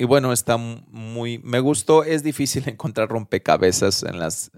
y 0.00 0.04
bueno, 0.04 0.32
está 0.32 0.56
muy, 0.56 1.40
me 1.44 1.60
gustó, 1.60 2.04
es 2.04 2.22
difícil 2.22 2.62
encontrar 2.66 3.10
rompecabezas 3.10 4.02
en 4.02 4.18
las, 4.18 4.50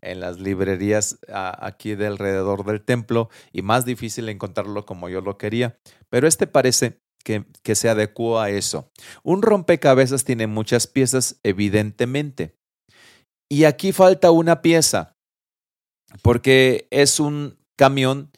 en 0.00 0.18
las 0.18 0.40
librerías 0.40 1.20
aquí 1.28 1.94
de 1.94 2.08
alrededor 2.08 2.64
del 2.64 2.84
templo 2.84 3.30
y 3.52 3.62
más 3.62 3.84
difícil 3.84 4.28
encontrarlo 4.28 4.84
como 4.86 5.08
yo 5.08 5.20
lo 5.20 5.38
quería, 5.38 5.78
pero 6.10 6.26
este 6.26 6.48
parece 6.48 6.98
que, 7.22 7.44
que 7.62 7.76
se 7.76 7.88
adecuó 7.88 8.40
a 8.40 8.50
eso. 8.50 8.90
Un 9.22 9.42
rompecabezas 9.42 10.24
tiene 10.24 10.48
muchas 10.48 10.88
piezas, 10.88 11.38
evidentemente, 11.44 12.56
y 13.48 13.64
aquí 13.64 13.92
falta 13.92 14.32
una 14.32 14.62
pieza, 14.62 15.14
porque 16.22 16.88
es 16.90 17.20
un 17.20 17.56
camión 17.78 18.32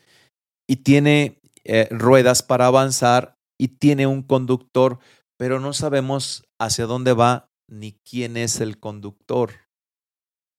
y 0.69 0.77
tiene 0.77 1.41
eh, 1.65 1.89
ruedas 1.91 2.43
para 2.43 2.67
avanzar 2.67 3.39
y 3.59 3.69
tiene 3.69 4.07
un 4.07 4.23
conductor 4.23 4.99
pero 5.41 5.59
no 5.59 5.73
sabemos 5.73 6.45
hacia 6.61 6.87
dónde 6.87 7.15
va 7.15 7.49
ni 7.69 7.93
quién 7.93 8.37
es 8.37 8.61
el 8.61 8.79
conductor. 8.79 9.53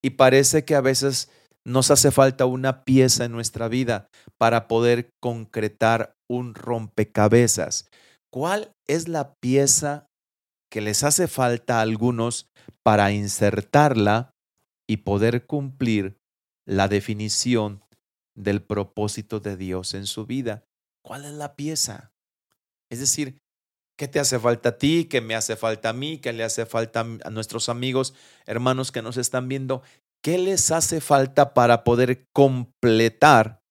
Y 0.03 0.11
parece 0.11 0.65
que 0.65 0.75
a 0.75 0.81
veces 0.81 1.29
nos 1.63 1.91
hace 1.91 2.11
falta 2.11 2.45
una 2.45 2.83
pieza 2.83 3.25
en 3.25 3.31
nuestra 3.31 3.67
vida 3.67 4.07
para 4.37 4.67
poder 4.67 5.11
concretar 5.21 6.15
un 6.27 6.55
rompecabezas. 6.55 7.87
¿Cuál 8.31 8.73
es 8.87 9.07
la 9.07 9.35
pieza 9.35 10.07
que 10.71 10.81
les 10.81 11.03
hace 11.03 11.27
falta 11.27 11.77
a 11.77 11.81
algunos 11.81 12.49
para 12.83 13.11
insertarla 13.11 14.31
y 14.89 14.97
poder 14.97 15.45
cumplir 15.45 16.17
la 16.65 16.87
definición 16.87 17.83
del 18.35 18.63
propósito 18.63 19.39
de 19.39 19.57
Dios 19.57 19.93
en 19.93 20.07
su 20.07 20.25
vida? 20.25 20.63
¿Cuál 21.03 21.25
es 21.25 21.33
la 21.33 21.55
pieza? 21.55 22.11
Es 22.89 22.99
decir, 22.99 23.40
¿Qué 24.01 24.07
te 24.07 24.19
hace 24.19 24.39
falta 24.39 24.69
a 24.69 24.77
ti? 24.79 25.05
¿Qué 25.05 25.21
me 25.21 25.35
hace 25.35 25.55
falta 25.55 25.89
a 25.89 25.93
mí? 25.93 26.17
¿Qué 26.17 26.33
le 26.33 26.43
hace 26.43 26.65
falta 26.65 27.01
a 27.01 27.29
nuestros 27.29 27.69
amigos, 27.69 28.15
hermanos 28.47 28.91
que 28.91 29.03
nos 29.03 29.15
están 29.15 29.47
viendo? 29.47 29.83
¿Qué 30.23 30.39
les 30.39 30.71
hace 30.71 31.01
falta 31.01 31.53
para 31.53 31.83
poder 31.83 32.27
completar 32.33 33.61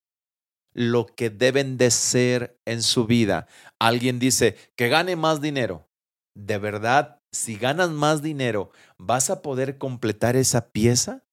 lo 0.72 1.07
que 1.07 1.31
deben 1.31 1.78
de 1.78 1.91
ser 1.91 2.61
en 2.64 2.85
su 2.85 3.09
vida? 3.09 3.49
Alguien 3.81 4.20
dice 4.20 4.57
que 4.76 4.89
gane 4.89 5.16
más 5.16 5.41
dinero. 5.41 5.89
¿De 6.37 6.59
verdad, 6.59 7.20
si 7.33 7.57
ganas 7.57 7.91
más 7.91 8.22
dinero, 8.22 8.70
vas 8.99 9.31
a 9.31 9.43
poder 9.43 9.78
completar 9.78 10.37
esa 10.37 10.70
pieza? 10.70 11.24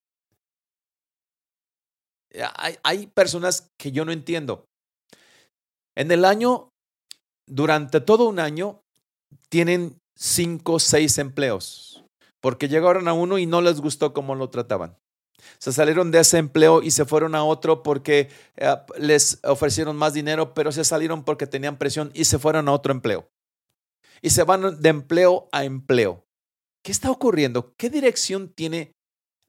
Hay, 2.56 2.78
hay 2.82 3.06
personas 3.06 3.72
que 3.78 3.92
yo 3.92 4.06
no 4.06 4.12
entiendo. 4.12 4.66
En 5.96 6.12
el 6.12 6.26
año, 6.26 6.74
durante 7.46 8.02
todo 8.02 8.28
un 8.28 8.40
año, 8.40 8.82
tienen 9.50 10.00
cinco 10.16 10.74
o 10.74 10.80
seis 10.80 11.18
empleos, 11.18 12.04
porque 12.42 12.68
llegaron 12.68 13.08
a 13.08 13.14
uno 13.14 13.38
y 13.38 13.46
no 13.46 13.62
les 13.62 13.82
gustó 13.82 14.14
cómo 14.14 14.36
lo 14.36 14.50
trataban. 14.50 14.98
Se 15.60 15.72
salieron 15.72 16.12
de 16.12 16.20
ese 16.20 16.38
empleo 16.38 16.82
y 16.82 16.92
se 16.92 17.06
fueron 17.06 17.36
a 17.36 17.44
otro 17.44 17.84
porque 17.84 18.30
eh, 18.58 18.76
les 18.98 19.40
ofrecieron 19.44 19.96
más 19.96 20.14
dinero, 20.14 20.54
pero 20.54 20.72
se 20.72 20.84
salieron 20.84 21.24
porque 21.24 21.48
tenían 21.48 21.78
presión 21.78 22.12
y 22.14 22.26
se 22.26 22.40
fueron 22.40 22.68
a 22.68 22.74
otro 22.74 22.92
empleo. 22.92 23.30
Y 24.22 24.32
se 24.32 24.44
van 24.44 24.82
de 24.82 24.90
empleo 24.90 25.48
a 25.52 25.64
empleo. 25.64 26.26
¿Qué 26.84 26.92
está 26.92 27.12
ocurriendo? 27.12 27.74
¿Qué 27.78 27.90
dirección 27.90 28.50
tiene 28.50 28.94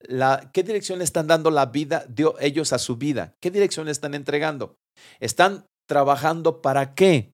la, 0.00 0.50
qué 0.52 0.62
dirección 0.62 0.98
le 0.98 1.04
están 1.04 1.26
dando 1.26 1.50
la 1.50 1.66
vida 1.66 2.04
de 2.08 2.30
ellos 2.40 2.72
a 2.72 2.78
su 2.78 2.96
vida? 2.96 3.34
¿Qué 3.40 3.50
dirección 3.50 3.86
le 3.86 3.92
están 3.92 4.14
entregando? 4.14 4.76
¿Están 5.20 5.66
trabajando 5.86 6.60
para 6.60 6.94
qué? 6.94 7.32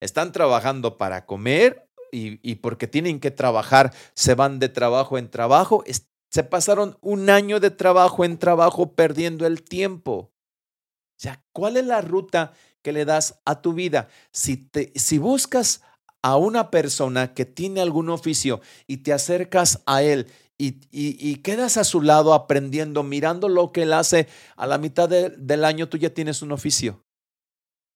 Están 0.00 0.32
trabajando 0.32 0.98
para 0.98 1.26
comer 1.26 1.88
y, 2.12 2.54
porque 2.56 2.86
tienen 2.86 3.18
que 3.18 3.30
trabajar, 3.30 3.92
se 4.14 4.34
van 4.34 4.58
de 4.58 4.68
trabajo 4.68 5.18
en 5.18 5.30
trabajo. 5.30 5.84
se 6.30 6.44
pasaron 6.44 6.96
un 7.00 7.30
año 7.30 7.60
de 7.60 7.70
trabajo 7.70 8.24
en 8.24 8.38
trabajo 8.38 8.94
perdiendo 8.94 9.46
el 9.46 9.62
tiempo. 9.62 10.12
O 10.12 11.20
sea, 11.20 11.42
¿cuál 11.52 11.76
es 11.76 11.86
la 11.86 12.00
ruta 12.00 12.52
que 12.82 12.92
le 12.92 13.04
das 13.04 13.40
a 13.44 13.60
tu 13.62 13.72
vida? 13.72 14.08
Si, 14.30 14.56
te, 14.56 14.92
si 14.94 15.18
buscas 15.18 15.82
a 16.22 16.36
una 16.36 16.70
persona 16.70 17.34
que 17.34 17.44
tiene 17.44 17.80
algún 17.80 18.10
oficio 18.10 18.60
y 18.86 18.98
te 18.98 19.12
acercas 19.12 19.82
a 19.86 20.02
él 20.02 20.28
y, 20.56 20.80
y, 20.90 21.36
quedas 21.36 21.76
a 21.76 21.84
su 21.84 22.00
lado 22.00 22.32
aprendiendo, 22.32 23.02
mirando 23.02 23.48
lo 23.48 23.72
que 23.72 23.82
él 23.82 23.92
hace, 23.92 24.28
a 24.56 24.66
la 24.66 24.78
mitad 24.78 25.08
del 25.08 25.64
año 25.64 25.88
tú 25.88 25.96
ya 25.96 26.10
tienes 26.10 26.42
un 26.42 26.52
oficio 26.52 27.04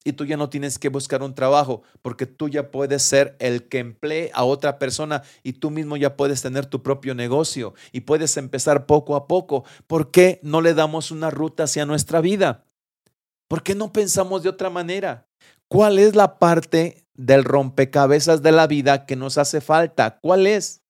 y 0.04 0.12
tú 0.12 0.24
ya 0.24 0.36
no 0.36 0.48
tienes 0.48 0.78
que 0.78 0.88
buscar 0.88 1.22
un 1.22 1.34
trabajo 1.34 1.82
porque 2.02 2.26
tú 2.26 2.48
ya 2.48 2.70
puedes 2.70 3.02
ser 3.02 3.36
el 3.40 3.68
que 3.68 3.78
emplee 3.78 4.30
a 4.32 4.44
otra 4.44 4.78
persona 4.78 5.22
y 5.42 5.54
tú 5.54 5.70
mismo 5.70 5.96
ya 5.96 6.16
puedes 6.16 6.40
tener 6.40 6.66
tu 6.66 6.82
propio 6.82 7.14
negocio 7.14 7.74
y 7.92 8.00
puedes 8.00 8.36
empezar 8.36 8.86
poco 8.86 9.16
a 9.16 9.26
poco. 9.26 9.64
¿Por 9.86 10.10
qué 10.10 10.40
no 10.42 10.60
le 10.60 10.74
damos 10.74 11.10
una 11.10 11.30
ruta 11.30 11.64
hacia 11.64 11.84
nuestra 11.84 12.20
vida? 12.20 12.64
¿Por 13.48 13.62
qué 13.62 13.74
no 13.74 13.92
pensamos 13.92 14.42
de 14.42 14.50
otra 14.50 14.70
manera? 14.70 15.26
¿Cuál 15.68 15.98
es 15.98 16.14
la 16.14 16.38
parte 16.38 17.04
del 17.14 17.44
rompecabezas 17.44 18.42
de 18.42 18.52
la 18.52 18.66
vida 18.66 19.04
que 19.04 19.16
nos 19.16 19.36
hace 19.36 19.60
falta? 19.60 20.18
¿Cuál 20.20 20.46
es? 20.46 20.82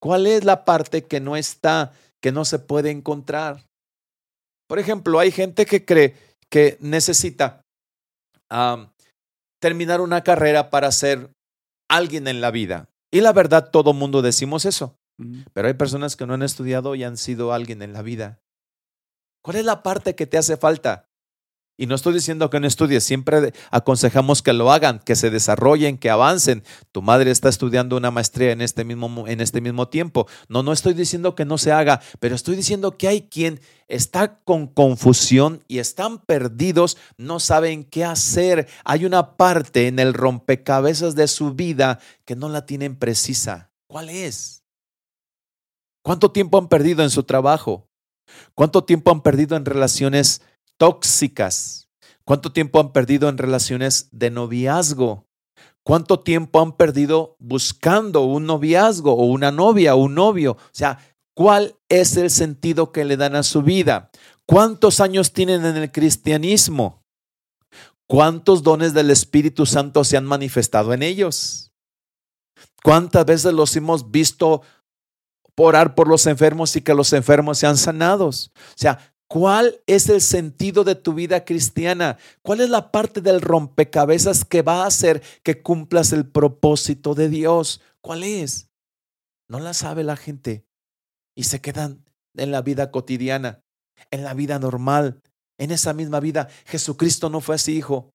¿Cuál 0.00 0.26
es 0.26 0.44
la 0.44 0.64
parte 0.64 1.04
que 1.04 1.20
no 1.20 1.36
está, 1.36 1.92
que 2.20 2.32
no 2.32 2.44
se 2.44 2.58
puede 2.58 2.90
encontrar? 2.90 3.66
Por 4.68 4.78
ejemplo, 4.78 5.18
hay 5.18 5.30
gente 5.30 5.66
que 5.66 5.84
cree 5.84 6.14
que 6.50 6.78
necesita 6.80 7.62
terminar 9.60 10.00
una 10.00 10.22
carrera 10.22 10.70
para 10.70 10.92
ser 10.92 11.30
alguien 11.88 12.28
en 12.28 12.40
la 12.40 12.50
vida. 12.50 12.90
Y 13.10 13.20
la 13.20 13.32
verdad, 13.32 13.70
todo 13.70 13.92
mundo 13.92 14.22
decimos 14.22 14.64
eso. 14.64 14.98
Pero 15.52 15.66
hay 15.66 15.74
personas 15.74 16.14
que 16.14 16.26
no 16.26 16.34
han 16.34 16.42
estudiado 16.42 16.94
y 16.94 17.02
han 17.02 17.16
sido 17.16 17.52
alguien 17.52 17.82
en 17.82 17.92
la 17.92 18.02
vida. 18.02 18.40
¿Cuál 19.42 19.56
es 19.56 19.64
la 19.64 19.82
parte 19.82 20.14
que 20.14 20.26
te 20.26 20.38
hace 20.38 20.56
falta? 20.56 21.07
Y 21.80 21.86
no 21.86 21.94
estoy 21.94 22.12
diciendo 22.12 22.50
que 22.50 22.58
no 22.58 22.66
estudies, 22.66 23.04
siempre 23.04 23.52
aconsejamos 23.70 24.42
que 24.42 24.52
lo 24.52 24.72
hagan, 24.72 24.98
que 24.98 25.14
se 25.14 25.30
desarrollen, 25.30 25.96
que 25.96 26.10
avancen. 26.10 26.64
Tu 26.90 27.02
madre 27.02 27.30
está 27.30 27.48
estudiando 27.48 27.96
una 27.96 28.10
maestría 28.10 28.50
en 28.50 28.62
este 28.62 28.84
mismo, 28.84 29.28
en 29.28 29.40
este 29.40 29.60
mismo 29.60 29.86
tiempo. 29.86 30.26
No, 30.48 30.64
no 30.64 30.72
estoy 30.72 30.92
diciendo 30.92 31.36
que 31.36 31.44
no 31.44 31.56
se 31.56 31.70
haga, 31.70 32.00
pero 32.18 32.34
estoy 32.34 32.56
diciendo 32.56 32.98
que 32.98 33.06
hay 33.06 33.22
quien 33.22 33.60
está 33.86 34.38
con 34.38 34.66
confusión 34.66 35.62
y 35.68 35.78
están 35.78 36.18
perdidos, 36.18 36.96
no 37.16 37.38
saben 37.38 37.84
qué 37.84 38.04
hacer. 38.04 38.66
Hay 38.84 39.04
una 39.04 39.36
parte 39.36 39.86
en 39.86 40.00
el 40.00 40.14
rompecabezas 40.14 41.14
de 41.14 41.28
su 41.28 41.54
vida 41.54 42.00
que 42.24 42.34
no 42.34 42.48
la 42.48 42.66
tienen 42.66 42.96
precisa. 42.96 43.70
¿Cuál 43.86 44.10
es? 44.10 44.64
¿Cuánto 46.02 46.32
tiempo 46.32 46.58
han 46.58 46.66
perdido 46.66 47.04
en 47.04 47.10
su 47.10 47.22
trabajo? 47.22 47.88
¿Cuánto 48.56 48.82
tiempo 48.82 49.12
han 49.12 49.22
perdido 49.22 49.56
en 49.56 49.64
relaciones 49.64 50.42
tóxicas? 50.78 51.88
¿Cuánto 52.24 52.52
tiempo 52.52 52.80
han 52.80 52.92
perdido 52.92 53.28
en 53.28 53.38
relaciones 53.38 54.08
de 54.12 54.30
noviazgo? 54.30 55.26
¿Cuánto 55.82 56.20
tiempo 56.20 56.60
han 56.60 56.76
perdido 56.76 57.36
buscando 57.38 58.22
un 58.22 58.46
noviazgo 58.46 59.14
o 59.14 59.24
una 59.24 59.50
novia 59.50 59.94
o 59.94 59.98
un 59.98 60.14
novio? 60.14 60.52
O 60.52 60.70
sea, 60.72 60.98
¿cuál 61.34 61.76
es 61.88 62.16
el 62.16 62.30
sentido 62.30 62.92
que 62.92 63.04
le 63.04 63.16
dan 63.16 63.36
a 63.36 63.42
su 63.42 63.62
vida? 63.62 64.10
¿Cuántos 64.46 65.00
años 65.00 65.32
tienen 65.32 65.64
en 65.64 65.76
el 65.76 65.90
cristianismo? 65.90 67.02
¿Cuántos 68.06 68.62
dones 68.62 68.94
del 68.94 69.10
Espíritu 69.10 69.66
Santo 69.66 70.04
se 70.04 70.16
han 70.16 70.24
manifestado 70.24 70.92
en 70.92 71.02
ellos? 71.02 71.72
¿Cuántas 72.82 73.24
veces 73.26 73.52
los 73.52 73.74
hemos 73.76 74.10
visto 74.10 74.62
orar 75.56 75.94
por 75.94 76.08
los 76.08 76.26
enfermos 76.26 76.76
y 76.76 76.82
que 76.82 76.94
los 76.94 77.12
enfermos 77.12 77.58
sean 77.58 77.76
sanados? 77.76 78.52
O 78.54 78.76
sea, 78.76 79.14
¿Cuál 79.28 79.82
es 79.86 80.08
el 80.08 80.22
sentido 80.22 80.84
de 80.84 80.94
tu 80.94 81.12
vida 81.12 81.44
cristiana? 81.44 82.16
¿Cuál 82.42 82.62
es 82.62 82.70
la 82.70 82.90
parte 82.90 83.20
del 83.20 83.42
rompecabezas 83.42 84.44
que 84.44 84.62
va 84.62 84.82
a 84.82 84.86
hacer 84.86 85.22
que 85.42 85.62
cumplas 85.62 86.12
el 86.12 86.26
propósito 86.26 87.14
de 87.14 87.28
Dios? 87.28 87.82
¿Cuál 88.00 88.24
es? 88.24 88.70
No 89.46 89.60
la 89.60 89.74
sabe 89.74 90.02
la 90.02 90.16
gente 90.16 90.64
y 91.36 91.44
se 91.44 91.60
quedan 91.60 92.04
en 92.36 92.50
la 92.50 92.62
vida 92.62 92.90
cotidiana, 92.90 93.62
en 94.10 94.24
la 94.24 94.32
vida 94.32 94.58
normal, 94.58 95.20
en 95.58 95.72
esa 95.72 95.92
misma 95.92 96.20
vida. 96.20 96.48
Jesucristo 96.64 97.28
no 97.28 97.42
fue 97.42 97.56
así, 97.56 97.76
hijo. 97.76 98.14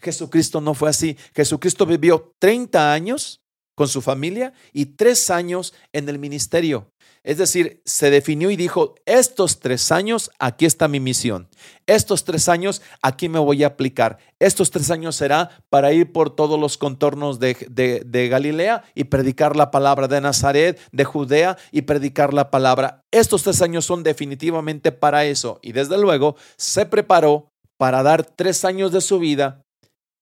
Jesucristo 0.00 0.60
no 0.60 0.74
fue 0.74 0.90
así. 0.90 1.16
Jesucristo 1.34 1.86
vivió 1.86 2.34
30 2.40 2.92
años 2.92 3.42
con 3.76 3.86
su 3.86 4.02
familia 4.02 4.52
y 4.72 4.86
tres 4.86 5.30
años 5.30 5.72
en 5.92 6.08
el 6.08 6.18
ministerio. 6.18 6.90
Es 7.24 7.38
decir, 7.38 7.82
se 7.84 8.10
definió 8.10 8.50
y 8.50 8.56
dijo, 8.56 8.94
estos 9.06 9.60
tres 9.60 9.92
años, 9.92 10.30
aquí 10.38 10.66
está 10.66 10.88
mi 10.88 11.00
misión. 11.00 11.48
Estos 11.86 12.24
tres 12.24 12.48
años, 12.48 12.82
aquí 13.02 13.28
me 13.28 13.38
voy 13.38 13.64
a 13.64 13.68
aplicar. 13.68 14.18
Estos 14.38 14.70
tres 14.70 14.90
años 14.90 15.16
será 15.16 15.50
para 15.68 15.92
ir 15.92 16.12
por 16.12 16.34
todos 16.34 16.58
los 16.58 16.78
contornos 16.78 17.38
de, 17.38 17.54
de, 17.68 18.28
Galilea 18.28 18.84
y 18.94 19.04
predicar 19.04 19.56
la 19.56 19.70
palabra 19.70 20.08
de 20.08 20.20
Nazaret, 20.20 20.80
de 20.92 21.04
Judea 21.04 21.56
y 21.72 21.82
predicar 21.82 22.32
la 22.32 22.50
palabra. 22.50 23.04
Estos 23.10 23.42
tres 23.42 23.62
años 23.62 23.84
son 23.84 24.02
definitivamente 24.02 24.92
para 24.92 25.24
eso. 25.24 25.58
Y 25.62 25.72
desde 25.72 25.98
luego 25.98 26.36
se 26.56 26.86
preparó 26.86 27.50
para 27.78 28.02
dar 28.02 28.24
tres 28.24 28.64
años 28.64 28.92
de 28.92 29.00
su 29.00 29.18
vida, 29.18 29.62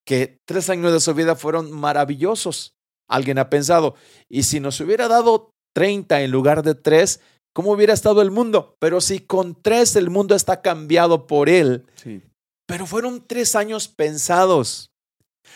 que 0.04 0.40
tres 0.44 0.70
años 0.70 0.92
de 0.92 1.00
su 1.00 1.14
vida 1.14 1.34
fueron 1.34 1.72
maravillosos. 1.72 2.76
Alguien 3.08 3.38
ha 3.38 3.50
pensado, 3.50 3.94
y 4.28 4.42
si 4.42 4.60
nos 4.60 4.80
hubiera 4.80 5.08
dado 5.08 5.55
30 5.76 6.22
en 6.22 6.30
lugar 6.30 6.62
de 6.62 6.74
3, 6.74 7.20
¿cómo 7.52 7.72
hubiera 7.72 7.92
estado 7.92 8.22
el 8.22 8.30
mundo? 8.30 8.76
Pero 8.78 9.02
si 9.02 9.20
con 9.20 9.54
3 9.60 9.96
el 9.96 10.08
mundo 10.08 10.34
está 10.34 10.62
cambiado 10.62 11.26
por 11.26 11.50
él. 11.50 11.84
Sí. 11.96 12.22
Pero 12.66 12.86
fueron 12.86 13.22
tres 13.26 13.54
años 13.54 13.86
pensados. 13.86 14.90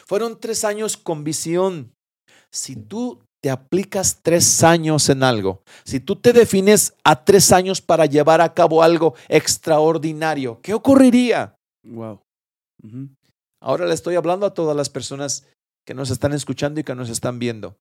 Fueron 0.06 0.38
tres 0.38 0.64
años 0.64 0.98
con 0.98 1.24
visión. 1.24 1.94
Si 2.52 2.76
tú 2.76 3.22
te 3.42 3.48
aplicas 3.48 4.20
tres 4.22 4.62
años 4.62 5.08
en 5.08 5.22
algo, 5.22 5.62
si 5.84 6.00
tú 6.00 6.16
te 6.16 6.34
defines 6.34 6.92
a 7.02 7.24
tres 7.24 7.50
años 7.50 7.80
para 7.80 8.04
llevar 8.04 8.42
a 8.42 8.52
cabo 8.52 8.82
algo 8.82 9.14
extraordinario, 9.26 10.60
¿qué 10.60 10.74
ocurriría? 10.74 11.56
Wow. 11.82 12.20
Ahora 13.62 13.86
le 13.86 13.94
estoy 13.94 14.16
hablando 14.16 14.44
a 14.44 14.52
todas 14.52 14.76
las 14.76 14.90
personas 14.90 15.46
que 15.86 15.94
nos 15.94 16.10
están 16.10 16.34
escuchando 16.34 16.78
y 16.78 16.84
que 16.84 16.94
nos 16.94 17.08
están 17.08 17.38
viendo. 17.38 17.78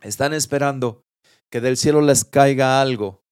Están 0.00 0.32
esperando 0.32 1.02
que 1.52 1.60
del 1.60 1.76
cielo 1.76 2.00
les 2.00 2.24
caiga 2.24 2.80
algo. 2.80 3.22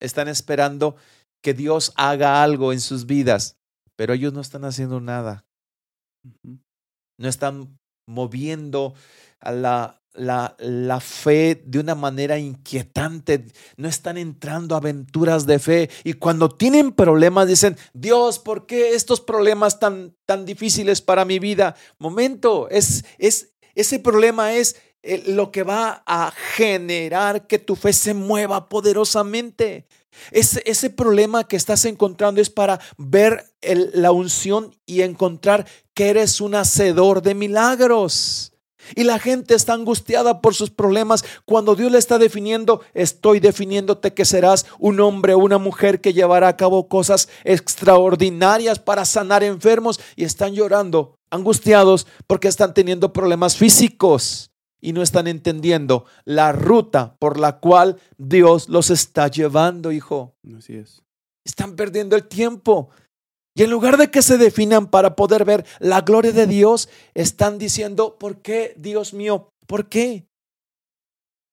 Están 0.00 0.28
esperando 0.28 0.96
que 1.42 1.52
Dios 1.52 1.92
haga 1.94 2.42
algo 2.42 2.72
en 2.72 2.80
sus 2.80 3.04
vidas, 3.04 3.58
pero 3.96 4.14
ellos 4.14 4.32
no 4.32 4.40
están 4.40 4.64
haciendo 4.64 4.98
nada. 4.98 5.44
No 7.18 7.28
están 7.28 7.78
moviendo 8.08 8.94
a 9.40 9.52
la, 9.52 10.02
la, 10.14 10.56
la, 10.58 11.00
fe 11.00 11.62
de 11.66 11.80
una 11.80 11.94
manera 11.94 12.38
inquietante, 12.38 13.44
no 13.76 13.88
están 13.88 14.16
entrando 14.16 14.74
a 14.74 14.78
aventuras 14.78 15.46
de 15.46 15.58
fe 15.58 15.90
y 16.02 16.14
cuando 16.14 16.48
tienen 16.48 16.92
problemas 16.92 17.46
dicen, 17.46 17.76
Dios, 17.92 18.38
¿por 18.38 18.64
qué 18.64 18.94
estos 18.94 19.20
problemas 19.20 19.78
tan, 19.78 20.16
tan 20.24 20.46
difíciles 20.46 21.02
para 21.02 21.26
mi 21.26 21.38
vida? 21.38 21.76
Momento, 21.98 22.70
es, 22.70 23.04
es, 23.18 23.54
ese 23.74 23.98
problema 23.98 24.54
es 24.54 24.76
lo 25.26 25.50
que 25.50 25.62
va 25.62 26.02
a 26.06 26.30
generar 26.30 27.46
que 27.46 27.58
tu 27.58 27.76
fe 27.76 27.92
se 27.92 28.14
mueva 28.14 28.68
poderosamente. 28.68 29.86
Ese, 30.30 30.62
ese 30.64 30.90
problema 30.90 31.44
que 31.44 31.56
estás 31.56 31.84
encontrando 31.84 32.40
es 32.40 32.50
para 32.50 32.80
ver 32.96 33.52
la 33.62 34.12
unción 34.12 34.74
y 34.86 35.02
encontrar 35.02 35.66
que 35.92 36.08
eres 36.08 36.40
un 36.40 36.54
hacedor 36.54 37.22
de 37.22 37.34
milagros. 37.34 38.52
Y 38.94 39.04
la 39.04 39.18
gente 39.18 39.54
está 39.54 39.72
angustiada 39.72 40.40
por 40.42 40.54
sus 40.54 40.70
problemas 40.70 41.24
cuando 41.46 41.74
Dios 41.74 41.90
le 41.90 41.98
está 41.98 42.18
definiendo, 42.18 42.82
estoy 42.92 43.40
definiéndote 43.40 44.12
que 44.12 44.26
serás 44.26 44.66
un 44.78 45.00
hombre 45.00 45.32
o 45.32 45.38
una 45.38 45.56
mujer 45.56 46.02
que 46.02 46.12
llevará 46.12 46.48
a 46.48 46.56
cabo 46.56 46.86
cosas 46.86 47.28
extraordinarias 47.44 48.78
para 48.78 49.06
sanar 49.06 49.42
enfermos 49.42 50.00
y 50.16 50.24
están 50.24 50.52
llorando, 50.52 51.18
angustiados 51.30 52.06
porque 52.26 52.48
están 52.48 52.74
teniendo 52.74 53.14
problemas 53.14 53.56
físicos 53.56 54.50
y 54.84 54.92
no 54.92 55.00
están 55.00 55.26
entendiendo 55.26 56.04
la 56.26 56.52
ruta 56.52 57.16
por 57.18 57.40
la 57.40 57.58
cual 57.58 57.96
Dios 58.18 58.68
los 58.68 58.90
está 58.90 59.28
llevando, 59.28 59.90
hijo. 59.92 60.34
Así 60.54 60.76
es. 60.76 61.02
Están 61.42 61.74
perdiendo 61.74 62.16
el 62.16 62.28
tiempo. 62.28 62.90
Y 63.56 63.62
en 63.62 63.70
lugar 63.70 63.96
de 63.96 64.10
que 64.10 64.20
se 64.20 64.36
definan 64.36 64.90
para 64.90 65.16
poder 65.16 65.46
ver 65.46 65.64
la 65.78 66.02
gloria 66.02 66.32
de 66.32 66.46
Dios, 66.46 66.90
están 67.14 67.56
diciendo, 67.56 68.18
¿por 68.18 68.42
qué, 68.42 68.74
Dios 68.76 69.14
mío? 69.14 69.48
¿Por 69.66 69.88
qué? 69.88 70.26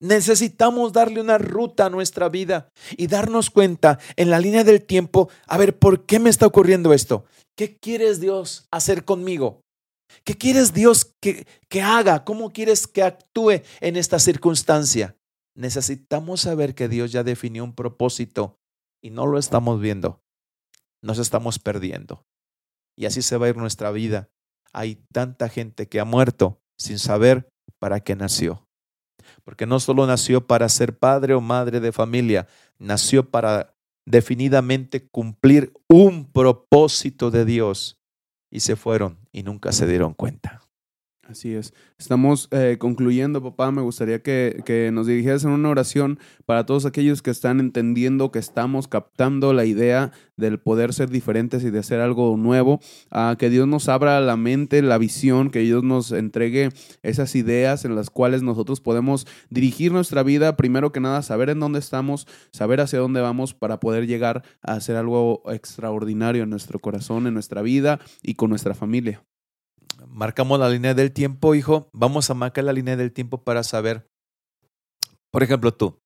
Necesitamos 0.01 0.91
darle 0.91 1.21
una 1.21 1.37
ruta 1.37 1.85
a 1.85 1.89
nuestra 1.89 2.27
vida 2.27 2.67
y 2.97 3.07
darnos 3.07 3.49
cuenta 3.49 3.97
en 4.17 4.29
la 4.29 4.41
línea 4.41 4.65
del 4.65 4.81
tiempo, 4.81 5.29
a 5.47 5.57
ver, 5.57 5.79
¿por 5.79 6.05
qué 6.05 6.19
me 6.19 6.29
está 6.29 6.47
ocurriendo 6.47 6.91
esto? 6.91 7.23
¿Qué 7.55 7.77
quieres 7.77 8.19
Dios 8.19 8.67
hacer 8.71 9.05
conmigo? 9.05 9.61
¿Qué 10.23 10.35
quieres 10.35 10.73
Dios 10.73 11.15
que, 11.19 11.45
que 11.69 11.81
haga? 11.81 12.23
¿Cómo 12.23 12.51
quieres 12.51 12.87
que 12.87 13.03
actúe 13.03 13.61
en 13.79 13.95
esta 13.95 14.19
circunstancia? 14.19 15.15
Necesitamos 15.55 16.41
saber 16.41 16.75
que 16.75 16.87
Dios 16.87 17.11
ya 17.11 17.23
definió 17.23 17.63
un 17.63 17.73
propósito 17.73 18.59
y 19.01 19.09
no 19.09 19.25
lo 19.25 19.37
estamos 19.37 19.79
viendo 19.81 20.21
nos 21.01 21.17
estamos 21.17 21.59
perdiendo. 21.59 22.25
Y 22.95 23.05
así 23.05 23.21
se 23.21 23.37
va 23.37 23.47
a 23.47 23.49
ir 23.49 23.57
nuestra 23.57 23.91
vida. 23.91 24.29
Hay 24.73 25.03
tanta 25.11 25.49
gente 25.49 25.87
que 25.87 25.99
ha 25.99 26.05
muerto 26.05 26.61
sin 26.77 26.99
saber 26.99 27.49
para 27.79 27.99
qué 27.99 28.15
nació. 28.15 28.67
Porque 29.43 29.65
no 29.65 29.79
solo 29.79 30.05
nació 30.07 30.47
para 30.47 30.69
ser 30.69 30.97
padre 30.97 31.33
o 31.33 31.41
madre 31.41 31.79
de 31.79 31.91
familia, 31.91 32.47
nació 32.77 33.29
para 33.29 33.75
definidamente 34.05 35.07
cumplir 35.07 35.73
un 35.87 36.31
propósito 36.31 37.31
de 37.31 37.45
Dios. 37.45 38.00
Y 38.51 38.59
se 38.59 38.75
fueron 38.75 39.17
y 39.31 39.41
nunca 39.41 39.71
se 39.71 39.87
dieron 39.87 40.13
cuenta. 40.13 40.61
Así 41.31 41.53
es. 41.53 41.73
Estamos 41.97 42.49
eh, 42.51 42.75
concluyendo, 42.77 43.41
papá. 43.41 43.71
Me 43.71 43.81
gustaría 43.81 44.21
que, 44.21 44.61
que, 44.65 44.91
nos 44.91 45.07
dirigieras 45.07 45.45
en 45.45 45.51
una 45.51 45.69
oración 45.69 46.19
para 46.45 46.65
todos 46.65 46.85
aquellos 46.85 47.21
que 47.21 47.31
están 47.31 47.61
entendiendo 47.61 48.31
que 48.31 48.39
estamos 48.39 48.89
captando 48.89 49.53
la 49.53 49.63
idea 49.63 50.11
del 50.35 50.59
poder 50.59 50.93
ser 50.93 51.09
diferentes 51.09 51.63
y 51.63 51.69
de 51.69 51.79
hacer 51.79 52.01
algo 52.01 52.35
nuevo. 52.35 52.81
a 53.11 53.37
que 53.39 53.49
Dios 53.49 53.65
nos 53.65 53.87
abra 53.87 54.19
la 54.19 54.35
mente, 54.35 54.81
la 54.81 54.97
visión, 54.97 55.51
que 55.51 55.59
Dios 55.59 55.83
nos 55.83 56.11
entregue 56.11 56.69
esas 57.01 57.33
ideas 57.35 57.85
en 57.85 57.95
las 57.95 58.09
cuales 58.09 58.43
nosotros 58.43 58.81
podemos 58.81 59.25
dirigir 59.49 59.93
nuestra 59.93 60.23
vida. 60.23 60.57
Primero 60.57 60.91
que 60.91 60.99
nada, 60.99 61.21
saber 61.21 61.49
en 61.49 61.61
dónde 61.61 61.79
estamos, 61.79 62.27
saber 62.51 62.81
hacia 62.81 62.99
dónde 62.99 63.21
vamos 63.21 63.53
para 63.53 63.79
poder 63.79 64.05
llegar 64.05 64.43
a 64.61 64.73
hacer 64.73 64.97
algo 64.97 65.43
extraordinario 65.49 66.43
en 66.43 66.49
nuestro 66.49 66.79
corazón, 66.79 67.25
en 67.27 67.33
nuestra 67.33 67.61
vida 67.61 68.01
y 68.21 68.33
con 68.33 68.49
nuestra 68.49 68.73
familia 68.73 69.23
marcamos 70.11 70.59
la 70.59 70.69
línea 70.69 70.93
del 70.93 71.11
tiempo, 71.11 71.55
hijo. 71.55 71.89
Vamos 71.93 72.29
a 72.29 72.33
marcar 72.33 72.63
la 72.63 72.73
línea 72.73 72.95
del 72.95 73.11
tiempo 73.11 73.43
para 73.43 73.63
saber. 73.63 74.07
Por 75.31 75.43
ejemplo, 75.43 75.73
tú. 75.73 75.99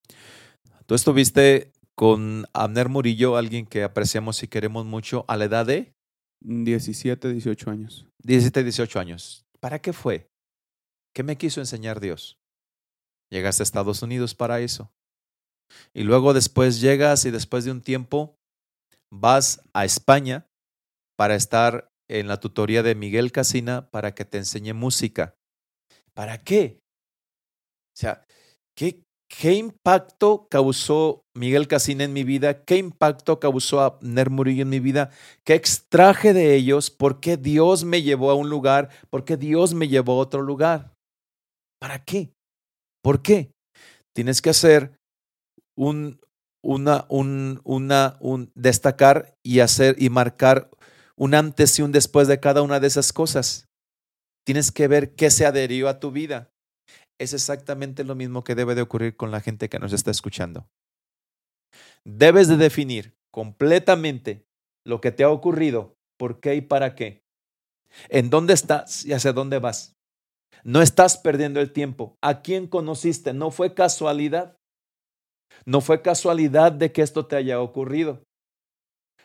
Tú 0.86 0.96
estuviste 0.96 1.72
con 1.96 2.46
Abner 2.54 2.90
Murillo, 2.90 3.38
alguien 3.38 3.66
que 3.66 3.84
apreciamos 3.84 4.44
y 4.44 4.48
queremos 4.48 4.86
mucho, 4.86 5.26
a 5.28 5.38
la 5.38 5.46
edad 5.46 5.66
de 5.66 5.94
17, 6.42 7.34
18 7.34 7.72
años. 7.72 8.08
17, 8.24 8.64
18 8.64 9.00
años. 9.00 9.46
¿Para 9.60 9.80
qué 9.80 9.94
fue? 9.94 10.30
¿Qué 11.16 11.24
me 11.24 11.38
quiso 11.38 11.60
enseñar 11.60 12.00
Dios? 12.00 12.38
Llegaste 13.32 13.64
a 13.64 13.66
Estados 13.66 14.02
Unidos 14.04 14.36
para 14.36 14.60
eso. 14.60 14.92
Y 15.94 16.04
luego 16.04 16.34
después 16.34 16.80
llegas 16.82 17.26
y 17.26 17.32
después 17.32 17.66
de 17.66 17.72
un 17.72 17.82
tiempo 17.82 18.38
vas 19.12 19.62
a 19.74 19.86
España 19.86 20.46
para 21.18 21.36
estar 21.36 21.90
en 22.08 22.28
la 22.28 22.40
tutoría 22.40 22.84
de 22.84 22.96
Miguel 22.96 23.32
Casina 23.32 23.90
para 23.90 24.14
que 24.14 24.26
te 24.26 24.38
enseñe 24.38 24.74
música. 24.74 25.36
¿Para 26.14 26.44
qué? 26.44 26.80
O 27.96 27.98
sea, 27.98 28.26
¿qué, 28.76 29.04
qué 29.28 29.54
impacto 29.54 30.48
causó 30.50 31.24
Miguel 31.34 31.68
Casina 31.68 32.04
en 32.04 32.14
mi 32.14 32.24
vida? 32.24 32.64
¿Qué 32.64 32.78
impacto 32.78 33.40
causó 33.40 33.82
Abner 33.82 34.30
Murillo 34.30 34.64
en 34.64 34.70
mi 34.70 34.80
vida? 34.80 35.12
¿Qué 35.44 35.54
extraje 35.54 36.34
de 36.34 36.56
ellos? 36.56 36.92
¿Por 36.92 37.20
qué 37.20 37.38
Dios 37.38 37.84
me 37.84 38.02
llevó 38.02 38.32
a 38.32 38.36
un 38.36 38.50
lugar? 38.50 38.90
¿Por 39.10 39.26
qué 39.26 39.38
Dios 39.38 39.74
me 39.74 39.88
llevó 39.88 40.14
a 40.14 40.24
otro 40.24 40.42
lugar? 40.42 40.94
¿Para 41.80 42.04
qué? 42.04 42.32
¿Por 43.02 43.22
qué? 43.22 43.52
Tienes 44.14 44.42
que 44.42 44.50
hacer 44.50 44.98
un, 45.78 46.20
una, 46.64 47.06
un, 47.10 47.62
una, 47.64 48.18
un 48.20 48.52
destacar 48.56 49.36
y 49.44 49.60
hacer 49.60 49.96
y 50.00 50.10
marcar 50.10 50.70
un 51.18 51.34
antes 51.34 51.80
y 51.80 51.82
un 51.82 51.92
después 51.92 52.28
de 52.28 52.40
cada 52.40 52.62
una 52.62 52.80
de 52.80 52.88
esas 52.88 53.14
cosas. 53.14 53.68
Tienes 54.46 54.72
que 54.72 54.88
ver 54.88 55.16
qué 55.16 55.32
se 55.32 55.46
adherió 55.46 55.90
a 55.90 56.00
tu 56.00 56.12
vida. 56.12 56.52
Es 57.20 57.34
exactamente 57.34 58.04
lo 58.04 58.16
mismo 58.16 58.44
que 58.44 58.56
debe 58.56 58.76
de 58.76 58.82
ocurrir 58.82 59.16
con 59.16 59.32
la 59.32 59.42
gente 59.42 59.70
que 59.70 59.80
nos 59.80 59.94
está 59.94 60.12
escuchando. 60.12 60.68
Debes 62.04 62.48
de 62.48 62.58
definir 62.58 63.16
completamente 63.32 64.46
lo 64.86 65.02
que 65.02 65.12
te 65.12 65.24
ha 65.24 65.30
ocurrido, 65.30 65.96
por 66.18 66.40
qué 66.40 66.56
y 66.56 66.62
para 66.62 66.96
qué. 66.96 67.24
En 68.10 68.30
dónde 68.30 68.54
estás 68.54 69.06
y 69.06 69.14
hacia 69.14 69.34
dónde 69.34 69.60
vas. 69.60 69.96
No 70.64 70.82
estás 70.82 71.18
perdiendo 71.18 71.60
el 71.62 71.72
tiempo. 71.72 72.18
¿A 72.22 72.42
quién 72.42 72.68
conociste? 72.68 73.34
No 73.34 73.52
fue 73.52 73.74
casualidad. 73.74 74.58
No 75.66 75.82
fue 75.82 76.02
casualidad 76.02 76.72
de 76.72 76.92
que 76.92 77.02
esto 77.02 77.26
te 77.26 77.36
haya 77.36 77.62
ocurrido. 77.62 78.24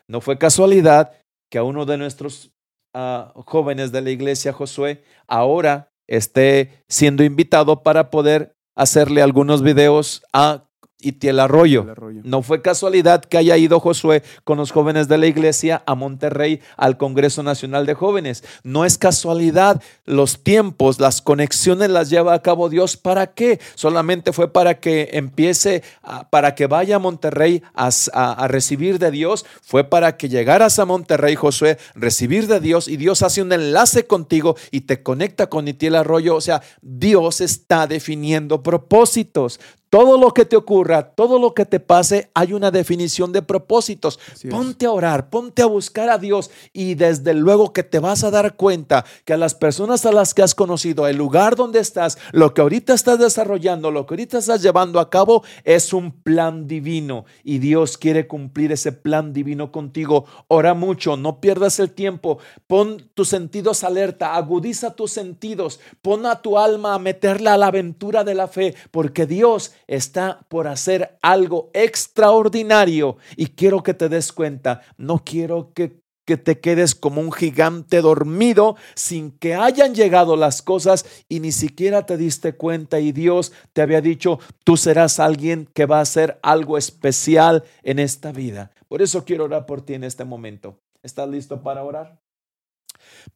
No 0.07 0.21
fue 0.21 0.39
casualidad 0.39 1.20
que 1.51 1.59
a 1.59 1.63
uno 1.63 1.85
de 1.85 1.99
nuestros 1.99 2.53
ah, 2.95 3.33
jóvenes 3.47 3.93
de 3.93 4.01
la 4.01 4.11
iglesia, 4.11 4.53
Josué, 4.53 5.05
ahora 5.27 5.93
esté 6.07 6.85
siendo 6.89 7.23
invitado 7.23 7.83
para 7.83 8.11
poder 8.11 8.57
hacerle 8.77 9.23
algunos 9.23 9.63
videos 9.63 10.23
a 10.33 10.70
Itiel 11.03 11.41
Arroyo. 11.41 11.87
Arroyo. 11.91 12.21
No 12.25 12.43
fue 12.43 12.63
casualidad 12.63 13.25
que 13.25 13.39
haya 13.39 13.57
ido 13.57 13.81
Josué 13.81 14.23
con 14.45 14.59
los 14.59 14.71
jóvenes 14.71 15.09
de 15.09 15.19
la 15.19 15.27
iglesia 15.27 15.83
a 15.87 15.95
Monterrey 15.95 16.61
al 16.77 16.97
Congreso 16.97 17.43
Nacional 17.43 17.87
de 17.87 17.95
Jóvenes. 17.95 18.45
No 18.63 18.85
es 18.85 18.99
casualidad. 18.99 19.83
Los 20.05 20.43
tiempos, 20.43 21.01
las 21.01 21.23
conexiones 21.23 21.91
las 21.91 22.11
lleva 22.11 22.35
a 22.35 22.43
cabo 22.43 22.69
Dios. 22.69 22.97
¿Para 22.97 23.29
qué? 23.29 23.61
Solamente 23.75 24.33
fue 24.33 24.53
para 24.53 24.81
que 24.81 25.11
empiece, 25.13 25.83
para 26.31 26.55
que 26.55 26.67
vaya 26.67 26.97
a 26.97 26.99
Monterrey 26.99 27.63
a, 27.75 27.91
a, 28.13 28.49
recibir 28.49 28.99
de 28.99 29.11
Dios. 29.11 29.47
Fue 29.63 29.85
para 29.85 30.17
que 30.17 30.29
llegaras 30.29 30.79
a 30.79 30.85
Monterrey, 30.85 31.35
Josué, 31.35 31.79
recibir 31.95 32.47
de 32.47 32.61
Dios 32.61 32.89
y 32.89 32.97
Dios 32.97 33.23
hace 33.23 33.43
un 33.43 33.53
enlace 33.53 34.07
contigo 34.07 34.57
y 34.71 34.83
te 34.83 35.03
conecta 35.03 35.49
con 35.49 35.69
Itiel 35.69 35.97
Arroyo. 35.97 36.37
O 36.37 36.41
sea, 36.41 36.63
Dios 36.83 37.41
está 37.41 37.87
definiendo 37.87 38.63
propósitos. 38.63 39.61
Todo 39.91 40.17
lo 40.19 40.33
que 40.33 40.45
te 40.45 40.57
ocurra, 40.57 41.03
todo 41.03 41.41
lo 41.41 41.53
que 41.53 41.67
te 41.67 41.81
pase, 41.81 42.31
hay 42.33 42.53
una 42.53 42.71
definición 42.71 43.33
de 43.33 43.43
propósitos. 43.43 44.21
ponte 44.49 44.87
a 44.87 44.93
orar, 44.93 45.31
ponte 45.31 45.63
a 45.63 45.67
buscar 45.67 46.09
a 46.09 46.17
Dios 46.17 46.53
y 46.73 46.95
desde 46.95 47.35
luego 47.35 47.73
que 47.73 47.83
te 47.83 47.99
vas 47.99 48.23
a 48.23 48.31
dar 48.31 48.55
cuenta 48.55 49.05
que 49.25 49.33
a 49.33 49.37
las 49.37 49.57
personas 49.57 50.07
a 50.07 50.13
las 50.13 50.33
que 50.33 50.43
has 50.43 50.55
conocido, 50.55 51.09
el 51.09 51.17
lugar 51.17 51.57
donde 51.57 51.81
estás, 51.81 52.19
lo 52.31 52.55
que 52.55 52.61
ahorita 52.61 52.95
estás 52.95 53.19
desarrollando, 53.19 53.91
lo 53.91 54.07
que 54.07 54.15
ahorita 54.15 54.39
estás 54.39 54.63
llevando 54.63 55.01
a 55.01 55.11
cabo 55.11 55.43
es 55.65 55.93
un 55.93 56.13
plan 56.13 56.69
divino 56.69 57.25
y 57.43 57.59
Dios 57.59 57.99
quiere 57.99 58.29
cumplir 58.29 58.71
ese 58.71 58.93
plan 58.93 59.33
divino 59.33 59.73
contigo. 59.73 60.25
Ora 60.47 60.73
mucho, 60.75 61.17
no 61.17 61.41
pierdas 61.41 61.81
el 61.81 61.91
tiempo, 61.91 62.39
pon 62.69 63.11
tus 63.15 63.29
sentidos 63.29 63.83
alerta, 63.83 64.37
agudiza 64.37 64.95
tus 64.95 65.11
sentidos, 65.11 65.81
pon 66.01 66.27
a 66.27 66.43
tu 66.43 66.59
alma 66.59 66.95
a 66.95 67.01
meterla 67.01 67.55
a 67.55 67.59
la 67.59 67.67
aventura 67.67 68.23
de 68.23 68.37
la 68.37 68.47
fe, 68.47 68.77
porque 68.93 69.27
Dios 69.27 69.73
está 69.91 70.47
por 70.49 70.69
hacer 70.69 71.19
algo 71.21 71.71
extraordinario 71.75 73.19
y 73.37 73.47
quiero 73.49 73.83
que 73.83 73.93
te 73.93 74.09
des 74.09 74.33
cuenta, 74.33 74.83
no 74.97 75.23
quiero 75.25 75.73
que 75.75 76.01
que 76.31 76.37
te 76.37 76.61
quedes 76.61 76.95
como 76.95 77.21
un 77.21 77.33
gigante 77.33 78.01
dormido 78.01 78.77
sin 78.95 79.33
que 79.33 79.57
hayan 79.57 79.97
llegado 79.97 80.37
las 80.37 80.63
cosas 80.63 81.05
y 81.29 81.41
ni 81.41 81.51
siquiera 81.51 82.07
te 82.07 82.17
diste 82.17 82.53
cuenta 82.53 83.01
y 83.01 83.11
Dios 83.11 83.53
te 83.73 83.83
había 83.83 84.01
dicho, 84.01 84.39
tú 84.63 84.77
serás 84.77 85.19
alguien 85.19 85.69
que 85.75 85.87
va 85.87 85.99
a 85.99 86.03
hacer 86.03 86.39
algo 86.43 86.79
especial 86.79 87.65
en 87.83 87.99
esta 87.99 88.31
vida. 88.31 88.71
Por 88.87 89.03
eso 89.03 89.25
quiero 89.25 89.47
orar 89.47 89.67
por 89.67 89.83
ti 89.83 89.95
en 89.95 90.05
este 90.05 90.25
momento. 90.25 90.79
¿Estás 91.03 91.29
listo 91.29 91.65
para 91.65 91.83
orar? 91.83 92.21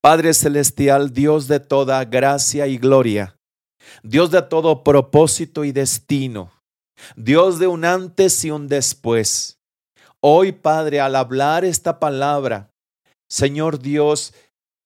Padre 0.00 0.32
Celestial, 0.32 1.12
Dios 1.12 1.48
de 1.48 1.58
toda 1.58 2.04
gracia 2.04 2.68
y 2.68 2.78
gloria, 2.78 3.36
Dios 4.02 4.30
de 4.30 4.42
todo 4.42 4.84
propósito 4.84 5.64
y 5.64 5.72
destino, 5.72 6.52
Dios 7.16 7.58
de 7.58 7.66
un 7.66 7.84
antes 7.84 8.44
y 8.44 8.50
un 8.50 8.68
después. 8.68 9.58
Hoy, 10.20 10.52
Padre, 10.52 11.00
al 11.00 11.16
hablar 11.16 11.64
esta 11.64 11.98
palabra, 11.98 12.70
Señor 13.28 13.80
Dios, 13.80 14.32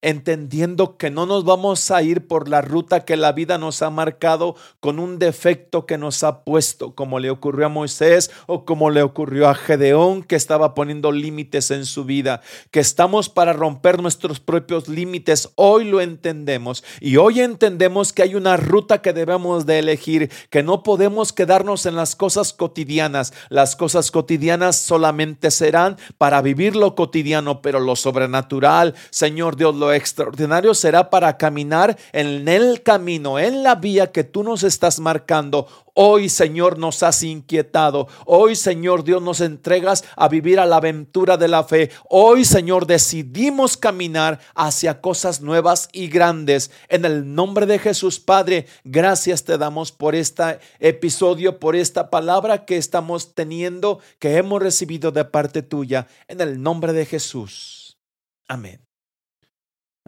entendiendo 0.01 0.96
que 0.96 1.11
no 1.11 1.26
nos 1.26 1.44
vamos 1.44 1.90
a 1.90 2.03
ir 2.03 2.28
por 2.28 2.49
la 2.49 2.61
ruta 2.61 3.05
que 3.05 3.16
la 3.16 3.32
vida 3.32 3.59
nos 3.59 3.82
ha 3.82 3.90
marcado 3.90 4.55
con 4.78 5.01
un 5.01 5.18
defecto 5.18 5.86
que 5.86 5.99
nos 5.99 6.22
ha 6.22 6.44
puesto, 6.44 6.94
como 6.94 7.18
le 7.18 7.30
ocurrió 7.30 7.66
a 7.66 7.68
Moisés 7.68 8.30
o 8.46 8.64
como 8.64 8.90
le 8.90 9.03
ocurrió 9.03 9.49
a 9.49 9.55
Gedeón, 9.55 10.22
que 10.22 10.36
estaba 10.36 10.74
poniendo 10.74 11.11
límites 11.11 11.72
en 11.72 11.84
su 11.84 12.05
vida, 12.05 12.42
que 12.70 12.78
estamos 12.78 13.28
para 13.28 13.53
romper 13.53 14.01
nuestros 14.01 14.38
propios 14.38 14.88
límites. 14.88 15.51
Hoy 15.57 15.84
lo 15.84 16.01
entendemos 16.01 16.84
y 17.01 17.16
hoy 17.16 17.40
entendemos 17.40 18.12
que 18.12 18.22
hay 18.22 18.36
una 18.36 18.57
ruta 18.57 19.03
que 19.03 19.12
debemos 19.12 19.66
de 19.66 19.80
elegir, 19.80 20.30
que 20.51 20.62
no 20.62 20.84
podemos 20.84 21.32
quedarnos 21.32 21.86
en 21.86 21.96
las 21.96 22.14
cosas 22.14 22.53
cotidianas. 22.53 23.32
Las 23.49 23.74
cosas 23.74 24.12
cotidianas 24.12 24.76
solamente 24.76 25.51
serán 25.51 25.96
para 26.18 26.40
vivir 26.40 26.76
lo 26.76 26.94
cotidiano, 26.94 27.62
pero 27.62 27.80
lo 27.80 27.96
sobrenatural, 27.96 28.94
Señor 29.11 29.57
Dios, 29.57 29.74
lo 29.74 29.88
extraordinario 29.93 30.74
será 30.74 31.11
para 31.11 31.36
caminar 31.36 31.97
en 32.12 32.49
el 32.49 32.82
camino, 32.82 33.39
en 33.39 33.62
la 33.62 33.74
vía 33.74 34.12
que 34.12 34.24
tú 34.24 34.43
nos 34.43 34.62
estás 34.62 35.01
marcando. 35.01 35.66
Hoy, 36.01 36.28
Señor, 36.28 36.78
nos 36.78 37.03
has 37.03 37.24
inquietado. 37.24 38.07
Hoy, 38.24 38.55
Señor 38.55 39.03
Dios, 39.03 39.20
nos 39.20 39.41
entregas 39.41 40.05
a 40.14 40.28
vivir 40.28 40.61
a 40.61 40.66
la 40.66 40.76
aventura 40.76 41.36
de 41.36 41.49
la 41.49 41.64
fe. 41.64 41.91
Hoy, 42.09 42.45
Señor, 42.45 42.86
decidimos 42.86 43.76
caminar 43.76 44.39
hacia 44.55 45.01
cosas 45.01 45.41
nuevas 45.41 45.89
y 45.93 46.07
grandes. 46.07 46.70
En 46.89 47.05
el 47.05 47.34
nombre 47.34 47.66
de 47.66 47.80
Jesús, 47.80 48.20
Padre, 48.20 48.66
gracias 48.84 49.43
te 49.43 49.59
damos 49.59 49.91
por 49.91 50.14
este 50.14 50.61
episodio, 50.78 51.59
por 51.59 51.74
esta 51.74 52.11
palabra 52.11 52.64
que 52.64 52.76
estamos 52.76 53.34
teniendo, 53.34 53.99
que 54.20 54.36
hemos 54.36 54.62
recibido 54.62 55.11
de 55.11 55.24
parte 55.24 55.62
tuya. 55.62 56.07
En 56.28 56.41
el 56.41 56.62
nombre 56.62 56.93
de 56.93 57.07
Jesús. 57.07 57.99
Amén. 58.47 58.88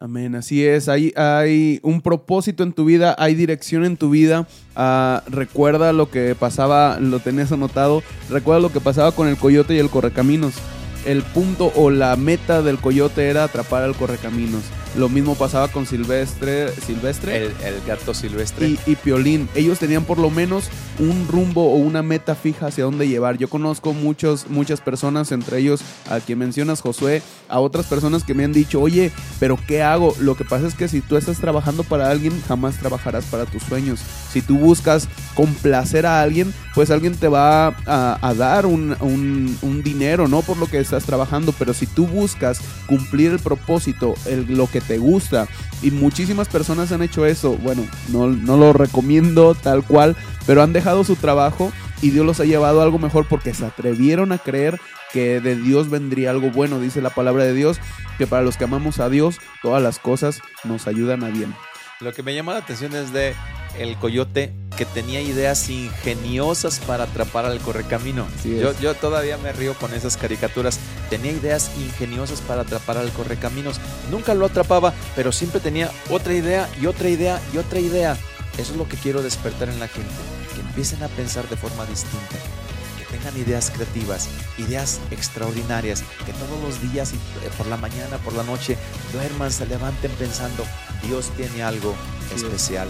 Amén, 0.03 0.35
así 0.35 0.65
es. 0.65 0.89
Hay, 0.89 1.13
hay 1.15 1.79
un 1.83 2.01
propósito 2.01 2.63
en 2.63 2.73
tu 2.73 2.87
vida, 2.87 3.15
hay 3.19 3.35
dirección 3.35 3.85
en 3.85 3.99
tu 3.99 4.09
vida. 4.09 4.49
Ah, 4.75 5.23
recuerda 5.29 5.93
lo 5.93 6.11
que 6.11 6.35
pasaba, 6.35 6.99
lo 6.99 7.21
tenías 7.21 7.53
anotado. 7.53 8.03
Recuerda 8.31 8.63
lo 8.63 8.73
que 8.73 8.81
pasaba 8.81 9.13
con 9.13 9.29
el 9.29 9.37
coyote 9.37 9.75
y 9.75 9.79
el 9.79 9.91
correcaminos. 9.91 10.55
El 11.05 11.23
punto 11.23 11.71
o 11.77 11.91
la 11.91 12.17
meta 12.17 12.63
del 12.63 12.79
coyote 12.79 13.29
era 13.29 13.45
atrapar 13.45 13.83
al 13.83 13.95
correcaminos. 13.95 14.63
Lo 14.97 15.09
mismo 15.09 15.35
pasaba 15.35 15.69
con 15.69 15.87
Silvestre. 15.87 16.73
Silvestre 16.73 17.47
el, 17.47 17.55
gato 17.87 18.15
silvestre. 18.15 18.69
Y, 18.69 18.79
y, 18.87 18.97
Piolín. 18.97 19.49
Ellos 19.55 19.79
tenían 19.79 20.05
por 20.05 20.19
lo 20.19 20.31
menos 20.31 20.69
un 20.99 21.29
rumbo 21.29 21.73
o 21.73 21.77
una 21.77 22.03
meta 22.03 22.35
fija 22.35 22.67
hacia 22.67 22.85
dónde 22.85 23.09
llevar. 23.09 23.39
Yo 23.39 23.49
conozco 23.49 23.93
muchos, 23.93 24.49
muchas 24.49 24.81
personas, 24.81 25.33
entre 25.33 25.59
ellos 25.59 25.81
a 26.09 26.21
quien 26.21 26.39
mencionas, 26.39 26.81
Josué, 26.81 27.23
a 27.49 27.61
otras 27.61 27.87
personas 27.87 28.25
que 28.25 28.35
me 28.35 28.45
han 28.45 28.53
dicho, 28.53 28.81
oye, 28.81 29.11
pero 29.39 29.59
¿qué 29.67 29.83
hago? 29.83 30.15
Lo 30.21 30.37
que 30.37 30.45
pasa 30.45 30.67
es 30.67 30.75
que 30.75 30.89
si 30.89 31.01
tú 31.01 31.17
estás 31.17 31.39
trabajando 31.39 31.85
para 31.85 32.11
alguien, 32.11 32.41
jamás 32.47 32.79
trabajarás 32.79 33.25
para 33.27 33.47
tus 33.47 33.63
sueños. 33.63 34.01
Si 34.33 34.43
tú 34.43 34.59
buscas 34.59 35.09
complacer 35.35 36.07
a 36.07 36.21
alguien, 36.21 36.53
pues 36.75 36.91
alguien 36.91 37.15
te 37.15 37.29
va 37.29 37.69
a, 37.87 38.35
dar 38.35 38.67
un, 38.67 38.97
un, 39.01 39.83
dinero, 39.83 40.29
¿no? 40.29 40.43
Por 40.43 40.59
lo 40.59 40.67
que 40.67 40.79
estás 40.79 41.05
trabajando. 41.05 41.53
Pero 41.59 41.75
si 41.75 41.87
tú 41.87 42.07
buscas 42.07 42.61
cumplir 42.87 43.33
el 43.33 43.39
propósito, 43.39 44.15
el, 44.27 44.47
lo 44.57 44.67
que 44.67 44.80
te 44.81 44.99
gusta. 44.99 45.47
Y 45.83 45.91
muchísimas 45.91 46.49
personas 46.49 46.93
han 46.93 47.03
hecho 47.03 47.27
eso. 47.27 47.57
Bueno, 47.57 47.87
no, 48.09 48.29
no 48.29 48.57
lo 48.57 48.73
recomiendo 48.73 49.55
tal 49.55 49.85
cual, 49.85 50.17
pero 50.47 50.63
han 50.63 50.73
dejado 50.73 51.05
su 51.05 51.17
trabajo 51.17 51.73
y 52.03 52.11
Dios 52.11 52.27
los 52.27 52.41
ha 52.41 52.45
llevado 52.45 52.81
a 52.81 52.85
algo 52.85 52.99
mejor 52.99 53.27
porque 53.29 53.55
se 53.55 53.67
atrevieron 53.67 54.33
a 54.33 54.39
creer 54.39 54.81
que 55.13 55.41
de 55.41 55.57
Dios 55.57 55.91
vendría 55.91 56.31
algo 56.31 56.51
bueno. 56.51 56.81
Dice 56.81 57.01
la 57.01 57.11
palabra 57.11 57.45
de 57.45 57.55
Dios 57.55 57.79
que 58.19 58.27
para 58.27 58.43
los 58.43 58.57
que 58.57 58.65
amamos 58.65 59.01
a 59.01 59.09
Dios, 59.09 59.39
todas 59.63 59.83
las 59.83 59.99
cosas 59.99 60.41
nos 60.65 60.87
ayudan 60.87 61.25
a 61.25 61.29
bien. 61.29 61.55
Lo 62.01 62.15
que 62.15 62.23
me 62.23 62.35
llama 62.35 62.55
la 62.55 62.61
atención 62.61 62.95
es 62.97 63.13
de 63.13 63.35
el 63.79 63.97
coyote 63.99 64.55
que 64.79 64.87
tenía 64.87 65.21
ideas 65.21 65.69
ingeniosas 65.69 66.81
para 66.81 67.05
atrapar 67.05 67.45
al 67.45 67.59
correcamino. 67.59 68.27
Yo, 68.43 68.73
yo, 68.81 68.95
todavía 68.95 69.37
me 69.37 69.53
río 69.53 69.75
con 69.75 69.93
esas 69.93 70.17
caricaturas. 70.17 70.81
Tenía 71.11 71.33
ideas 71.33 71.71
ingeniosas 71.77 72.41
para 72.41 72.63
atrapar 72.63 72.97
al 72.97 73.11
correcaminos. 73.13 73.79
Nunca 74.11 74.33
lo 74.33 74.47
atrapaba, 74.47 74.95
pero 75.15 75.31
siempre 75.31 75.61
tenía 75.61 75.91
otra 76.09 76.33
idea 76.33 76.71
y 76.81 76.87
otra 76.87 77.11
idea 77.11 77.39
y 77.53 77.59
otra 77.59 77.81
idea. 77.81 78.17
Eso 78.57 78.73
es 78.73 78.79
lo 78.79 78.89
que 78.89 78.97
quiero 78.97 79.21
despertar 79.21 79.69
en 79.69 79.79
la 79.79 79.89
gente. 79.89 80.11
Que 80.55 80.61
empiecen 80.63 81.03
a 81.03 81.09
pensar 81.09 81.47
de 81.51 81.57
forma 81.57 81.85
distinta 81.85 82.37
tengan 83.11 83.37
ideas 83.37 83.71
creativas, 83.71 84.29
ideas 84.59 85.01
extraordinarias, 85.11 86.03
que 86.25 86.33
todos 86.33 86.61
los 86.63 86.93
días, 86.93 87.13
eh, 87.13 87.17
por 87.57 87.67
la 87.67 87.77
mañana, 87.77 88.19
por 88.19 88.35
la 88.35 88.43
noche, 88.43 88.77
duerman, 89.13 89.51
se 89.51 89.67
levanten 89.67 90.11
pensando, 90.13 90.65
Dios 91.07 91.31
tiene 91.37 91.63
algo 91.63 91.95
especial 92.35 92.89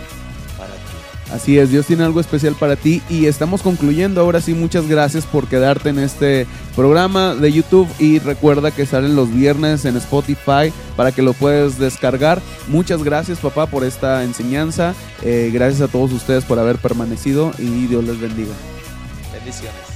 para 0.56 0.72
ti. 0.74 1.10
Así 1.32 1.58
es, 1.58 1.70
Dios 1.70 1.86
tiene 1.86 2.02
algo 2.02 2.18
especial 2.18 2.56
para 2.56 2.74
ti 2.74 3.02
y 3.08 3.26
estamos 3.26 3.62
concluyendo. 3.62 4.20
Ahora 4.20 4.40
sí, 4.40 4.52
muchas 4.52 4.88
gracias 4.88 5.26
por 5.26 5.46
quedarte 5.46 5.90
en 5.90 6.00
este 6.00 6.46
programa 6.74 7.36
de 7.36 7.52
YouTube 7.52 7.88
y 8.00 8.18
recuerda 8.18 8.72
que 8.72 8.84
salen 8.84 9.14
los 9.14 9.32
viernes 9.32 9.84
en 9.84 9.96
Spotify 9.96 10.72
para 10.96 11.12
que 11.12 11.22
lo 11.22 11.32
puedas 11.32 11.78
descargar. 11.78 12.42
Muchas 12.66 13.04
gracias 13.04 13.38
papá 13.38 13.66
por 13.66 13.84
esta 13.84 14.24
enseñanza. 14.24 14.94
Eh, 15.22 15.50
gracias 15.52 15.82
a 15.82 15.88
todos 15.88 16.12
ustedes 16.12 16.44
por 16.44 16.58
haber 16.58 16.78
permanecido 16.78 17.52
y 17.58 17.86
Dios 17.86 18.02
les 18.02 18.20
bendiga. 18.20 18.52
Bendiciones. 19.32 19.89